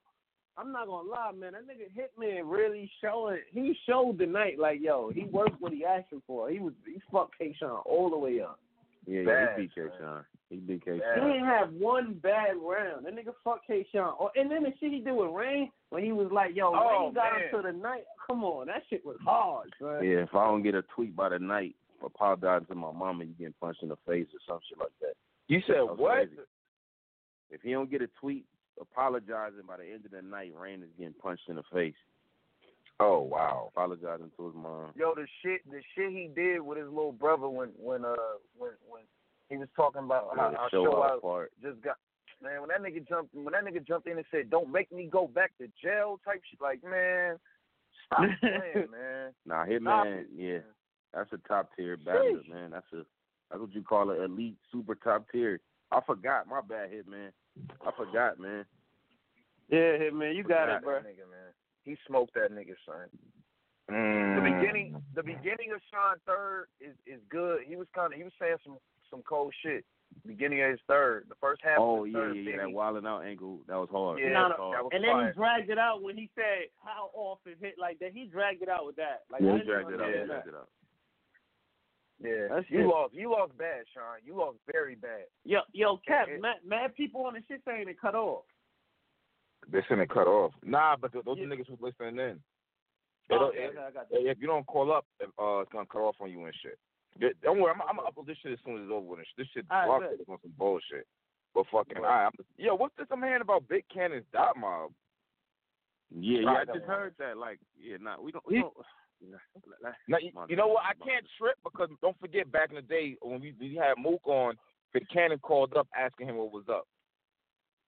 Gonna- 0.57 0.67
I'm 0.67 0.71
not 0.73 0.87
gonna 0.87 1.07
lie, 1.09 1.31
man. 1.33 1.53
That 1.53 1.63
nigga 1.67 1.87
Hitman 1.95 2.41
really 2.45 2.89
showing. 3.01 3.39
He 3.51 3.75
showed 3.87 4.17
tonight, 4.19 4.57
like, 4.59 4.79
yo, 4.81 5.09
he 5.09 5.23
worked 5.25 5.61
what 5.61 5.71
he 5.71 5.85
asking 5.85 6.21
for. 6.27 6.49
He 6.49 6.59
was 6.59 6.73
he 6.85 7.01
fucked 7.11 7.37
K. 7.37 7.55
Shine 7.59 7.69
all 7.85 8.09
the 8.09 8.17
way 8.17 8.41
up. 8.41 8.59
yeah, 9.05 9.21
yeah, 9.21 9.55
he 9.55 9.61
beat 9.63 9.75
K. 9.75 9.81
Shine. 9.99 10.23
He 10.49 10.55
beat 10.57 10.83
K. 10.85 10.93
He 10.93 10.99
didn't 11.21 11.45
have 11.45 11.71
one 11.73 12.13
bad 12.23 12.55
round. 12.61 13.05
That 13.05 13.13
nigga 13.15 13.33
fucked 13.43 13.67
K. 13.67 13.85
Shine. 13.93 14.11
Oh, 14.19 14.31
and 14.35 14.49
then 14.49 14.63
the 14.63 14.73
shit 14.79 14.91
he 14.91 14.99
did 14.99 15.13
with 15.13 15.29
Rain 15.31 15.69
when 15.89 16.03
he 16.03 16.11
was 16.11 16.29
like, 16.31 16.55
yo, 16.55 16.73
Oh, 16.73 17.03
Rain 17.05 17.13
got 17.13 17.33
man. 17.33 17.41
him 17.43 17.49
to 17.55 17.61
the 17.71 17.77
night. 17.77 18.03
Come 18.25 18.43
on, 18.43 18.67
that 18.67 18.83
shit 18.89 19.05
was 19.05 19.17
hard, 19.23 19.69
son. 19.79 20.03
Yeah, 20.03 20.23
if 20.23 20.33
I 20.35 20.45
don't 20.47 20.63
get 20.63 20.75
a 20.75 20.81
tweet 20.95 21.15
by 21.15 21.29
the 21.29 21.39
night 21.39 21.75
apologizing 22.03 22.67
to 22.67 22.75
my 22.75 22.91
mama, 22.91 23.23
you 23.23 23.33
getting 23.37 23.53
punched 23.61 23.83
in 23.83 23.89
the 23.89 23.95
face 24.07 24.27
or 24.33 24.39
some 24.47 24.59
shit 24.67 24.77
like 24.79 24.91
that. 25.01 25.13
You 25.47 25.61
said 25.67 25.81
what? 25.97 26.13
crazy. 26.13 26.31
If 27.49 27.61
he 27.61 27.71
don't 27.71 27.89
get 27.89 28.01
a 28.01 28.09
tweet 28.19 28.45
apologizing 28.79 29.63
by 29.67 29.77
the 29.77 29.83
end 29.85 30.05
of 30.05 30.11
the 30.11 30.21
night, 30.21 30.53
Rain 30.57 30.81
is 30.83 30.89
getting 30.97 31.13
punched 31.13 31.49
in 31.49 31.55
the 31.55 31.63
face. 31.73 31.95
Oh 32.99 33.21
wow. 33.21 33.69
Apologizing 33.75 34.31
to 34.37 34.45
his 34.47 34.55
mom. 34.55 34.91
Yo, 34.95 35.13
the 35.15 35.27
shit, 35.43 35.61
the 35.69 35.81
shit 35.95 36.11
he 36.11 36.29
did 36.35 36.59
with 36.61 36.77
his 36.77 36.87
little 36.87 37.11
brother 37.11 37.47
when, 37.47 37.69
when, 37.77 38.03
uh, 38.05 38.15
when, 38.57 38.71
when 38.89 39.03
he 39.49 39.57
was 39.57 39.67
talking 39.75 40.03
about 40.03 40.29
how 40.35 40.51
Yeah, 40.51 40.57
our 40.57 40.69
show 40.69 40.83
show 40.85 41.03
out 41.03 41.21
part. 41.21 41.51
just 41.61 41.81
got. 41.81 41.97
Man, 42.41 42.61
when 42.61 42.69
that 42.69 42.81
nigga 42.83 43.07
jumped, 43.07 43.33
when 43.33 43.51
that 43.53 43.63
nigga 43.65 43.85
jumped 43.87 44.07
in 44.07 44.17
and 44.17 44.25
said, 44.29 44.51
"Don't 44.51 44.71
make 44.71 44.91
me 44.91 45.09
go 45.11 45.27
back 45.27 45.57
to 45.57 45.67
jail," 45.83 46.19
type 46.23 46.39
shit, 46.47 46.61
like, 46.61 46.83
man, 46.83 47.37
stop 48.05 48.19
playing, 48.41 48.91
man. 48.91 49.33
Nah, 49.47 49.63
Stop 49.63 49.67
Hitman, 49.67 50.19
it, 50.21 50.27
yeah, 50.35 50.51
man. 50.53 50.63
that's 51.15 51.33
a 51.33 51.37
top 51.47 51.71
tier 51.75 51.97
battler, 51.97 52.43
man. 52.47 52.69
That's 52.69 52.85
a 52.93 52.97
that's 53.49 53.59
what 53.59 53.73
you 53.73 53.81
call 53.81 54.11
an 54.11 54.21
elite, 54.21 54.55
super 54.71 54.93
top 54.93 55.25
tier. 55.31 55.61
I 55.91 55.99
forgot, 56.05 56.45
my 56.47 56.61
bad, 56.61 56.91
Hitman. 56.91 57.29
I 57.85 57.91
forgot, 57.95 58.39
man. 58.39 58.65
Yeah, 59.69 59.97
Hitman, 59.99 60.35
you 60.35 60.43
got 60.43 60.67
Forgot 60.67 60.77
it, 60.77 60.83
bro. 60.83 60.99
Nigga, 60.99 61.27
man. 61.29 61.51
He 61.83 61.97
smoked 62.07 62.33
that 62.35 62.51
nigga, 62.51 62.75
son. 62.85 63.07
The 63.87 63.93
Mm. 63.93 64.59
beginning, 64.59 65.03
the 65.15 65.23
beginning 65.23 65.71
of 65.73 65.81
Sean 65.89 66.17
third 66.25 66.67
is 66.81 66.95
is 67.05 67.21
good. 67.29 67.63
He 67.65 67.75
was 67.77 67.87
kind 67.95 68.11
of, 68.11 68.17
he 68.17 68.23
was 68.23 68.33
saying 68.39 68.57
some 68.63 68.77
some 69.09 69.21
cold 69.23 69.53
shit. 69.63 69.85
Beginning 70.25 70.61
of 70.63 70.71
his 70.71 70.79
third, 70.87 71.25
the 71.29 71.35
first 71.35 71.61
half. 71.63 71.79
Oh 71.79 71.99
of 71.99 72.05
his 72.05 72.13
yeah, 72.13 72.19
third, 72.19 72.35
yeah, 72.35 72.51
yeah. 72.51 72.57
That 72.57 72.67
he- 72.67 72.73
wilding 72.73 73.05
out 73.05 73.21
angle, 73.25 73.59
that 73.67 73.75
was 73.75 73.89
hard. 73.89 74.19
Yeah, 74.19 74.29
that 74.29 74.33
No, 74.33 74.41
was 74.43 74.55
no, 74.57 74.63
hard. 74.63 74.75
that 74.77 74.83
was 74.83 74.91
And 74.95 75.03
then 75.03 75.11
fire. 75.11 75.27
he 75.27 75.33
dragged 75.35 75.69
it 75.69 75.77
out 75.79 76.01
when 76.01 76.17
he 76.17 76.29
said 76.35 76.67
how 76.83 77.11
often 77.13 77.55
hit 77.59 77.75
like 77.79 77.99
that. 77.99 78.11
He 78.13 78.25
dragged 78.25 78.61
it 78.61 78.69
out 78.69 78.85
with 78.85 78.95
that. 78.97 79.23
Like 79.29 79.41
yeah, 79.41 79.57
he 79.57 79.63
dragged 79.63 79.91
it 79.91 80.01
out. 80.01 80.07
He 80.07 80.25
dragged 80.25 80.47
it 80.47 80.55
out. 80.55 80.69
Yeah, 82.19 82.47
That's 82.49 82.65
you 82.69 82.81
it. 82.81 82.87
lost. 82.87 83.13
You 83.13 83.29
lost 83.31 83.55
bad, 83.57 83.85
Sean. 83.93 84.17
You 84.25 84.35
lost 84.35 84.57
very 84.71 84.95
bad. 84.95 85.25
Yo, 85.45 85.59
yo, 85.73 85.97
Cap, 86.07 86.27
it- 86.29 86.41
mad, 86.41 86.57
mad 86.65 86.95
people 86.95 87.25
on 87.25 87.33
the 87.33 87.41
shit 87.47 87.61
saying 87.65 87.87
it 87.87 87.99
cut 88.01 88.15
off. 88.15 88.45
They 89.69 89.81
sent 89.87 90.01
it 90.01 90.09
cut 90.09 90.27
off. 90.27 90.53
Nah, 90.63 90.95
but 90.95 91.11
th- 91.11 91.25
those 91.25 91.37
Yeah. 91.37 91.45
are 91.45 91.47
niggas 91.47 91.67
who's 91.67 91.81
listening 91.81 92.17
in. 92.19 92.41
They 93.29 93.35
Oh, 93.35 93.39
don't- 93.39 93.49
okay, 93.49 93.63
if, 93.65 93.69
okay, 93.71 93.79
I 93.79 93.91
got 93.91 94.09
that. 94.09 94.25
if 94.29 94.39
you 94.39 94.47
don't 94.47 94.65
call 94.65 94.91
up, 94.91 95.05
uh, 95.21 95.59
it's 95.59 95.71
gonna 95.71 95.85
cut 95.85 95.99
off 96.01 96.15
on 96.21 96.31
you 96.31 96.43
and 96.45 96.55
shit. 96.55 96.79
Don't 97.41 97.59
worry, 97.59 97.71
I'm, 97.73 97.81
I'm 97.81 97.95
gonna 97.97 98.09
upload 98.09 98.25
this 98.27 98.37
shit 98.39 98.53
as 98.53 98.59
soon 98.63 98.77
as 98.77 98.83
it's 98.83 98.91
over 98.91 99.05
with. 99.15 99.25
This 99.37 99.47
shit 99.49 99.65
All 99.69 99.77
right, 99.99 100.09
blog 100.09 100.19
is 100.21 100.29
on 100.29 100.39
some 100.41 100.53
bullshit. 100.57 101.07
But 101.53 101.65
fucking, 101.71 101.97
all 101.97 102.03
right, 102.03 102.25
I'm 102.25 102.31
just, 102.37 102.49
yo, 102.57 102.75
what's 102.75 102.95
this 102.95 103.07
I'm 103.11 103.21
hearing 103.23 103.41
about 103.41 103.67
Big 103.67 103.87
Cannon's 103.89 104.25
dot 104.31 104.55
mob? 104.57 104.91
Yeah, 106.11 106.39
yeah. 106.41 106.49
Right, 106.49 106.69
I 106.69 106.73
just 106.73 106.85
heard 106.85 107.15
that. 107.17 107.37
Like, 107.37 107.59
yeah, 107.77 107.97
nah, 107.99 108.19
we 108.21 108.31
don't. 108.31 108.43
He- 108.47 108.55
We 108.57 108.61
don't 108.61 108.77
Now, 110.07 110.17
you, 110.19 110.31
you 110.49 110.55
know 110.55 110.67
what? 110.67 110.83
I 110.83 110.93
can't 111.03 111.25
trip 111.37 111.55
because 111.63 111.89
don't 112.01 112.19
forget 112.19 112.51
back 112.51 112.69
in 112.69 112.75
the 112.75 112.81
day 112.81 113.15
when 113.21 113.41
we, 113.41 113.53
we 113.59 113.75
had 113.75 114.01
Mook 114.01 114.21
on, 114.25 114.55
Vic 114.93 115.03
Cannon 115.11 115.39
called 115.39 115.73
up 115.75 115.87
asking 115.97 116.27
him 116.27 116.37
what 116.37 116.51
was 116.51 116.65
up. 116.69 116.87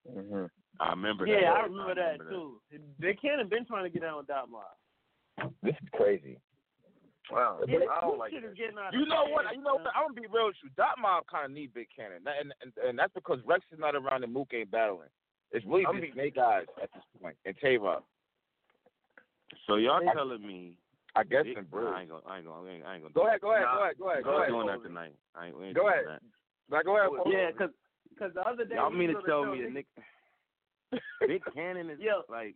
Mm-hmm. 0.10 0.46
I 0.80 0.90
remember 0.92 1.26
that. 1.26 1.32
Yeah, 1.42 1.52
I 1.52 1.64
remember, 1.64 1.96
that 1.96 2.18
that. 2.20 2.30
too. 2.30 2.62
Big 3.00 3.22
Cannon 3.22 3.50
been 3.50 3.66
trying 3.66 3.84
to 3.84 3.90
get 3.90 4.02
down 4.02 4.18
with 4.18 4.28
Dot 4.28 4.50
Mob. 4.50 5.52
This 5.62 5.76
is 5.82 5.90
crazy. 5.94 6.38
Wow. 7.32 7.60
Yeah, 7.68 7.76
I 7.76 7.80
this 7.80 7.90
don't 8.02 8.18
like 8.18 8.32
shit 8.32 8.42
that. 8.42 8.50
is 8.50 8.58
getting 8.58 8.78
out 8.78 8.94
You 8.94 9.06
know 9.06 9.26
what? 9.30 9.46
You 9.56 9.62
know 9.62 9.76
what? 9.76 9.94
I'm 9.96 10.10
gonna 10.10 10.22
be 10.22 10.28
real 10.34 10.48
with 10.48 10.56
you. 10.64 10.70
Dot 10.76 10.98
Mob 11.00 11.26
kind 11.30 11.46
of 11.46 11.52
need 11.52 11.74
Big 11.74 11.88
Cannon, 11.96 12.22
and, 12.26 12.54
and 12.62 12.74
and 12.84 12.98
that's 12.98 13.14
because 13.14 13.40
Rex 13.46 13.64
is 13.72 13.80
not 13.80 13.96
around 13.96 14.24
and 14.24 14.34
Mook 14.34 14.50
ain't 14.54 14.72
battling. 14.72 15.10
It's 15.52 15.66
really 15.66 15.86
I'm 15.86 16.00
just 16.02 16.14
be- 16.14 16.14
Snake 16.14 16.38
Eyes 16.38 16.66
at 16.82 16.90
this 16.94 17.04
point, 17.22 17.36
and 17.46 17.56
Tay 17.62 17.78
Roc. 17.78 18.04
So 19.68 19.76
y'all 19.76 20.02
telling 20.14 20.46
me? 20.46 20.74
I 21.16 21.24
guess 21.24 21.44
Big- 21.44 21.58
in 21.58 21.66
Nah, 21.72 21.92
I 21.96 22.02
ain't 22.02 22.10
gonna. 22.10 22.22
I 22.28 22.38
ain't 22.38 22.46
gonna. 22.46 22.68
I 22.70 22.72
ain't, 22.74 22.86
I 22.86 22.94
ain't 22.96 23.04
gonna. 23.04 23.14
Go 23.14 23.28
ahead, 23.28 23.42
go 23.42 23.52
ahead, 23.54 23.66
go 23.74 23.82
ahead, 23.84 23.98
go 23.98 24.10
ahead, 24.12 24.24
Go 24.24 24.30
go 24.32 24.38
ahead. 24.38 24.42
ahead. 24.42 24.52
doing 24.54 24.68
that 24.68 24.84
tonight. 24.88 25.14
I 25.36 25.48
ain't. 25.48 25.58
We 25.58 25.66
ain't 25.68 25.76
Go 25.76 25.88
ahead. 25.90 26.06
That. 26.08 26.22
Now 26.70 26.82
go 26.84 26.98
ahead. 26.98 27.10
Yeah, 27.26 27.52
cause, 27.58 27.72
cause 28.20 28.32
the 28.36 28.42
other 28.48 28.64
day 28.66 28.76
Y'all 28.76 28.92
mean 28.92 29.10
to 29.10 29.16
was 29.16 29.24
tell 29.26 29.46
me 29.46 29.58
show, 29.58 29.64
that 29.64 29.74
Nick 29.74 29.88
nigga- 30.94 31.28
Big 31.28 31.42
Cannon 31.54 31.90
is 31.90 32.00
Yo. 32.00 32.22
like? 32.30 32.56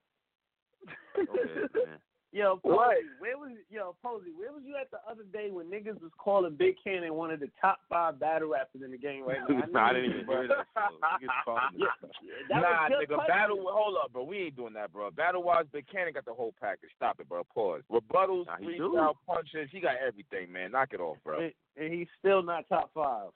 Okay, 1.18 1.68
man. 1.86 2.00
Yo, 2.34 2.58
Posey, 2.58 2.74
What? 2.74 2.98
where 3.20 3.38
was 3.38 3.52
yo 3.70 3.96
Posey? 4.02 4.32
Where 4.36 4.52
was 4.52 4.64
you 4.66 4.76
at 4.76 4.90
the 4.90 4.98
other 5.08 5.22
day 5.32 5.52
when 5.52 5.68
niggas 5.70 6.02
was 6.02 6.10
calling 6.18 6.56
Big 6.56 6.74
Cannon 6.84 7.14
one 7.14 7.30
of 7.30 7.40
the 7.40 7.48
top 7.62 7.78
five 7.88 8.20
battle 8.20 8.50
rappers 8.50 8.82
in 8.84 8.90
the 8.90 8.98
game 8.98 9.24
right 9.24 9.38
now? 9.48 9.62
Nah, 9.70 9.80
I 9.80 9.92
know 9.94 10.02
didn't 10.02 10.12
even 10.14 10.26
bro. 10.26 10.36
hear 10.42 10.48
that. 10.48 10.66
So 10.74 10.98
niggas 10.98 11.30
calling 11.46 11.78
me. 11.78 11.86
That 12.50 12.62
nah, 12.62 12.90
just 12.90 13.02
nigga, 13.06 13.16
punching. 13.18 13.28
battle. 13.38 13.58
Hold 13.70 13.98
up, 14.04 14.12
bro. 14.12 14.24
We 14.24 14.38
ain't 14.50 14.56
doing 14.56 14.74
that, 14.74 14.92
bro. 14.92 15.12
Battle 15.12 15.44
wise, 15.44 15.66
Big 15.72 15.86
Cannon 15.92 16.14
got 16.14 16.26
the 16.26 16.34
whole 16.34 16.56
package. 16.60 16.90
Stop 16.96 17.20
it, 17.20 17.30
bro. 17.30 17.44
Pause. 17.54 17.82
Rebuttals, 17.92 18.48
Nah, 18.48 18.58
he 18.60 18.78
do. 18.78 18.90
freestyle 18.98 19.14
punches. 19.28 19.70
He 19.72 19.80
got 19.80 19.96
everything, 20.02 20.52
man. 20.52 20.72
Knock 20.72 20.90
it 20.94 21.02
off, 21.02 21.18
bro. 21.24 21.40
and, 21.40 21.54
and 21.78 21.94
he's 21.94 22.08
still 22.18 22.42
not 22.42 22.68
top 22.68 22.90
five. 22.96 23.30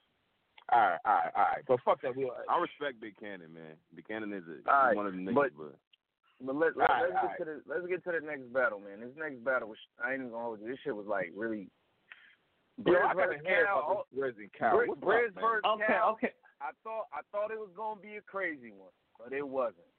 All 0.70 0.80
right, 0.80 0.98
all 1.06 1.14
right, 1.14 1.32
all 1.36 1.42
right. 1.54 1.62
But 1.68 1.78
fuck 1.84 2.02
that. 2.02 2.16
We. 2.16 2.28
I 2.50 2.58
respect 2.60 3.00
Big 3.00 3.16
Cannon, 3.18 3.54
man. 3.54 3.78
Big 3.94 4.06
Cannon 4.08 4.32
is 4.34 4.42
a, 4.44 4.68
All 4.70 4.76
right, 4.82 4.90
he's 4.90 4.96
one 4.96 5.06
of 5.06 5.12
the 5.14 5.18
niggas, 5.20 5.34
but- 5.34 5.56
but, 5.56 5.74
But 6.40 6.54
let's 6.56 6.76
All 6.76 6.86
right, 6.86 7.02
let's 7.02 7.16
all 7.18 7.28
get 7.28 7.28
right. 7.28 7.38
to 7.38 7.44
the 7.44 7.56
let's 7.66 7.86
get 7.88 8.04
to 8.04 8.12
the 8.20 8.24
next 8.26 8.52
battle, 8.52 8.78
man. 8.78 9.00
This 9.00 9.10
next 9.18 9.42
battle 9.44 9.68
was 9.68 9.78
I 10.02 10.12
ain't 10.12 10.20
even 10.22 10.30
gonna 10.30 10.44
hold 10.44 10.60
you. 10.60 10.68
This 10.68 10.78
shit 10.84 10.94
was 10.94 11.06
like 11.06 11.32
really. 11.34 11.68
Yo, 12.86 12.92
Briz 12.94 13.02
I 13.02 13.14
gotta 13.14 13.26
versus 13.34 13.42
hear 13.44 13.66
Cal. 13.66 13.78
about 13.78 14.06
this 14.14 14.18
Briz 14.22 14.36
and 14.38 14.52
Cal. 14.54 14.72
Briz, 14.78 14.90
up, 14.92 15.00
Briz 15.02 15.34
versus 15.34 15.66
Okay, 15.66 15.86
Cal. 15.90 16.10
okay. 16.14 16.32
I 16.62 16.70
thought 16.86 17.06
I 17.12 17.20
thought 17.32 17.50
it 17.50 17.58
was 17.58 17.70
gonna 17.74 18.00
be 18.00 18.16
a 18.16 18.22
crazy 18.22 18.70
one, 18.70 18.94
but 19.18 19.32
it 19.34 19.42
wasn't. 19.42 19.90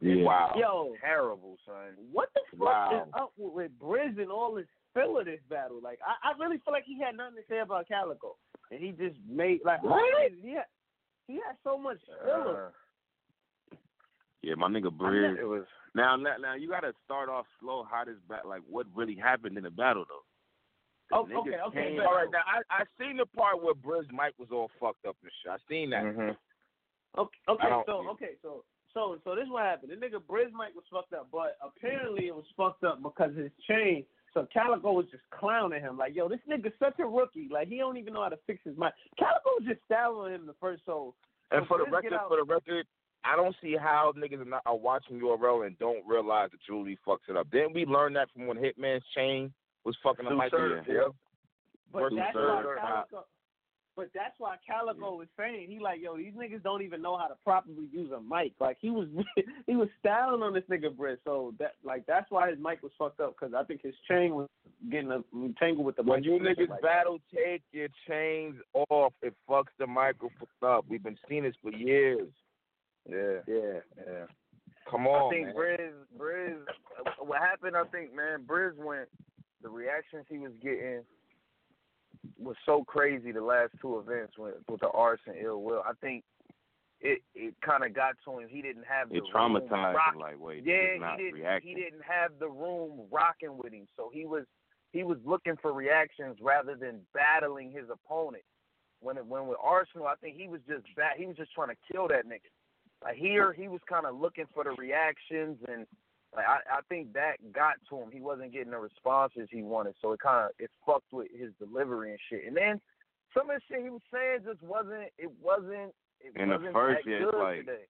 yeah. 0.00 0.24
Wow. 0.24 0.56
Yo, 0.56 0.94
Terrible, 1.04 1.58
son. 1.66 1.92
what 2.12 2.30
the 2.34 2.40
fuck 2.56 2.60
Wow. 2.64 3.02
is 3.04 3.12
up 3.12 3.32
with, 3.36 3.52
with 3.52 3.72
Briz 3.78 4.16
and 4.16 4.30
all 4.32 4.54
this 4.54 4.64
feel 4.94 5.18
of 5.18 5.26
this 5.26 5.40
battle? 5.50 5.80
Like, 5.82 5.98
I, 6.00 6.32
I 6.32 6.32
really 6.42 6.56
feel 6.64 6.72
like 6.72 6.84
he 6.88 6.98
had 6.98 7.14
nothing 7.16 7.36
to 7.36 7.44
say 7.46 7.58
about 7.60 7.88
Calicoe, 7.88 8.36
and 8.70 8.80
he 8.80 8.92
just 8.92 9.16
made 9.28 9.60
like 9.64 9.82
What? 9.82 10.32
he 10.42 10.52
had 10.56 10.64
he 11.28 11.34
had 11.34 11.56
so 11.62 11.76
much 11.76 11.98
filler. 12.24 12.68
Uh, 12.68 12.70
Yeah, 14.44 14.54
my 14.56 14.68
nigga 14.68 14.86
it 15.38 15.44
was 15.48 15.64
Now, 15.94 16.16
now, 16.16 16.36
now, 16.38 16.54
you 16.54 16.68
gotta 16.68 16.92
start 17.04 17.28
off 17.28 17.46
slow. 17.60 17.86
How 17.90 18.04
this 18.04 18.16
bat, 18.28 18.46
like, 18.46 18.62
what 18.68 18.86
really 18.94 19.16
happened 19.16 19.56
in 19.56 19.64
the 19.64 19.70
battle, 19.70 20.04
though? 20.08 20.24
Oh, 21.12 21.22
okay, 21.40 21.56
okay, 21.68 21.90
came- 21.96 22.00
All 22.00 22.14
right, 22.14 22.28
now 22.32 22.42
I 22.46 22.82
I 22.82 22.84
seen 22.98 23.16
the 23.18 23.26
part 23.26 23.62
where 23.62 23.74
Briz 23.74 24.10
mic 24.10 24.34
was 24.38 24.48
all 24.50 24.70
fucked 24.80 25.04
up 25.06 25.16
and 25.22 25.30
shit. 25.42 25.52
I 25.52 25.56
seen 25.68 25.90
that. 25.90 26.02
hmm 26.02 26.30
Okay, 27.16 27.38
okay, 27.48 27.66
I 27.66 27.70
don't- 27.70 27.86
so 27.86 28.08
okay, 28.10 28.32
so 28.42 28.64
so 28.92 29.18
so 29.24 29.34
this 29.34 29.44
is 29.44 29.50
what 29.50 29.62
happened. 29.64 29.92
The 29.92 29.96
nigga 29.96 30.20
Briz 30.20 30.50
mic 30.52 30.74
was 30.74 30.84
fucked 30.90 31.12
up, 31.12 31.28
but 31.30 31.56
apparently 31.62 32.26
it 32.26 32.34
was 32.34 32.46
fucked 32.56 32.84
up 32.84 33.02
because 33.02 33.34
his 33.36 33.52
chain. 33.68 34.04
So 34.32 34.46
Calicoe 34.52 34.92
was 34.92 35.06
just 35.12 35.22
clowning 35.30 35.80
him, 35.80 35.96
like, 35.96 36.16
yo, 36.16 36.28
this 36.28 36.40
nigga's 36.50 36.76
such 36.80 36.98
a 36.98 37.06
rookie. 37.06 37.48
Like 37.52 37.68
he 37.68 37.78
don't 37.78 37.96
even 37.98 38.14
know 38.14 38.22
how 38.22 38.30
to 38.30 38.38
fix 38.48 38.64
his 38.64 38.76
mic. 38.76 38.92
Calicoe 39.16 39.60
was 39.60 39.64
just 39.68 39.80
styling 39.84 40.34
him 40.34 40.46
the 40.46 40.54
first 40.54 40.82
so. 40.86 41.14
And 41.52 41.62
so 41.64 41.68
for 41.68 41.78
the 41.78 41.84
Briz 41.84 42.02
get 42.02 42.10
record, 42.10 42.12
out- 42.14 42.28
for 42.28 42.36
the 42.38 42.42
record, 42.44 42.86
I 43.24 43.36
don't 43.36 43.56
see 43.62 43.76
how 43.78 44.12
niggas 44.16 44.40
are, 44.40 44.44
not, 44.44 44.62
are 44.66 44.76
watching 44.76 45.18
URL 45.20 45.66
and 45.66 45.78
don't 45.78 46.06
realize 46.06 46.50
that 46.50 46.60
Julie 46.66 46.98
fucks 47.06 47.28
it 47.28 47.36
up. 47.36 47.50
Didn't 47.50 47.74
we 47.74 47.86
learn 47.86 48.12
that 48.14 48.28
from 48.32 48.46
when 48.46 48.58
Hitman's 48.58 49.04
chain 49.16 49.52
was 49.84 49.96
fucking 50.02 50.24
the 50.24 50.30
Two 50.30 50.36
mic? 50.36 50.52
Yeah. 50.86 51.12
But 51.92 52.00
Versus 52.00 52.18
that's 52.18 52.34
why 52.34 52.62
Calicoe. 52.80 53.24
But 53.96 54.10
that's 54.12 54.34
why 54.38 54.56
Calicoe 54.66 55.18
was 55.18 55.28
saying 55.38 55.70
he 55.70 55.78
like 55.78 56.00
yo 56.02 56.16
these 56.16 56.32
niggas 56.32 56.64
don't 56.64 56.82
even 56.82 57.00
know 57.00 57.16
how 57.16 57.28
to 57.28 57.36
properly 57.44 57.88
use 57.92 58.10
a 58.10 58.20
mic. 58.20 58.52
Like 58.58 58.76
he 58.80 58.90
was 58.90 59.06
he 59.66 59.76
was 59.76 59.88
styling 60.00 60.42
on 60.42 60.52
this 60.52 60.64
nigga 60.68 60.92
Briz. 60.92 61.18
So 61.24 61.54
that 61.60 61.74
like 61.84 62.04
that's 62.06 62.28
why 62.30 62.50
his 62.50 62.58
mic 62.58 62.82
was 62.82 62.90
fucked 62.98 63.20
up 63.20 63.36
because 63.38 63.54
I 63.54 63.62
think 63.62 63.82
his 63.82 63.94
chain 64.10 64.34
was 64.34 64.48
getting 64.90 65.12
a, 65.12 65.22
tangled 65.60 65.86
with 65.86 65.94
the 65.94 66.02
When 66.02 66.22
mic. 66.22 66.30
When 66.30 66.42
you 66.42 66.48
niggas 66.48 66.68
like 66.68 66.82
battle, 66.82 67.20
take 67.32 67.62
your 67.70 67.88
chains 68.08 68.56
off. 68.90 69.12
It 69.22 69.34
fucks 69.48 69.72
the 69.78 69.86
microphone 69.86 70.48
up. 70.62 70.86
We've 70.88 71.02
been 71.02 71.18
seeing 71.28 71.44
this 71.44 71.54
for 71.62 71.70
years. 71.70 72.28
Yeah, 73.08 73.40
Yeah. 73.46 73.80
yeah. 74.06 74.26
Come 74.90 75.06
on, 75.06 75.26
I 75.26 75.30
think 75.34 75.46
man. 75.48 75.54
Briz, 75.56 75.92
Briz, 76.18 76.58
what 77.18 77.40
happened? 77.40 77.76
I 77.76 77.84
think, 77.84 78.14
man, 78.14 78.44
Briz 78.46 78.76
went. 78.76 79.08
The 79.62 79.70
reactions 79.70 80.26
he 80.28 80.36
was 80.38 80.52
getting 80.62 81.02
was 82.38 82.56
so 82.66 82.84
crazy. 82.84 83.32
The 83.32 83.42
last 83.42 83.72
two 83.80 83.98
events 83.98 84.34
with 84.38 84.54
with 84.68 84.80
the 84.80 84.90
arse 84.90 85.20
and 85.26 85.36
ill 85.42 85.62
will. 85.62 85.82
I 85.86 85.92
think 86.00 86.22
it 87.00 87.22
it 87.34 87.54
kind 87.64 87.82
of 87.84 87.94
got 87.94 88.16
to 88.24 88.38
him. 88.38 88.48
He 88.48 88.60
didn't 88.62 88.84
have 88.86 89.08
the 89.08 89.16
It 89.16 89.24
traumatized 89.34 89.94
rock- 89.94 90.14
him. 90.14 90.20
Like, 90.20 90.38
wait, 90.38 90.64
Yeah, 90.64 90.92
he's 90.92 91.00
not 91.00 91.18
he 91.18 91.24
didn't. 91.26 91.40
reacting. 91.40 91.68
He 91.76 91.82
didn't 91.82 92.02
have 92.04 92.38
the 92.38 92.48
room 92.48 93.06
rocking 93.10 93.56
with 93.56 93.72
him, 93.72 93.86
so 93.96 94.10
he 94.12 94.26
was 94.26 94.44
he 94.92 95.02
was 95.02 95.18
looking 95.24 95.56
for 95.56 95.72
reactions 95.72 96.36
rather 96.42 96.76
than 96.76 97.00
battling 97.14 97.70
his 97.72 97.88
opponent. 97.90 98.44
When 99.00 99.16
it, 99.18 99.26
when 99.26 99.46
with 99.46 99.58
Arsenal, 99.62 100.06
I 100.06 100.14
think 100.16 100.36
he 100.36 100.46
was 100.48 100.60
just 100.68 100.84
bat, 100.94 101.14
he 101.16 101.26
was 101.26 101.36
just 101.36 101.52
trying 101.52 101.68
to 101.68 101.76
kill 101.90 102.06
that 102.08 102.26
nigga. 102.26 102.48
Like 103.04 103.16
here, 103.16 103.52
he 103.52 103.68
was 103.68 103.80
kind 103.88 104.06
of 104.06 104.18
looking 104.18 104.46
for 104.54 104.64
the 104.64 104.70
reactions, 104.70 105.58
and 105.68 105.86
like 106.34 106.46
I, 106.48 106.78
I 106.78 106.80
think 106.88 107.12
that 107.12 107.36
got 107.52 107.74
to 107.90 107.98
him. 107.98 108.08
He 108.10 108.20
wasn't 108.20 108.52
getting 108.52 108.70
the 108.72 108.78
responses 108.78 109.48
he 109.52 109.62
wanted, 109.62 109.94
so 110.00 110.12
it 110.12 110.20
kind 110.20 110.46
of 110.46 110.50
it 110.58 110.70
fucked 110.86 111.12
with 111.12 111.28
his 111.38 111.50
delivery 111.58 112.10
and 112.10 112.18
shit. 112.30 112.46
And 112.46 112.56
then 112.56 112.80
some 113.36 113.50
of 113.50 113.56
the 113.56 113.62
shit 113.68 113.84
he 113.84 113.90
was 113.90 114.00
saying 114.12 114.40
just 114.46 114.62
wasn't 114.62 115.12
it 115.18 115.30
wasn't 115.42 115.92
it 116.20 116.32
In 116.34 116.48
the 116.48 116.56
wasn't 116.56 116.72
first, 116.72 117.04
that 117.04 117.10
yeah, 117.10 117.16
it's 117.18 117.30
good 117.30 117.38
like- 117.42 117.60
today. 117.60 117.84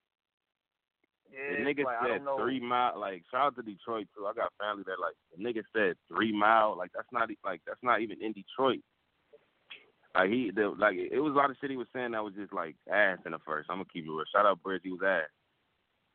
The 1.31 1.37
Yeah, 1.37 1.57
it's 1.57 1.79
nigga 1.79 1.83
like, 1.85 1.97
said 2.05 2.21
three 2.37 2.59
mile. 2.59 2.99
Like, 2.99 3.23
shout 3.31 3.47
out 3.47 3.55
to 3.55 3.61
Detroit 3.63 4.07
too. 4.15 4.27
I 4.27 4.33
got 4.33 4.51
family 4.59 4.83
that 4.85 4.99
like 4.99 5.15
the 5.31 5.41
nigga 5.41 5.63
said 5.73 5.95
three 6.07 6.31
mile. 6.31 6.75
Like, 6.77 6.91
that's 6.93 7.07
not 7.11 7.29
like 7.43 7.61
that's 7.65 7.81
not 7.83 8.01
even 8.01 8.21
in 8.21 8.33
Detroit. 8.33 8.79
Like 10.15 10.29
he, 10.29 10.51
the, 10.55 10.73
like 10.79 10.95
it 10.95 11.19
was 11.19 11.33
a 11.33 11.37
lot 11.37 11.49
of 11.51 11.57
shit 11.59 11.69
he 11.71 11.77
was 11.77 11.87
saying 11.93 12.11
that 12.11 12.23
was 12.23 12.33
just 12.33 12.53
like 12.53 12.75
ass 12.91 13.19
in 13.25 13.31
the 13.33 13.39
first. 13.45 13.69
I'm 13.69 13.77
gonna 13.77 13.89
keep 13.91 14.05
it 14.05 14.09
real. 14.09 14.23
Shout 14.31 14.45
out 14.45 14.63
Bridge, 14.63 14.81
he 14.83 14.91
was 14.91 15.01
ass. 15.05 15.27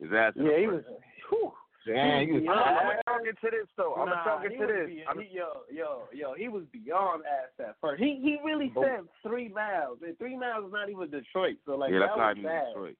His 0.00 0.08
ass. 0.16 0.32
in 0.36 0.44
the 0.44 0.50
Yeah, 0.50 0.58
he 0.58 0.66
was. 0.66 0.82
first. 0.84 1.00
Whew. 1.28 1.52
Damn, 1.86 2.28
you 2.28 2.34
was 2.34 2.42
Yeah. 2.44 2.52
I'm 2.52 2.86
gonna 2.88 3.02
talk 3.04 3.20
into 3.28 3.48
this 3.56 3.68
though. 3.76 3.94
I'm 3.96 4.08
Nah, 4.08 4.24
gonna 4.24 4.24
talk 4.24 4.40
he 4.48 4.54
into 4.54 4.66
this. 4.66 4.86
be- 4.88 5.04
I'm, 5.08 5.20
he- 5.20 5.36
yo, 5.36 5.64
yo, 5.70 6.08
yo, 6.12 6.34
he 6.34 6.48
was 6.48 6.64
beyond 6.72 7.24
ass 7.28 7.52
at 7.60 7.76
first. 7.80 8.00
He 8.02 8.20
he 8.20 8.38
really 8.44 8.68
But- 8.74 8.84
said 8.84 9.00
three 9.22 9.48
miles. 9.48 9.98
And 10.04 10.16
three 10.18 10.36
miles 10.36 10.64
is 10.66 10.72
not 10.72 10.88
even 10.88 11.10
Detroit. 11.10 11.56
So 11.66 11.76
like 11.76 11.92
yeah, 11.92 12.00
that's 12.00 12.12
that 12.12 12.18
not 12.18 12.28
was 12.28 12.38
even 12.38 12.50
bad. 12.50 12.66
Detroit. 12.72 12.96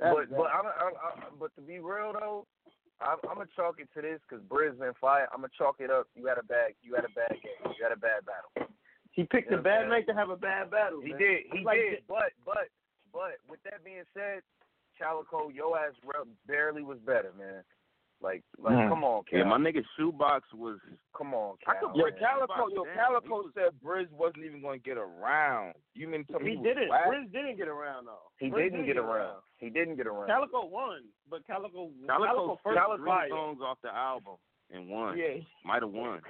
That 0.00 0.14
but 0.14 0.18
was 0.18 0.28
but. 0.30 0.50
I'm, 0.50 0.66
I'm, 0.66 0.94
I'm 1.26 1.38
but 1.38 1.54
to 1.56 1.60
be 1.62 1.78
real 1.78 2.12
though, 2.18 2.46
I'm, 3.00 3.18
I'm 3.28 3.34
gonna 3.38 3.50
chalk 3.54 3.78
it 3.78 3.88
to 3.94 4.02
this 4.02 4.18
because 4.28 4.42
Briz 4.46 4.78
been 4.78 4.94
fired. 5.00 5.28
I'm 5.34 5.42
gonna 5.42 5.54
chalk 5.58 5.76
it 5.78 5.90
up. 5.90 6.06
You 6.14 6.26
had 6.26 6.38
a 6.38 6.42
bad 6.46 6.74
you 6.82 6.94
had 6.94 7.04
a 7.04 7.14
bad 7.14 7.30
game. 7.38 7.74
You 7.78 7.82
had 7.82 7.92
a 7.92 7.98
bad 7.98 8.22
battle. 8.26 8.70
He 9.18 9.24
picked 9.26 9.50
Yeah, 9.50 9.58
a 9.58 9.62
bad 9.62 9.80
man. 9.82 9.90
night 9.90 10.06
to 10.06 10.14
have 10.14 10.30
a 10.30 10.36
bad 10.38 10.70
battle. 10.70 11.00
He 11.02 11.10
man. 11.10 11.18
did. 11.18 11.40
He 11.52 11.64
like 11.64 11.78
did. 11.82 12.06
But 12.06 12.30
but 12.46 12.70
but 13.12 13.42
with 13.50 13.58
that 13.64 13.82
being 13.84 14.04
said, 14.14 14.42
Calicoe, 14.96 15.48
yo 15.50 15.74
ass 15.74 15.94
rep 16.06 16.26
barely 16.46 16.82
was 16.82 16.98
better, 17.00 17.32
man. 17.36 17.64
Like 18.20 18.42
like 18.58 18.74
Mm. 18.74 18.88
come 18.88 19.02
on, 19.04 19.22
Cal. 19.24 19.38
Yeah, 19.40 19.44
my 19.46 19.58
nigga 19.58 19.82
shoebox 19.96 20.46
was. 20.54 20.78
come 21.16 21.34
on, 21.34 21.56
I 21.66 21.74
Cal. 21.74 21.90
could 21.90 21.96
Yo, 21.98 22.06
Yo. 22.06 22.12
Calicoe, 22.18 22.68
yo, 22.74 22.84
Damn, 22.84 22.94
Calicoe 22.96 23.42
was- 23.42 23.54
said 23.54 23.70
Briz 23.82 24.10
wasn't 24.10 24.44
even 24.44 24.60
going 24.62 24.78
to 24.80 24.84
get 24.84 24.98
around. 24.98 25.74
You 25.94 26.06
mean 26.08 26.24
to 26.24 26.32
tell 26.32 26.40
me 26.40 26.50
He 26.52 26.56
was 26.56 26.64
didn't. 26.66 26.88
whack? 26.88 27.06
Briz 27.06 27.30
didn't 27.32 27.56
get 27.56 27.68
around 27.68 28.06
though. 28.06 28.26
He 28.38 28.50
Briz 28.50 28.70
didn't 28.70 28.86
get 28.86 28.96
around. 28.98 29.42
He 29.58 29.70
didn't 29.70 29.96
get 29.96 30.06
around. 30.08 30.26
Calicoe 30.26 30.66
won, 30.66 31.02
but 31.30 31.44
Calicoe 31.46 31.90
Calicoe, 32.06 32.26
Calicoe 32.26 32.60
first 32.62 32.76
Calicoe 32.78 33.02
three 33.04 33.28
songs 33.30 33.58
off 33.62 33.78
the 33.82 33.94
album 33.94 34.34
and 34.70 34.88
won. 34.88 35.16
Yeah, 35.16 35.38
Might 35.64 35.82
have 35.82 35.90
won. 35.92 36.20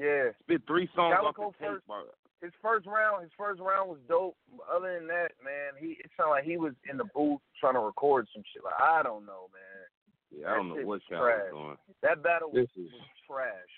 Yeah. 0.00 0.30
Spit 0.42 0.62
three 0.66 0.88
songs 0.94 1.14
Calicoe 1.14 1.48
off 1.48 1.54
the 1.58 1.64
tape. 1.64 1.74
first- 1.74 1.86
bro. 1.86 2.02
his 2.42 2.52
first 2.62 2.86
round, 2.86 3.22
his 3.22 3.32
first 3.36 3.60
round 3.60 3.90
was 3.90 3.98
dope. 4.08 4.36
Other 4.72 4.98
than 4.98 5.06
that, 5.08 5.32
man, 5.44 5.74
he 5.78 5.98
it 6.00 6.10
sounded 6.16 6.30
like 6.30 6.44
he 6.44 6.56
was 6.56 6.72
in 6.88 6.96
the 6.96 7.04
booth 7.14 7.40
trying 7.60 7.74
to 7.74 7.80
record 7.80 8.28
some 8.32 8.42
shit. 8.52 8.64
Like 8.64 8.80
I 8.80 9.02
don't 9.02 9.26
know, 9.26 9.48
man. 9.52 10.40
Yeah, 10.40 10.52
I 10.52 10.54
don't 10.56 10.68
know 10.70 10.76
shit 10.76 10.86
what 10.86 11.02
was 11.02 11.08
Cal 11.10 11.20
was 11.20 11.50
doing. 11.50 11.76
That 12.02 12.22
battle 12.22 12.50
was, 12.52 12.68
is 12.76 12.86
was 12.92 13.02
trash. 13.26 13.72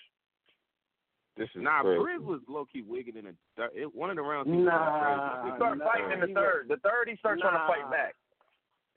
this 1.36 1.49
is 1.57 1.62
Nah, 1.62 1.80
crazy. 1.82 1.99
Briz 1.99 2.20
was 2.22 2.40
low 2.47 2.66
key 2.66 2.82
wigging 2.82 3.16
in 3.16 3.24
the 3.24 3.34
third. 3.57 3.70
It, 3.74 3.88
one 3.95 4.11
of 4.11 4.16
the 4.16 4.22
rounds. 4.22 4.49
he 4.51 4.57
Nah, 4.57 4.68
was 4.68 5.01
crazy. 5.01 5.51
He 5.51 5.57
started 5.57 5.78
nah, 5.80 5.88
fighting 5.90 6.12
in 6.12 6.20
the 6.20 6.26
he 6.28 6.34
third. 6.34 6.68
The 6.68 6.76
third, 6.84 7.09
he 7.09 7.16
started 7.16 7.40
trying 7.40 7.57
to 7.57 7.66
fight 7.66 7.90
back. 7.90 8.14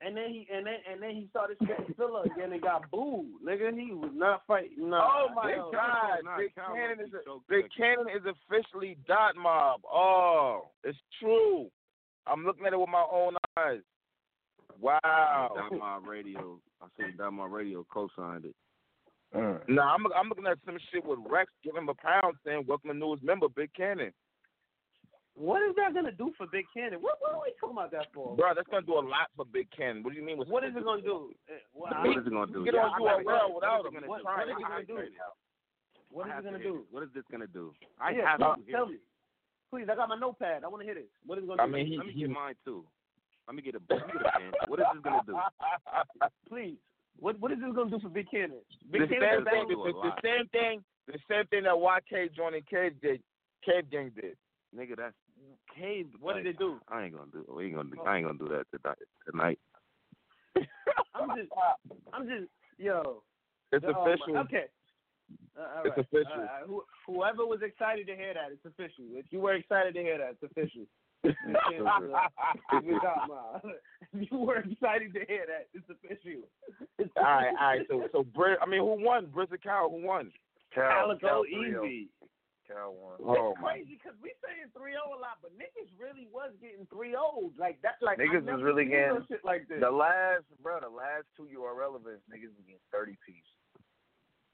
And 0.02 0.16
then 0.16 0.30
he 0.30 0.48
and 0.54 0.66
then 0.66 0.76
and 0.92 1.02
then 1.02 1.12
he 1.12 1.28
started 1.30 1.58
spitting 1.64 1.96
filler 1.96 2.24
again 2.24 2.52
and 2.52 2.62
got 2.62 2.92
booed. 2.92 3.26
Nigga, 3.46 3.74
he 3.74 3.94
was 3.94 4.12
not 4.14 4.42
fighting. 4.46 4.90
No. 4.90 4.98
Oh 5.02 5.28
my 5.34 5.52
Hell, 5.52 5.72
God! 5.72 6.38
Big 6.38 6.54
Cannon 6.56 6.98
what 6.98 7.06
is 7.06 7.12
he 7.12 7.18
a, 7.18 7.24
choked 7.24 7.48
Big. 7.48 7.66
Cannon 7.78 8.08
is 8.14 8.24
officially 8.26 8.98
dot 9.08 9.36
mob. 9.38 9.82
Oh, 9.86 10.68
it's 10.84 10.98
true. 11.20 11.68
I'm 12.28 12.44
looking 12.46 12.66
at 12.66 12.74
it 12.74 12.80
with 12.80 12.90
my 12.90 13.06
own 13.10 13.36
eyes. 13.58 13.80
Wow. 14.82 15.00
Dot 15.56 15.72
Mob 15.80 16.08
Radio. 16.08 16.60
I 16.82 16.88
seen 16.98 17.16
Dot 17.18 17.32
Mob 17.32 17.52
Radio 17.52 17.86
co-signed 17.92 18.46
it. 18.46 18.56
Nah, 19.34 19.94
I'm 19.94 20.06
I'm 20.16 20.30
looking 20.30 20.46
at 20.46 20.58
some 20.66 20.78
shit 20.92 21.06
with 21.06 21.20
Rex 21.30 21.52
giving 21.64 21.84
him 21.84 21.90
a 21.90 21.94
pound 21.94 22.36
saying 22.46 22.66
welcome 22.68 22.90
to 22.90 22.94
newest 22.94 23.24
member 23.24 23.48
Big 23.50 23.74
Cannon. 23.74 24.12
What 25.36 25.62
is 25.68 25.76
that 25.76 25.94
gonna 25.94 26.12
do 26.16 26.32
for 26.38 26.48
Big 26.48 26.66
Cannon? 26.74 27.02
What 27.04 27.20
what 27.20 27.34
are 27.36 27.42
we 27.44 27.52
talking 27.60 27.76
about 27.76 27.92
that 27.92 28.08
for? 28.16 28.36
Bro, 28.36 28.56
that's 28.56 28.68
gonna 28.72 28.86
do 28.88 28.96
a 28.96 29.04
lot 29.04 29.28
for 29.36 29.44
Big 29.44 29.68
Cannon. 29.76 30.02
What 30.02 30.14
do 30.14 30.20
you 30.20 30.24
mean? 30.26 30.38
With 30.40 30.48
What 30.48 30.64
is 30.64 30.72
it 30.76 30.84
gonna 30.84 31.02
do? 31.02 31.32
Eh, 31.52 31.60
What, 31.74 31.92
What 31.92 32.18
is 32.18 32.26
it 32.26 32.32
gonna 32.32 32.48
do? 32.52 32.64
Get 32.64 32.76
on 32.76 32.88
I 32.96 33.00
gotta- 33.00 33.24
URL 33.28 33.56
without 33.56 33.84
what 33.84 33.92
is 33.92 33.98
him. 33.98 34.04
it 34.04 34.10
What, 34.10 34.24
gonna 34.24 34.38
what 34.38 34.48
do? 34.48 34.52
is 34.52 34.58
it 34.58 34.64
gonna 34.64 34.86
do? 34.88 34.96
have 34.96 35.12
to- 35.12 36.08
What 36.10 36.26
I 36.26 36.30
is 36.30 36.34
have 36.36 36.46
it 36.46 36.48
gonna 36.48 36.64
do? 36.64 36.74
this. 36.80 36.88
What 36.96 37.04
is 37.04 37.10
this 37.14 37.24
gonna 37.32 37.48
do? 37.52 37.74
I 38.00 38.12
yeah, 38.16 38.32
have 38.32 38.40
tell, 38.40 38.56
to 38.56 38.72
tell 38.72 38.88
me. 38.88 38.98
Please, 39.70 39.88
I 39.92 39.96
got 39.96 40.08
my 40.08 40.16
notepad. 40.16 40.64
I 40.64 40.68
want 40.72 40.82
to 40.82 40.86
hear 40.88 40.96
this. 40.96 41.12
What 41.26 41.38
is 41.38 41.44
it 41.44 41.48
gonna 41.48 41.64
I 41.64 41.66
do? 41.68 41.72
mean, 41.74 41.88
he, 41.88 41.98
Let 41.98 42.08
me 42.08 42.14
he 42.14 42.20
get 42.22 42.30
mine 42.30 42.56
too. 42.64 42.86
Let 43.48 43.56
me 43.56 43.62
get 43.62 43.76
a, 43.76 43.82
let 43.92 44.08
me 44.08 44.14
get 44.14 44.22
a 44.24 44.32
pen. 44.40 44.52
What 44.72 44.80
is 44.80 44.86
this 44.94 45.04
gonna 45.04 45.22
do? 45.28 45.36
Please. 46.48 46.80
What 47.20 47.40
what 47.44 47.52
is 47.52 47.60
this 47.60 47.76
gonna 47.76 47.90
do 47.92 48.00
for 48.00 48.08
Big 48.10 48.32
Cannon? 48.32 48.64
Big 48.90 49.02
the 49.04 49.08
Cannon 49.12 49.44
same 49.44 49.44
is 49.44 49.46
thing. 49.52 49.60
back. 49.60 49.68
The, 49.68 49.76
do 49.76 49.84
a 49.84 49.92
the, 49.92 50.00
the 50.00 50.16
same 50.24 50.48
thing. 50.56 50.76
The 51.12 51.20
same 51.28 51.46
thing 51.52 51.64
that 51.68 51.76
YK 51.76 52.32
joining 52.36 52.64
Cave 52.64 52.96
did. 53.02 53.20
Cave 53.68 53.92
Gang 53.92 54.12
did. 54.16 54.38
Nigga, 54.76 54.96
that's 54.98 55.16
cave. 55.76 56.08
What 56.20 56.36
did 56.36 56.46
it 56.48 56.60
do? 56.60 56.80
I 56.90 57.04
ain't 57.06 57.14
gonna 57.16 57.32
do. 57.32 57.46
We 57.54 57.66
ain't 57.66 57.76
gonna 57.76 57.90
do. 57.90 58.02
I 58.06 58.18
ain't 58.18 58.26
gonna 58.26 58.38
do 58.38 58.50
that 58.50 58.66
tonight. 58.72 58.98
Tonight. 59.30 59.60
I'm 61.16 61.30
just, 61.38 61.52
I'm 62.14 62.28
just, 62.28 62.50
yo. 62.78 63.24
It's 63.72 63.84
my- 63.84 63.92
official. 63.92 64.38
Okay. 64.40 64.66
Uh, 65.58 65.62
all 65.78 65.86
It's 65.86 65.98
official. 65.98 66.32
All 66.34 66.42
right. 66.42 66.64
Who, 66.68 66.84
whoever 67.08 67.46
was 67.46 67.60
excited 67.64 68.08
to 68.08 68.16
hear 68.16 68.34
that, 68.34 68.52
it's 68.52 68.66
official. 68.66 69.06
If 69.14 69.26
you 69.32 69.40
were 69.40 69.56
excited 69.56 69.94
to 69.96 70.02
hear 70.02 70.18
that, 70.18 70.36
it's 70.42 70.44
official. 70.52 70.86
You 71.26 71.34
can't, 71.70 72.86
you 72.86 73.00
got 73.02 73.28
my- 73.28 73.72
if 74.14 74.32
you 74.32 74.38
were 74.38 74.58
excited 74.58 75.12
to 75.16 75.26
hear 75.28 75.46
that, 75.48 75.68
it's 75.74 75.90
official. 75.90 76.44
It's 77.00 77.12
all 77.18 77.24
right, 77.24 77.54
all 77.60 77.68
right. 77.68 77.82
So, 77.90 78.08
so 78.12 78.24
Bri- 78.24 78.58
I 78.62 78.68
mean, 78.68 78.82
who 78.82 79.04
won? 79.04 79.26
Briz 79.28 79.52
or 79.52 79.58
Cal? 79.58 79.90
Who 79.90 80.06
won? 80.06 80.32
Calicoe 80.74 81.18
Cal 81.20 81.44
easy. 81.46 82.10
Cal 82.68 82.94
won. 82.94 83.18
Oh 83.24 83.52
it's 83.54 83.62
my. 83.62 83.74
crazy 83.74 84.00
because 84.02 84.18
we 84.22 84.34
saying 84.42 84.70
3-0 84.74 84.98
a 85.06 85.20
lot, 85.22 85.38
but 85.42 85.52
niggas 85.58 85.90
really 86.02 86.28
was 86.34 86.52
getting 86.62 86.86
3-0. 86.88 87.54
Like 87.58 87.82
that, 87.82 87.96
like 88.02 88.18
Niggas 88.18 88.46
was 88.46 88.62
really 88.64 88.86
seen 88.86 88.98
no 88.98 89.22
getting- 89.22 89.28
shit 89.30 89.46
like 89.46 89.68
this. 89.68 89.80
The 89.80 89.92
last, 89.92 90.44
bro, 90.62 90.80
the 90.82 90.90
last 90.90 91.26
two 91.38 91.48
URL 91.52 91.96
events, 92.02 92.26
niggas 92.30 92.54
was 92.58 92.66
getting 92.66 92.82
30 92.92 93.18
piece. 93.26 93.50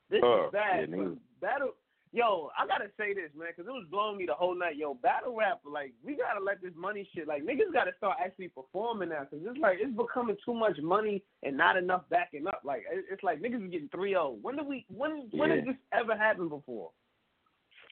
This 0.09 0.23
Uh, 0.23 0.47
is 0.47 0.51
bad. 0.51 0.89
yeah, 0.91 1.15
battle, 1.39 1.71
yo, 2.11 2.51
I 2.59 2.67
gotta 2.67 2.91
say 2.99 3.13
this, 3.13 3.31
man, 3.33 3.47
because 3.55 3.65
it 3.65 3.71
was 3.71 3.87
blowing 3.89 4.17
me 4.17 4.25
the 4.25 4.33
whole 4.35 4.53
night. 4.55 4.75
Yo, 4.75 4.93
battle 4.93 5.33
rap, 5.33 5.61
like 5.63 5.93
we 6.03 6.15
gotta 6.17 6.43
let 6.43 6.61
this 6.61 6.75
money 6.75 7.07
shit, 7.15 7.27
like 7.27 7.43
niggas 7.43 7.71
gotta 7.71 7.93
start 7.95 8.17
actually 8.19 8.49
performing 8.49 9.07
now, 9.09 9.23
because 9.23 9.39
it's 9.47 9.57
like 9.59 9.79
it's 9.79 9.95
becoming 9.95 10.35
too 10.43 10.53
much 10.53 10.77
money 10.81 11.23
and 11.43 11.55
not 11.55 11.77
enough 11.77 12.03
backing 12.09 12.45
up. 12.47 12.59
Like 12.65 12.83
it's 12.91 13.23
like 13.23 13.39
niggas 13.39 13.63
is 13.65 13.71
getting 13.71 13.87
3-0. 13.89 14.41
When 14.41 14.57
do 14.57 14.63
we? 14.65 14.85
When 14.89 15.29
when 15.31 15.49
Yeah. 15.49 15.55
has 15.55 15.65
this 15.65 15.75
ever 15.93 16.17
happened 16.17 16.49
before? 16.49 16.91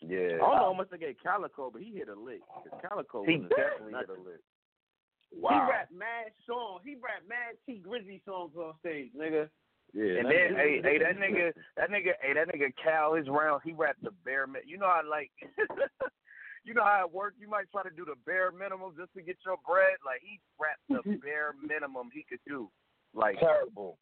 Yeah. 0.02 0.36
I 0.36 0.38
don't 0.38 0.56
know 0.56 0.72
how 0.72 0.74
much 0.74 0.90
they 0.92 0.98
gave 0.98 1.16
Calicoe, 1.22 1.70
but 1.72 1.82
he 1.82 1.92
hit 1.92 2.08
a 2.10 2.16
lick. 2.16 2.42
'Cause 2.48 2.80
Calicoe 2.88 3.26
He 3.26 3.38
was 3.38 3.50
definitely 3.50 3.94
hit 4.00 4.10
a 4.10 4.14
lick. 4.14 4.42
Wow. 5.32 5.50
He 5.52 5.72
rap 5.72 5.92
mad 5.92 6.32
songs. 6.48 6.82
He 6.84 6.96
rap 6.96 7.22
mad 7.28 7.58
Tee 7.66 7.82
Grizzley 7.86 8.24
songs 8.26 8.56
on 8.58 8.78
stage, 8.80 9.12
nigga. 9.14 9.50
Yeah, 9.94 10.20
And 10.22 10.30
then, 10.30 10.54
nigga- 10.54 10.56
hey, 10.58 10.82
hey, 10.82 10.98
that 11.00 11.18
nigga, 11.18 11.54
that 11.76 11.90
nigga, 11.90 12.14
hey, 12.22 12.34
that 12.34 12.48
nigga 12.48 12.76
Cal, 12.78 13.14
his 13.16 13.28
round, 13.28 13.62
he 13.64 13.74
rapped 13.74 14.02
the 14.04 14.12
bare 14.24 14.46
minimum. 14.48 14.70
You 14.70 14.78
know 14.78 14.88
how 14.88 15.02
like, 15.10 15.32
you 16.64 16.74
know 16.74 16.84
how 16.84 17.06
it 17.06 17.12
works. 17.14 17.38
You 17.40 17.48
might 17.50 17.70
try 17.72 17.84
to 17.84 17.90
do 17.90 18.06
the 18.06 18.16
bare 18.26 18.52
minimum 18.52 18.94
just 18.98 19.14
to 19.16 19.22
get 19.22 19.38
your 19.46 19.58
bread. 19.68 19.98
Like 20.06 20.22
he 20.22 20.40
rapped 20.60 20.82
the 20.90 21.18
bare 21.24 21.54
minimum 21.62 22.10
he 22.14 22.24
could 22.24 22.40
do. 22.48 22.70
Like, 23.14 23.40
Terrible. 23.40 23.98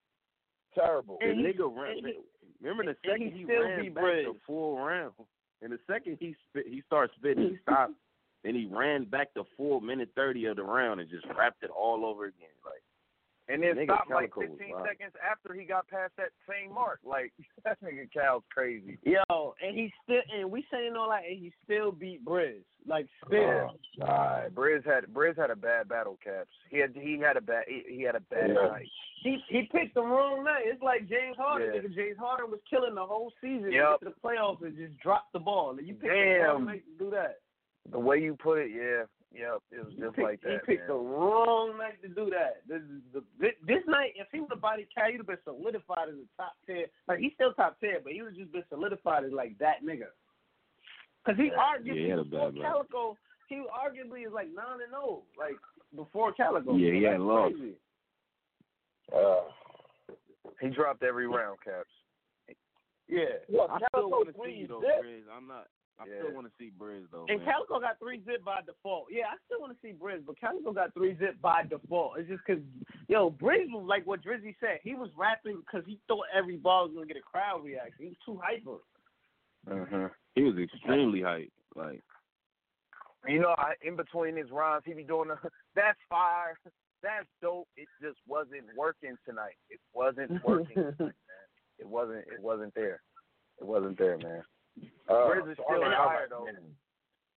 Terrible. 0.76 1.18
The 1.22 1.28
And 1.30 1.40
he- 1.40 1.54
nigga 1.54 1.76
ran. 1.76 1.98
he- 1.98 2.20
remember 2.62 2.84
the 2.86 2.98
second 3.06 3.32
he 3.32 3.40
he, 3.40 3.44
still 3.46 3.64
ran 3.64 3.82
beat 3.82 3.96
back 3.96 4.04
Briz. 4.04 4.24
the 4.34 4.40
full 4.46 4.78
round. 4.80 5.14
And 5.62 5.72
the 5.72 5.80
second 5.88 6.18
he 6.20 6.36
spit, 6.50 6.66
he 6.68 6.84
started 6.86 7.12
spitting, 7.18 7.50
he 7.50 7.58
stopped, 7.64 7.94
and 8.44 8.56
he 8.56 8.68
ran 8.72 9.06
back 9.06 9.34
the 9.36 9.44
full 9.56 9.82
minute 9.82 10.10
thirty 10.16 10.46
of 10.46 10.58
the 10.58 10.64
round 10.64 11.00
and 11.00 11.10
just 11.10 11.26
wrapped 11.38 11.64
it 11.64 11.72
all 11.72 12.06
over 12.06 12.26
again. 12.26 12.50
Like 12.64 12.84
and 13.50 13.64
then 13.64 13.76
Nigga 13.76 13.86
stopped 13.86 14.12
like 14.12 14.34
15 14.36 14.58
wild. 14.72 14.88
seconds 14.88 15.14
after 15.24 15.54
he 15.54 15.64
got 15.66 15.88
past 15.88 16.12
that 16.18 16.32
same 16.50 16.74
mark. 16.74 17.00
Like 17.06 17.32
that 17.64 17.78
nigga 17.84 18.12
Cal's 18.12 18.44
crazy. 18.54 18.98
Yo, 19.04 19.56
and 19.62 19.76
he 19.78 19.92
still 20.04 20.22
and 20.38 20.52
we 20.52 20.66
saying 20.72 20.96
all 20.98 21.10
that, 21.10 21.24
and 21.30 21.40
he 21.40 21.54
still 21.64 21.92
beat 21.92 22.24
Briz. 22.26 22.62
Like 22.88 23.08
oh, 23.26 23.28
still. 23.28 23.72
Oh, 24.02 24.06
God, 24.06 24.56
Briz 24.56 24.86
had 24.86 25.06
Briz 25.14 25.38
had 25.38 25.50
a 25.50 25.56
bad 25.56 25.90
battle, 25.90 26.18
caps. 26.24 26.50
He 26.70 26.80
had 26.80 26.92
he 26.96 27.20
had 27.20 27.38
a 27.38 27.42
bad 27.42 27.64
he, 27.68 27.84
he 27.88 28.02
had 28.04 28.16
a 28.16 28.22
bad 28.22 28.50
Yeah. 28.50 28.68
night. 28.70 28.88
He 29.24 29.38
he 29.50 29.64
picked 29.72 29.96
the 29.96 30.02
wrong 30.04 30.44
night. 30.44 30.64
It's 30.66 30.82
like 30.82 31.10
James 31.10 31.36
Harden. 31.38 31.72
Yeah. 31.74 31.82
Nigga, 31.82 31.96
James 31.96 32.18
Harden 32.20 32.52
was 32.52 32.60
killing 32.70 32.96
the 32.96 33.06
whole 33.06 33.32
season. 33.42 33.72
Yep. 33.72 34.00
To 34.00 34.06
the 34.06 34.14
playoffs 34.24 34.62
and 34.62 34.76
just 34.78 34.98
dropped 35.00 35.34
the 35.34 35.40
ball. 35.40 35.72
And 35.78 35.88
you 35.88 35.94
picked 35.94 36.04
the 36.04 36.10
Damn. 36.40 36.48
wrong 36.48 36.66
night 36.66 36.84
to 36.86 37.04
do 37.04 37.12
that. 37.12 37.40
The 37.92 38.00
way 38.00 38.20
you 38.20 38.36
put 38.36 38.60
it, 38.60 38.72
yeah, 38.76 39.04
yep, 39.34 39.60
it 39.72 39.84
was 39.86 39.94
He 39.96 40.02
just 40.02 40.16
picked, 40.16 40.28
like 40.28 40.42
that. 40.42 40.52
he 40.52 40.58
picked 40.66 40.88
man. 40.88 40.98
the 40.98 41.02
wrong 41.04 41.78
night 41.78 42.02
to 42.02 42.08
do 42.10 42.30
that. 42.32 42.62
This 42.68 42.82
is 42.82 43.02
the 43.14 43.24
this, 43.40 43.54
this 43.66 43.84
night. 43.88 44.14
If 44.16 44.28
he 44.32 44.40
would 44.40 44.52
have 44.52 44.62
body 44.62 44.88
Cal, 44.94 45.12
he'd 45.12 45.18
have 45.18 45.28
been 45.28 45.38
solidified 45.44 46.10
as 46.10 46.16
a 46.16 46.28
top 46.42 46.54
ten. 46.66 46.86
Like 47.08 47.20
he's 47.20 47.34
still 47.36 47.54
top 47.54 47.80
ten, 47.80 48.00
but 48.04 48.14
he 48.14 48.22
would 48.22 48.36
just 48.36 48.52
been 48.52 48.64
solidified 48.70 49.24
as 49.26 49.32
like 49.32 49.58
that 49.60 49.84
nigga. 49.86 50.10
Cause 51.26 51.36
he 51.36 51.52
arguably 51.52 51.88
Yeah, 51.88 52.04
he 52.04 52.10
had 52.10 52.20
a 52.20 52.24
before 52.24 52.52
bad 52.52 52.56
night. 52.56 52.64
Calicoe, 52.64 53.18
he 53.50 53.56
arguably 53.56 54.26
is 54.26 54.34
like 54.34 54.48
nine 54.56 54.80
and 54.82 54.92
zero. 54.92 55.24
Like 55.38 55.56
before 55.96 56.32
Calicoe. 56.34 56.76
Yeah, 56.78 56.94
he 56.94 57.02
That's 57.02 57.14
had 57.14 57.22
lost. 57.22 57.56
Uh, 59.14 60.14
He 60.62 60.70
dropped 60.70 61.04
every 61.04 61.28
round, 61.28 61.58
caps. 61.64 61.90
Yeah. 63.08 63.40
look, 63.48 63.70
I 63.72 63.80
still 63.90 64.10
want 64.10 64.28
to 64.28 64.34
see 64.34 64.40
three 64.42 64.56
you 64.56 64.68
though, 64.68 64.82
zip. 64.82 65.04
Briz. 65.06 65.24
I'm 65.36 65.48
not. 65.48 65.68
I 66.00 66.06
Yeah. 66.06 66.22
still 66.22 66.34
want 66.36 66.48
to 66.48 66.54
see 66.60 66.72
Briz 66.78 67.10
though. 67.12 67.26
And 67.28 67.40
man. 67.40 67.46
Calicoe 67.46 67.80
got 67.80 67.98
three 68.00 68.22
zip 68.24 68.44
by 68.44 68.62
default. 68.62 69.08
Yeah, 69.10 69.28
I 69.32 69.38
still 69.46 69.60
want 69.60 69.74
to 69.74 69.80
see 69.82 69.94
Briz, 69.94 70.24
but 70.26 70.40
Calicoe 70.40 70.72
got 70.74 70.94
three 70.94 71.16
zip 71.18 71.42
by 71.42 71.64
default. 71.64 72.20
It's 72.20 72.30
just 72.30 72.42
because, 72.46 72.64
yo, 73.08 73.32
Briz 73.32 73.72
was 73.72 73.86
like 73.88 74.06
what 74.06 74.22
Drizzy 74.22 74.56
said. 74.60 74.80
He 74.84 74.94
was 74.94 75.10
rapping 75.18 75.58
because 75.62 75.86
he 75.88 76.00
thought 76.08 76.26
every 76.34 76.58
ball 76.58 76.86
was 76.86 76.94
going 76.94 77.08
to 77.08 77.14
get 77.14 77.20
a 77.20 77.26
crowd 77.26 77.64
reaction. 77.64 77.96
He 77.98 78.08
was 78.10 78.18
too 78.26 78.40
hyper. 78.44 78.78
Mm-hmm. 79.68 80.06
he 80.36 80.44
was 80.44 80.56
extremely 80.58 81.22
hype. 81.22 81.52
Like 81.76 82.02
You 83.28 83.40
know, 83.40 83.54
I, 83.58 83.74
in 83.82 83.96
between 83.96 84.38
his 84.38 84.50
rhymes, 84.52 84.84
he 84.86 84.94
be 84.94 85.04
doing 85.04 85.30
the 85.30 85.38
that's 85.76 86.00
fire, 86.10 86.58
that's 87.04 87.28
dope. 87.42 87.68
It 87.76 87.88
just 88.02 88.18
wasn't 88.28 88.64
working 88.78 89.18
tonight. 89.28 89.58
It 89.70 89.80
wasn't 89.94 90.44
working 90.46 90.76
tonight, 90.76 90.98
man. 91.00 91.48
It 91.80 91.88
wasn't. 91.88 92.20
It 92.20 92.42
wasn't 92.42 92.74
there. 92.76 93.02
It 93.60 93.66
wasn't 93.66 93.98
there, 93.98 94.18
man. 94.20 94.44
Uh, 95.10 95.14
Briz 95.14 95.52
is 95.52 95.58
still 95.58 95.66
all 95.70 95.80
right, 95.82 95.98
fire, 95.98 96.28
though. 96.30 96.46
man. 96.46 96.56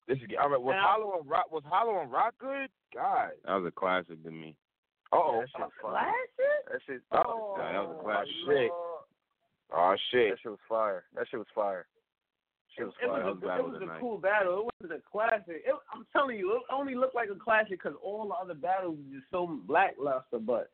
This 0.08 0.18
is 0.18 0.24
all 0.40 0.50
right. 0.50 0.60
Was 0.60 0.72
And 0.74 0.80
I- 0.80 0.88
Hollow 0.90 1.18
and 1.20 1.28
Rock 1.30 1.52
was 1.52 1.62
Hollow 1.66 2.00
and 2.00 2.10
Rock 2.10 2.34
good? 2.40 2.68
God. 2.94 3.30
that 3.44 3.54
was 3.54 3.66
a 3.66 3.70
classic 3.70 4.22
to 4.24 4.30
me. 4.30 4.56
Oh, 5.12 5.40
that 5.40 5.48
shit's 5.50 5.72
fire. 5.82 5.92
Classic? 5.92 6.58
That 6.72 6.80
shit. 6.86 7.02
Oh, 7.12 7.54
Yeah, 7.58 7.72
that 7.72 7.88
was 7.88 7.96
a 7.98 8.02
classic. 8.02 8.32
shit. 8.46 8.70
Oh 9.72 9.94
shit. 10.10 10.30
That 10.34 10.38
shit 10.42 10.50
was 10.50 10.60
fire. 10.68 11.04
That 11.14 11.26
shit 11.30 11.38
was 11.38 11.46
fire. 11.54 11.86
Shit 12.76 12.86
was 12.86 12.94
It 13.02 13.06
fire. 13.08 13.24
was, 13.26 13.38
That 13.42 13.46
was 13.46 13.50
a, 13.50 13.58
it 13.58 13.66
was 13.70 13.76
a 13.76 13.78
tonight. 13.86 14.00
cool 14.00 14.18
battle. 14.18 14.58
It 14.60 14.64
wasn't 14.82 14.98
a 15.00 15.02
classic. 15.10 15.62
It, 15.66 15.74
I'm 15.94 16.06
telling 16.12 16.38
you, 16.38 16.54
it 16.56 16.62
only 16.72 16.94
looked 16.94 17.14
like 17.14 17.28
a 17.30 17.34
classic 17.38 17.78
because 17.82 17.94
all 18.02 18.26
the 18.28 18.34
other 18.34 18.54
battles 18.54 18.98
were 18.98 19.14
just 19.18 19.30
so 19.30 19.58
lackluster. 19.68 20.38
But 20.38 20.70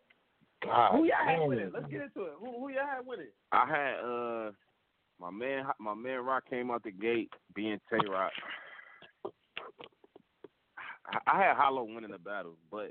God. 0.64 0.92
who 0.92 1.04
y'all 1.04 1.16
had 1.24 1.36
damn. 1.40 1.48
winning? 1.48 1.70
Let's 1.72 1.86
get 1.92 2.02
into 2.02 2.24
it. 2.24 2.32
Who, 2.40 2.52
who 2.60 2.68
y'all 2.70 2.86
had 2.88 3.06
winning? 3.06 3.28
I 3.52 3.66
had 3.68 3.94
uh 4.00 4.50
my 5.20 5.30
man 5.30 5.66
my 5.78 5.94
man 5.94 6.24
Rock 6.24 6.44
came 6.48 6.70
out 6.70 6.82
the 6.82 6.90
gate 6.92 7.30
being 7.54 7.78
Tay 7.90 7.98
Roc. 8.08 8.32
I, 11.26 11.38
had 11.44 11.56
Hollow 11.56 11.84
winning 11.84 12.10
the 12.10 12.18
battle, 12.18 12.56
but 12.70 12.90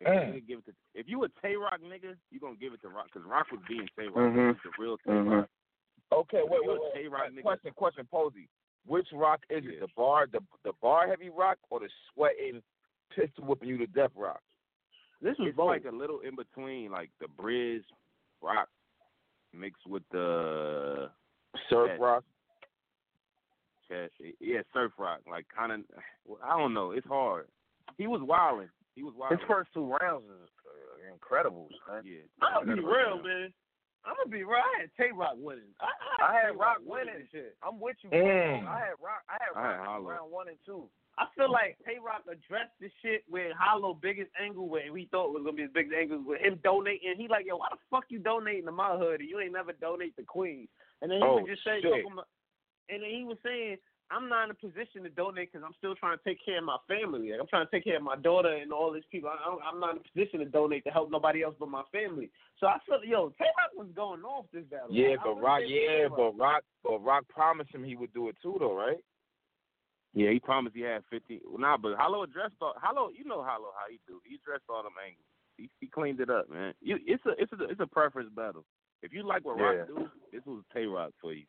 if 0.00 0.06
you, 0.06 0.08
Mm. 0.08 0.46
give 0.46 0.58
it 0.58 0.66
to, 0.66 0.72
if 0.94 1.08
you 1.08 1.22
a 1.24 1.28
Tay 1.40 1.56
Roc 1.56 1.80
nigga, 1.80 2.14
you 2.30 2.38
gonna 2.40 2.56
give 2.56 2.72
it 2.74 2.82
to 2.82 2.88
Rock 2.88 3.06
because 3.12 3.26
Rock 3.26 3.46
was 3.50 3.60
being 3.68 3.88
Tay 3.98 4.08
Roc. 4.08 4.32
Mhm. 4.34 4.62
The 4.62 4.70
real 4.78 4.98
Tay 4.98 5.12
Mhm. 5.12 5.30
Rock. 5.40 5.50
Okay, 6.12 6.42
wait, 6.42 6.60
wait, 6.66 6.78
wait. 6.78 6.92
Tay-Roc 6.92 7.30
nigga. 7.30 7.40
Question, 7.42 7.72
question, 7.72 8.06
Posey. 8.08 8.46
Which 8.84 9.10
rock 9.12 9.40
is 9.48 9.64
Yeah. 9.64 9.70
it? 9.72 9.80
The 9.80 9.88
bar, 9.96 10.26
the 10.26 10.40
the 10.62 10.74
bar 10.74 11.06
heavy 11.06 11.30
rock, 11.30 11.58
or 11.70 11.80
the 11.80 11.88
sweating, 12.12 12.62
pistol 13.10 13.44
whipping 13.46 13.68
you 13.70 13.78
to 13.78 13.86
death 13.86 14.12
rock? 14.14 14.42
This 15.22 15.38
was 15.38 15.48
It's 15.48 15.56
both. 15.56 15.68
like 15.68 15.86
a 15.86 15.90
little 15.90 16.20
in 16.20 16.34
between, 16.34 16.90
like 16.90 17.10
the 17.18 17.28
Bridge 17.28 17.86
Rock 18.42 18.68
mixed 19.54 19.86
with 19.86 20.06
the 20.10 21.10
Surf 21.68 21.90
Yeah. 21.98 22.04
rock. 22.04 22.24
yeah 24.40 24.62
Surf 24.72 24.92
Rock, 24.98 25.20
like 25.30 25.46
kind 25.54 25.72
of. 25.72 25.80
I 26.42 26.56
don't 26.58 26.72
know. 26.74 26.92
It's 26.92 27.06
hard. 27.06 27.48
He 27.98 28.06
was 28.06 28.22
wilding. 28.22 28.70
He 28.94 29.02
was 29.02 29.14
wilding. 29.16 29.38
His 29.38 29.46
first 29.46 29.70
two 29.74 29.84
rounds 30.00 30.24
is 30.24 30.48
Incredibles, 31.12 31.70
man. 31.90 32.02
Yeah. 32.04 32.24
I'm 32.40 32.64
gonna 32.64 32.76
be 32.76 32.82
real, 32.82 33.20
man. 33.22 33.52
I'm 34.04 34.14
gonna 34.16 34.30
be 34.30 34.44
real. 34.44 34.58
I 34.62 34.80
had 34.80 34.90
Tay 34.96 35.10
Roc 35.14 35.34
winning. 35.36 35.70
I, 35.80 35.90
I, 36.24 36.30
I 36.30 36.34
had 36.34 36.50
Tay 36.52 36.56
Roc 36.56 36.78
winning 36.86 37.14
winning. 37.14 37.28
shit. 37.30 37.56
I'm 37.62 37.78
with 37.80 37.96
you. 38.02 38.10
Mm. 38.10 38.66
I 38.66 38.78
had 38.80 38.96
Rock. 39.02 39.22
I 39.28 39.36
had 39.40 39.52
I 39.54 39.70
had 39.72 39.78
Rock 39.84 40.06
round 40.08 40.32
one 40.32 40.48
and 40.48 40.56
two. 40.64 40.88
I 41.18 41.26
feel 41.36 41.52
like 41.52 41.76
Tay 41.84 41.98
Roc 42.02 42.22
addressed 42.24 42.72
the 42.80 42.88
shit 43.02 43.24
with 43.30 43.52
Hollow 43.58 43.92
biggest 44.00 44.30
angle 44.40 44.68
where 44.68 44.90
we 44.92 45.06
thought 45.10 45.32
was 45.34 45.42
gonna 45.44 45.56
be 45.56 45.62
his 45.62 45.70
biggest 45.74 45.94
angle 45.94 46.22
with 46.24 46.40
him 46.40 46.58
donating. 46.64 47.14
He 47.18 47.28
like, 47.28 47.44
yo, 47.46 47.56
why 47.58 47.68
the 47.70 47.78
fuck 47.90 48.04
you 48.08 48.18
donating 48.18 48.64
to 48.66 48.72
my 48.72 48.96
hood? 48.96 49.20
and 49.20 49.28
You 49.28 49.40
ain't 49.40 49.52
never 49.52 49.72
donate 49.72 50.16
to 50.16 50.22
Queens. 50.22 50.68
And 51.02 51.10
then 51.10 51.18
he 51.18 51.24
Oh, 51.26 51.34
would 51.42 51.46
just 51.46 51.64
say, 51.64 51.80
shit. 51.82 51.90
talking 51.90 52.12
about- 52.12 52.28
and 52.88 53.02
then 53.02 53.10
he 53.10 53.24
was 53.24 53.38
saying, 53.42 53.78
I'm 54.10 54.28
not 54.28 54.44
in 54.44 54.50
a 54.50 54.54
position 54.54 55.02
to 55.04 55.08
donate 55.08 55.50
because 55.50 55.64
I'm 55.64 55.72
still 55.74 55.94
trying 55.96 56.18
to 56.18 56.24
take 56.24 56.38
care 56.44 56.58
of 56.58 56.64
my 56.64 56.76
family. 56.86 57.30
Like, 57.32 57.40
I'm 57.40 57.46
trying 57.46 57.64
to 57.66 57.70
take 57.70 57.84
care 57.84 57.96
of 57.96 58.02
my 58.02 58.16
daughter 58.16 58.52
and 58.54 58.72
all 58.72 58.92
these 58.92 59.06
people. 59.10 59.30
I, 59.30 59.34
I- 59.36 59.68
I'm 59.68 59.80
not 59.80 59.92
in 59.92 59.98
a 59.98 60.08
position 60.12 60.40
to 60.40 60.44
donate 60.46 60.84
to 60.84 60.90
help 60.90 61.10
nobody 61.10 61.42
else 61.42 61.54
but 61.58 61.68
my 61.68 61.82
family. 61.90 62.30
So 62.58 62.66
I 62.66 62.78
feel, 62.86 63.02
yo, 63.04 63.30
Tay 63.30 63.48
Roc 63.58 63.72
was 63.74 63.88
going 63.94 64.22
off 64.22 64.46
this 64.52 64.64
battle. 64.66 64.88
Yeah, 64.90 65.10
Like, 65.10 65.24
but 65.24 65.40
Rock, 65.40 65.60
yeah, 65.66 65.88
Tay 65.88 66.02
Roc. 66.04 66.16
but 66.16 66.36
Rock, 66.38 66.62
but 66.84 66.98
Rock 67.02 67.28
promised 67.28 67.74
him 67.74 67.82
he 67.84 67.96
would 67.96 68.12
do 68.12 68.28
it 68.28 68.36
too, 68.42 68.56
though, 68.60 68.74
right? 68.76 69.02
Yeah, 70.14 70.30
he 70.30 70.40
promised 70.40 70.76
he 70.76 70.82
had 70.82 71.02
fifty. 71.06 71.40
Well, 71.42 71.58
nah, 71.58 71.78
but 71.78 71.96
Hollow 71.96 72.22
addressed 72.22 72.56
all. 72.60 72.74
Hollow, 72.76 73.08
you 73.16 73.24
know 73.24 73.42
Hollow 73.42 73.72
how 73.78 73.88
he 73.90 73.98
do. 74.06 74.20
He 74.26 74.34
addressed 74.34 74.64
all 74.68 74.82
them 74.82 74.92
angles. 75.02 75.24
He, 75.56 75.70
he 75.80 75.86
cleaned 75.86 76.20
it 76.20 76.28
up, 76.28 76.50
man. 76.50 76.74
You, 76.82 76.98
it's 77.06 77.24
a 77.24 77.30
it's 77.38 77.50
a 77.52 77.64
it's 77.64 77.80
a 77.80 77.86
preference 77.86 78.28
battle. 78.36 78.66
If 79.02 79.12
you 79.12 79.22
like 79.24 79.44
what 79.44 79.58
Yeah. 79.58 79.64
Rock 79.64 79.86
do, 79.88 80.10
this 80.32 80.44
was 80.46 80.62
Tay 80.72 80.86
Roc 80.86 81.12
for 81.20 81.32
you. 81.32 81.44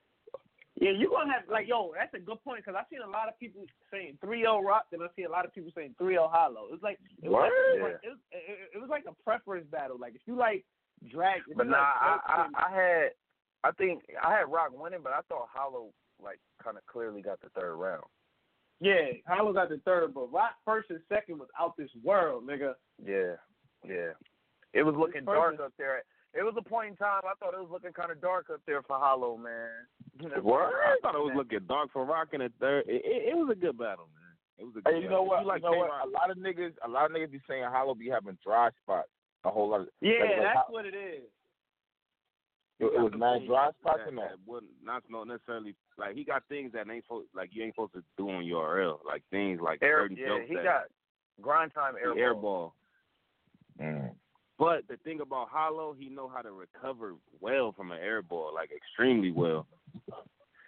Yeah, 0.75 0.89
you're 0.91 1.11
gonna 1.11 1.31
have 1.31 1.43
like 1.49 1.67
yo. 1.67 1.93
That's 1.95 2.13
a 2.15 2.19
good 2.19 2.43
point 2.43 2.65
because 2.65 2.75
I've 2.77 2.89
seen 2.89 3.01
a 3.05 3.09
lot 3.09 3.29
of 3.29 3.37
people 3.39 3.63
saying 3.91 4.17
3-0 4.23 4.63
Rock, 4.65 4.85
and 4.91 5.03
I 5.03 5.07
see 5.15 5.23
a 5.23 5.29
lot 5.29 5.45
of 5.45 5.53
people 5.53 5.71
saying 5.75 5.93
3-0 6.01 6.31
Hollow. 6.31 6.69
It's 6.73 6.81
like 6.81 6.99
it 7.21 7.29
was, 7.29 7.51
Word. 7.51 7.83
like, 7.83 7.99
it, 8.03 8.09
was, 8.09 8.17
it, 8.31 8.69
it 8.73 8.77
was 8.81 8.89
like 8.89 9.03
a 9.07 9.13
preference 9.23 9.67
battle. 9.71 9.97
Like 9.99 10.15
if 10.15 10.21
you 10.25 10.35
like 10.35 10.65
drag, 11.11 11.41
if 11.47 11.55
But 11.57 11.67
you 11.67 11.71
nah, 11.71 11.77
like 11.77 12.21
I, 12.25 12.47
I 12.55 12.67
I 12.67 12.71
had 12.75 13.09
I 13.63 13.71
think 13.71 14.01
I 14.21 14.31
had 14.33 14.51
Rock 14.51 14.71
winning, 14.73 15.01
but 15.03 15.13
I 15.13 15.21
thought 15.29 15.47
Hollow 15.53 15.93
like 16.21 16.39
kind 16.63 16.75
of 16.75 16.85
clearly 16.87 17.21
got 17.21 17.39
the 17.41 17.49
third 17.49 17.75
round. 17.75 18.03
yeah, 18.79 19.11
Hollow 19.27 19.53
got 19.53 19.69
the 19.69 19.77
third, 19.85 20.11
but 20.15 20.33
Rock 20.33 20.55
first 20.65 20.89
and 20.89 20.99
second 21.07 21.37
was 21.37 21.49
out 21.59 21.77
this 21.77 21.91
world, 22.03 22.47
nigga. 22.47 22.73
Yeah, 23.05 23.35
yeah. 23.87 24.13
It 24.73 24.81
was 24.81 24.95
looking 24.97 25.21
This 25.21 25.25
dark 25.35 25.59
up 25.59 25.71
there. 25.77 26.01
It 26.33 26.41
was 26.43 26.55
a 26.57 26.61
point 26.67 26.89
in 26.89 26.95
time 26.95 27.21
I 27.25 27.33
thought 27.39 27.53
it 27.53 27.61
was 27.61 27.69
looking 27.71 27.93
kind 27.93 28.09
of 28.11 28.19
dark 28.21 28.47
up 28.51 28.61
there 28.65 28.81
for 28.81 28.97
Hollow, 28.97 29.37
man. 29.37 29.69
Word? 30.43 30.73
I 30.85 30.95
thought 31.01 31.15
it 31.15 31.19
was 31.21 31.33
looking 31.35 31.59
dark 31.67 31.91
for 31.93 32.05
Rock 32.05 32.29
in 32.33 32.39
the 32.41 32.51
third. 32.59 32.85
It, 32.87 33.01
it, 33.05 33.29
it 33.33 33.37
was 33.37 33.49
a 33.51 33.55
good 33.55 33.77
battle, 33.77 34.09
man. 34.13 34.33
It 34.57 34.63
was 34.65 34.73
a 34.77 34.81
good 34.81 34.93
Hey, 34.95 35.01
you 35.01 35.09
know 35.09 35.21
what? 35.23 35.41
You 35.41 35.47
like 35.47 35.61
you 35.61 35.69
know 35.71 35.77
what? 35.77 35.89
Tay-Roc- 35.89 36.07
A 36.07 36.09
lot 36.09 36.31
of 36.31 36.37
niggas, 36.37 36.73
a 36.85 36.89
lot 36.89 37.05
of 37.05 37.11
niggas 37.11 37.31
be 37.31 37.41
saying 37.47 37.63
Hollow 37.69 37.93
be 37.95 38.09
having 38.09 38.37
dry 38.43 38.69
spots. 38.81 39.09
A 39.45 39.49
whole 39.51 39.69
lot 39.69 39.81
of 39.81 39.87
Yeah, 40.01 40.13
like, 40.21 40.29
like 40.29 40.39
that's 40.41 40.55
how- 40.55 40.65
what 40.73 40.85
it 40.85 40.95
is. 40.95 41.23
it, 42.79 42.85
it 42.85 42.99
was 43.01 43.11
Got 43.11 43.19
mad 43.19 43.37
some 43.39 43.47
dry 43.47 43.65
things 43.65 43.75
spots 43.81 43.99
that- 44.03 44.09
in 44.09 44.15
there. 44.15 44.29
that 44.29 44.39
wouldn't 44.47 44.71
not 44.83 45.03
not 45.09 45.27
necessarily 45.27 45.75
like 45.97 46.15
he 46.15 46.23
got 46.23 46.43
things 46.49 46.71
that 46.73 46.89
ain't 46.89 47.03
supposed 47.05 47.27
like 47.35 47.49
you 47.53 47.63
ain't 47.63 47.75
supposed 47.75 47.93
to 47.93 48.03
do 48.17 48.29
on 48.29 48.43
URL 48.45 48.99
like 49.05 49.21
things 49.29 49.59
like 49.61 49.79
Air, 49.83 50.01
certain 50.03 50.17
yeah, 50.17 50.27
jokes 50.27 50.45
he 50.49 50.55
that 50.55 50.63
got 50.63 50.83
grind 51.41 51.73
time 51.73 51.93
the 51.95 51.99
air, 52.01 52.17
air 52.17 52.33
ball. 52.35 52.73
Mm. 53.79 54.15
But 54.63 54.87
the 54.87 54.95
thing 55.03 55.19
about 55.19 55.49
Hollow, 55.49 55.93
he 55.97 56.07
know 56.07 56.31
how 56.33 56.41
to 56.41 56.51
recover 56.53 57.15
well 57.41 57.73
from 57.73 57.91
an 57.91 57.97
air 58.01 58.21
ball, 58.21 58.51
like 58.55 58.69
extremely 58.71 59.29
well. 59.29 59.67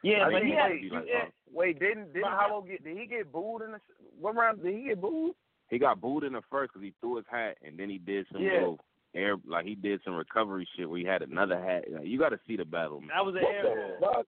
Yeah, 0.04 0.26
I 0.28 0.32
but 0.34 0.44
he 0.44 0.52
had, 0.52 0.72
wait, 0.72 0.92
like, 0.92 1.04
uh, 1.04 1.30
Wait, 1.54 1.80
didn't 1.80 2.12
didn't 2.14 2.28
Hollow 2.28 2.62
get? 2.62 2.84
Did 2.84 2.98
he 2.98 3.06
get 3.06 3.32
booed 3.32 3.62
in 3.62 3.72
the 3.72 3.80
what 4.20 4.36
round? 4.36 4.62
Did 4.62 4.76
he 4.76 4.84
get 4.90 5.00
booed? 5.00 5.34
He 5.70 5.80
got 5.80 6.02
booed 6.02 6.26
in 6.26 6.34
the 6.34 6.42
first 6.52 6.74
because 6.74 6.84
he 6.84 6.94
threw 7.00 7.16
his 7.16 7.26
hat, 7.32 7.56
and 7.66 7.80
then 7.80 7.90
he 7.90 7.98
did 7.98 8.28
some 8.34 8.42
Yeah. 8.42 8.52
little 8.56 8.80
air, 9.16 9.38
like 9.48 9.66
he 9.66 9.76
did 9.76 10.02
some 10.04 10.14
recovery 10.16 10.68
shit 10.76 10.90
where 10.90 11.00
he 11.00 11.06
had 11.06 11.22
another 11.22 11.58
hat. 11.60 11.86
Like, 11.90 12.06
you 12.06 12.20
got 12.20 12.30
to 12.30 12.40
see 12.46 12.58
the 12.58 12.66
battle, 12.66 13.00
man. 13.00 13.12
that 13.16 13.26
was 13.26 13.36
an 13.36 13.44
What 13.44 13.56
air 13.56 13.98
ball. 14.00 14.14
fuck? 14.14 14.28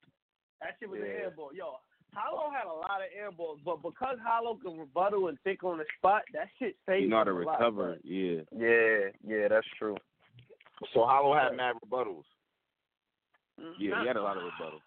That 0.61 0.75
shit 0.79 0.89
was 0.89 1.01
an 1.01 1.07
Yeah. 1.07 1.11
air 1.11 1.29
ball. 1.31 1.51
Yo, 1.53 1.75
Hollow 2.17 2.51
had 2.51 2.65
a 2.65 2.73
lot 2.73 3.01
of 3.01 3.13
air 3.15 3.31
balls, 3.31 3.59
but 3.63 3.83
because 3.83 4.17
Hollow 4.25 4.57
can 4.57 4.77
rebuttal 4.77 5.27
and 5.27 5.37
think 5.43 5.63
on 5.63 5.77
the 5.77 5.85
spot, 5.97 6.23
that 6.33 6.47
shit 6.57 6.75
saved 6.87 7.03
You 7.03 7.09
know 7.09 7.17
how 7.17 7.23
to 7.25 7.31
him 7.31 7.37
a 7.37 7.45
lot, 7.45 7.59
recover. 7.59 7.97
Yeah. 8.03 8.41
Yeah, 8.57 8.97
yeah, 9.25 9.47
that's 9.47 9.67
true. 9.77 9.95
So 10.93 11.05
Hollow 11.05 11.35
had 11.35 11.55
mad 11.55 11.75
rebuttals. 11.85 12.23
Yeah, 13.79 14.01
he 14.01 14.07
had 14.07 14.15
a 14.15 14.21
lot 14.21 14.37
of 14.37 14.43
rebuttals. 14.43 14.81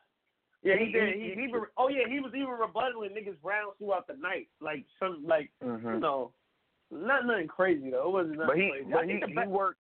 Yeah, 0.63 0.75
he 0.79 0.93
did. 0.93 1.15
He, 1.15 1.35
he 1.37 1.45
even, 1.45 1.63
oh 1.79 1.89
yeah, 1.89 2.09
he 2.09 2.21
was 2.21 2.33
even 2.35 2.49
rebuttaling 2.49 3.13
niggas 3.17 3.37
rounds 3.43 3.75
throughout 3.79 4.07
the 4.07 4.15
night, 4.15 4.49
like 4.61 4.85
some 4.99 5.25
like 5.27 5.51
you 5.61 5.71
hmm 5.71 5.99
know, 6.01 6.33
not 6.91 7.27
nothing 7.27 7.49
crazy 7.49 7.91
though. 7.91 8.09
It 8.09 8.13
wasn't 8.13 8.39
nothing 8.39 8.47
But 8.47 8.57
he, 8.57 8.71
crazy. 8.71 9.21
But 9.23 9.33
he, 9.33 9.43
he 9.43 9.49
worked, 9.49 9.79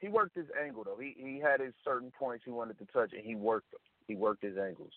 he 0.00 0.08
worked 0.08 0.36
his 0.36 0.46
angle 0.62 0.84
though. 0.84 0.98
He 1.00 1.16
he 1.16 1.40
had 1.40 1.60
his 1.60 1.72
certain 1.84 2.12
points 2.18 2.44
he 2.44 2.50
wanted 2.50 2.78
to 2.78 2.84
touch, 2.92 3.12
and 3.14 3.24
he 3.24 3.34
worked 3.34 3.68
he 4.06 4.14
worked 4.14 4.44
his 4.44 4.58
angles. 4.58 4.92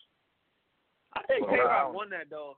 I 1.31 1.35
think 1.35 1.47
Well, 1.47 1.55
K 1.55 1.61
I 1.61 1.83
Rock 1.83 1.93
won 1.93 2.09
that 2.11 2.29
though. 2.29 2.57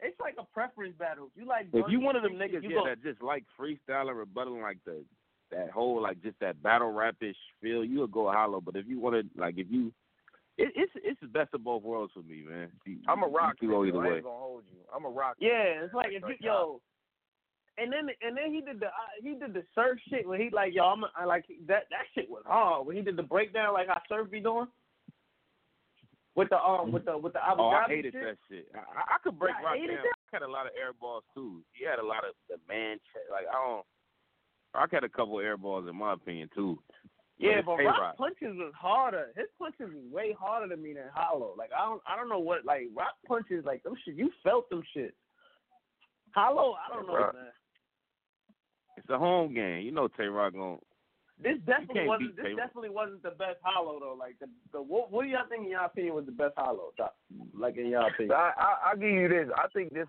It's 0.00 0.18
like 0.18 0.34
a 0.38 0.44
preference 0.52 0.94
battle. 0.98 1.30
You 1.36 1.46
like 1.46 1.66
If 1.68 1.74
you 1.74 1.82
Bunny 1.82 1.96
one 1.98 2.16
of 2.16 2.22
them 2.22 2.32
niggas, 2.32 2.62
yeah, 2.62 2.70
go- 2.70 2.86
that 2.86 3.02
just 3.02 3.22
like 3.22 3.44
freestyle 3.58 4.10
and 4.10 4.26
rebuttaling 4.26 4.62
like 4.62 4.78
the 4.84 5.04
that 5.50 5.70
whole 5.70 6.02
like 6.02 6.20
just 6.22 6.38
that 6.40 6.62
battle 6.62 6.90
rapish 6.92 7.36
feel, 7.60 7.84
you'll 7.84 8.06
go 8.06 8.30
hollow. 8.30 8.60
But 8.60 8.76
if 8.76 8.86
you 8.86 8.98
want 8.98 9.14
to 9.14 9.40
like 9.40 9.54
if 9.56 9.66
you, 9.70 9.92
it, 10.58 10.72
it's 10.74 10.92
it's 10.96 11.20
the 11.20 11.28
best 11.28 11.54
of 11.54 11.62
both 11.62 11.82
worlds 11.82 12.12
for 12.12 12.22
me, 12.22 12.42
man. 12.48 12.68
You, 12.86 12.98
I'm 13.08 13.22
a 13.22 13.28
rock. 13.28 13.56
You 13.60 13.68
go 13.68 13.80
nigga, 13.80 13.88
either 13.88 13.98
I 13.98 14.08
way. 14.08 14.14
ain't 14.16 14.24
gonna 14.24 14.38
hold 14.38 14.64
you. 14.72 14.78
I'm 14.94 15.04
a 15.04 15.08
rock. 15.08 15.36
Yeah, 15.38 15.84
it's 15.84 15.94
like 15.94 16.08
if 16.10 16.22
you 16.26 16.34
yo, 16.40 16.80
and 17.78 17.92
then 17.92 18.08
and 18.20 18.36
then 18.36 18.52
he 18.52 18.60
did 18.60 18.80
the 18.80 18.86
uh, 18.86 18.90
he 19.22 19.34
did 19.34 19.54
the 19.54 19.62
surf 19.74 19.98
shit 20.10 20.26
when 20.26 20.40
he 20.40 20.50
like 20.50 20.74
yo 20.74 20.84
I'm 20.84 21.04
I 21.16 21.24
like 21.24 21.44
that 21.68 21.84
that 21.90 22.06
shit 22.14 22.28
was 22.28 22.42
hard 22.46 22.86
when 22.86 22.96
he 22.96 23.02
did 23.02 23.16
the 23.16 23.22
breakdown 23.22 23.74
like 23.74 23.88
how 23.88 24.00
surf 24.08 24.30
be 24.30 24.40
doing 24.40 24.66
with 26.36 26.48
the 26.50 26.58
um 26.58 26.90
with 26.92 27.04
the 27.04 27.16
with 27.16 27.32
the 27.32 27.42
Abu 27.46 27.62
Oh, 27.62 27.68
I 27.70 27.86
hated 27.88 28.12
shit. 28.12 28.22
that 28.22 28.36
shit. 28.50 28.68
I, 28.74 28.78
I- 28.78 29.14
I 29.14 29.18
could 29.22 29.38
break 29.38 29.54
Yeah, 29.60 29.68
I 29.68 29.70
Rock 29.72 29.78
down. 29.78 29.86
that. 29.88 30.02
Rock 30.04 30.32
had 30.32 30.42
a 30.42 30.50
lot 30.50 30.66
of 30.66 30.72
air 30.80 30.92
balls 30.98 31.24
too. 31.34 31.62
He 31.72 31.84
had 31.84 31.98
a 31.98 32.06
lot 32.06 32.24
of 32.28 32.34
the 32.48 32.56
man. 32.68 32.98
Like 33.30 33.46
I 33.48 33.52
don't. 33.54 33.86
Rock 34.74 34.90
had 34.92 35.04
a 35.04 35.08
couple 35.08 35.38
air 35.40 35.56
balls 35.56 35.86
in 35.88 35.96
my 35.96 36.12
opinion 36.14 36.50
too. 36.54 36.78
Yeah, 37.38 37.62
but 37.66 37.76
Tay-Roc. 37.78 37.98
Rock 38.00 38.16
punches 38.16 38.54
was 38.56 38.72
harder. 38.78 39.28
His 39.36 39.46
punches 39.58 39.90
was 39.92 40.04
way 40.12 40.34
harder 40.38 40.68
than 40.68 40.82
me 40.82 40.94
than 40.94 41.04
Hollow. 41.12 41.54
Like 41.56 41.70
I 41.76 41.84
don't 41.84 42.02
I 42.06 42.16
don't 42.16 42.28
know 42.28 42.38
what 42.40 42.64
like 42.64 42.88
Rock 42.94 43.14
punches 43.26 43.64
like 43.64 43.82
them 43.82 43.94
shit. 44.04 44.14
You 44.16 44.30
felt 44.42 44.68
them 44.70 44.82
shit. 44.94 45.14
Hollow, 46.32 46.74
I 46.74 46.92
don't 46.94 47.06
know, 47.06 47.14
Rock. 47.16 47.34
man. 47.34 47.44
It's 48.96 49.08
a 49.10 49.18
home 49.18 49.54
game. 49.54 49.82
You 49.82 49.92
know 49.92 50.08
Tay 50.08 50.26
Roc 50.26 50.52
going 50.54 50.78
This 51.42 51.58
definitely 51.66 52.06
wasn't. 52.06 52.36
This 52.36 52.44
Tay-Roc. 52.44 52.58
definitely 52.58 52.90
wasn't 52.90 53.22
the 53.22 53.30
best 53.30 53.58
Hollow 53.62 53.98
though. 53.98 54.16
Like 54.18 54.38
the 54.38 54.46
the 54.72 54.80
what, 54.80 55.10
what 55.10 55.24
do 55.24 55.28
y'all 55.28 55.46
think 55.48 55.64
in 55.64 55.70
your 55.70 55.84
opinion 55.84 56.14
was 56.14 56.26
the 56.26 56.32
best 56.32 56.54
Hollow? 56.56 56.92
Like 57.58 57.76
in 57.76 57.88
your 57.88 58.06
opinion? 58.06 58.36
I, 58.36 58.52
I 58.56 58.74
I'll 58.90 58.96
give 58.96 59.10
you 59.10 59.28
this. 59.28 59.48
I 59.56 59.66
think 59.74 59.92
this 59.92 60.06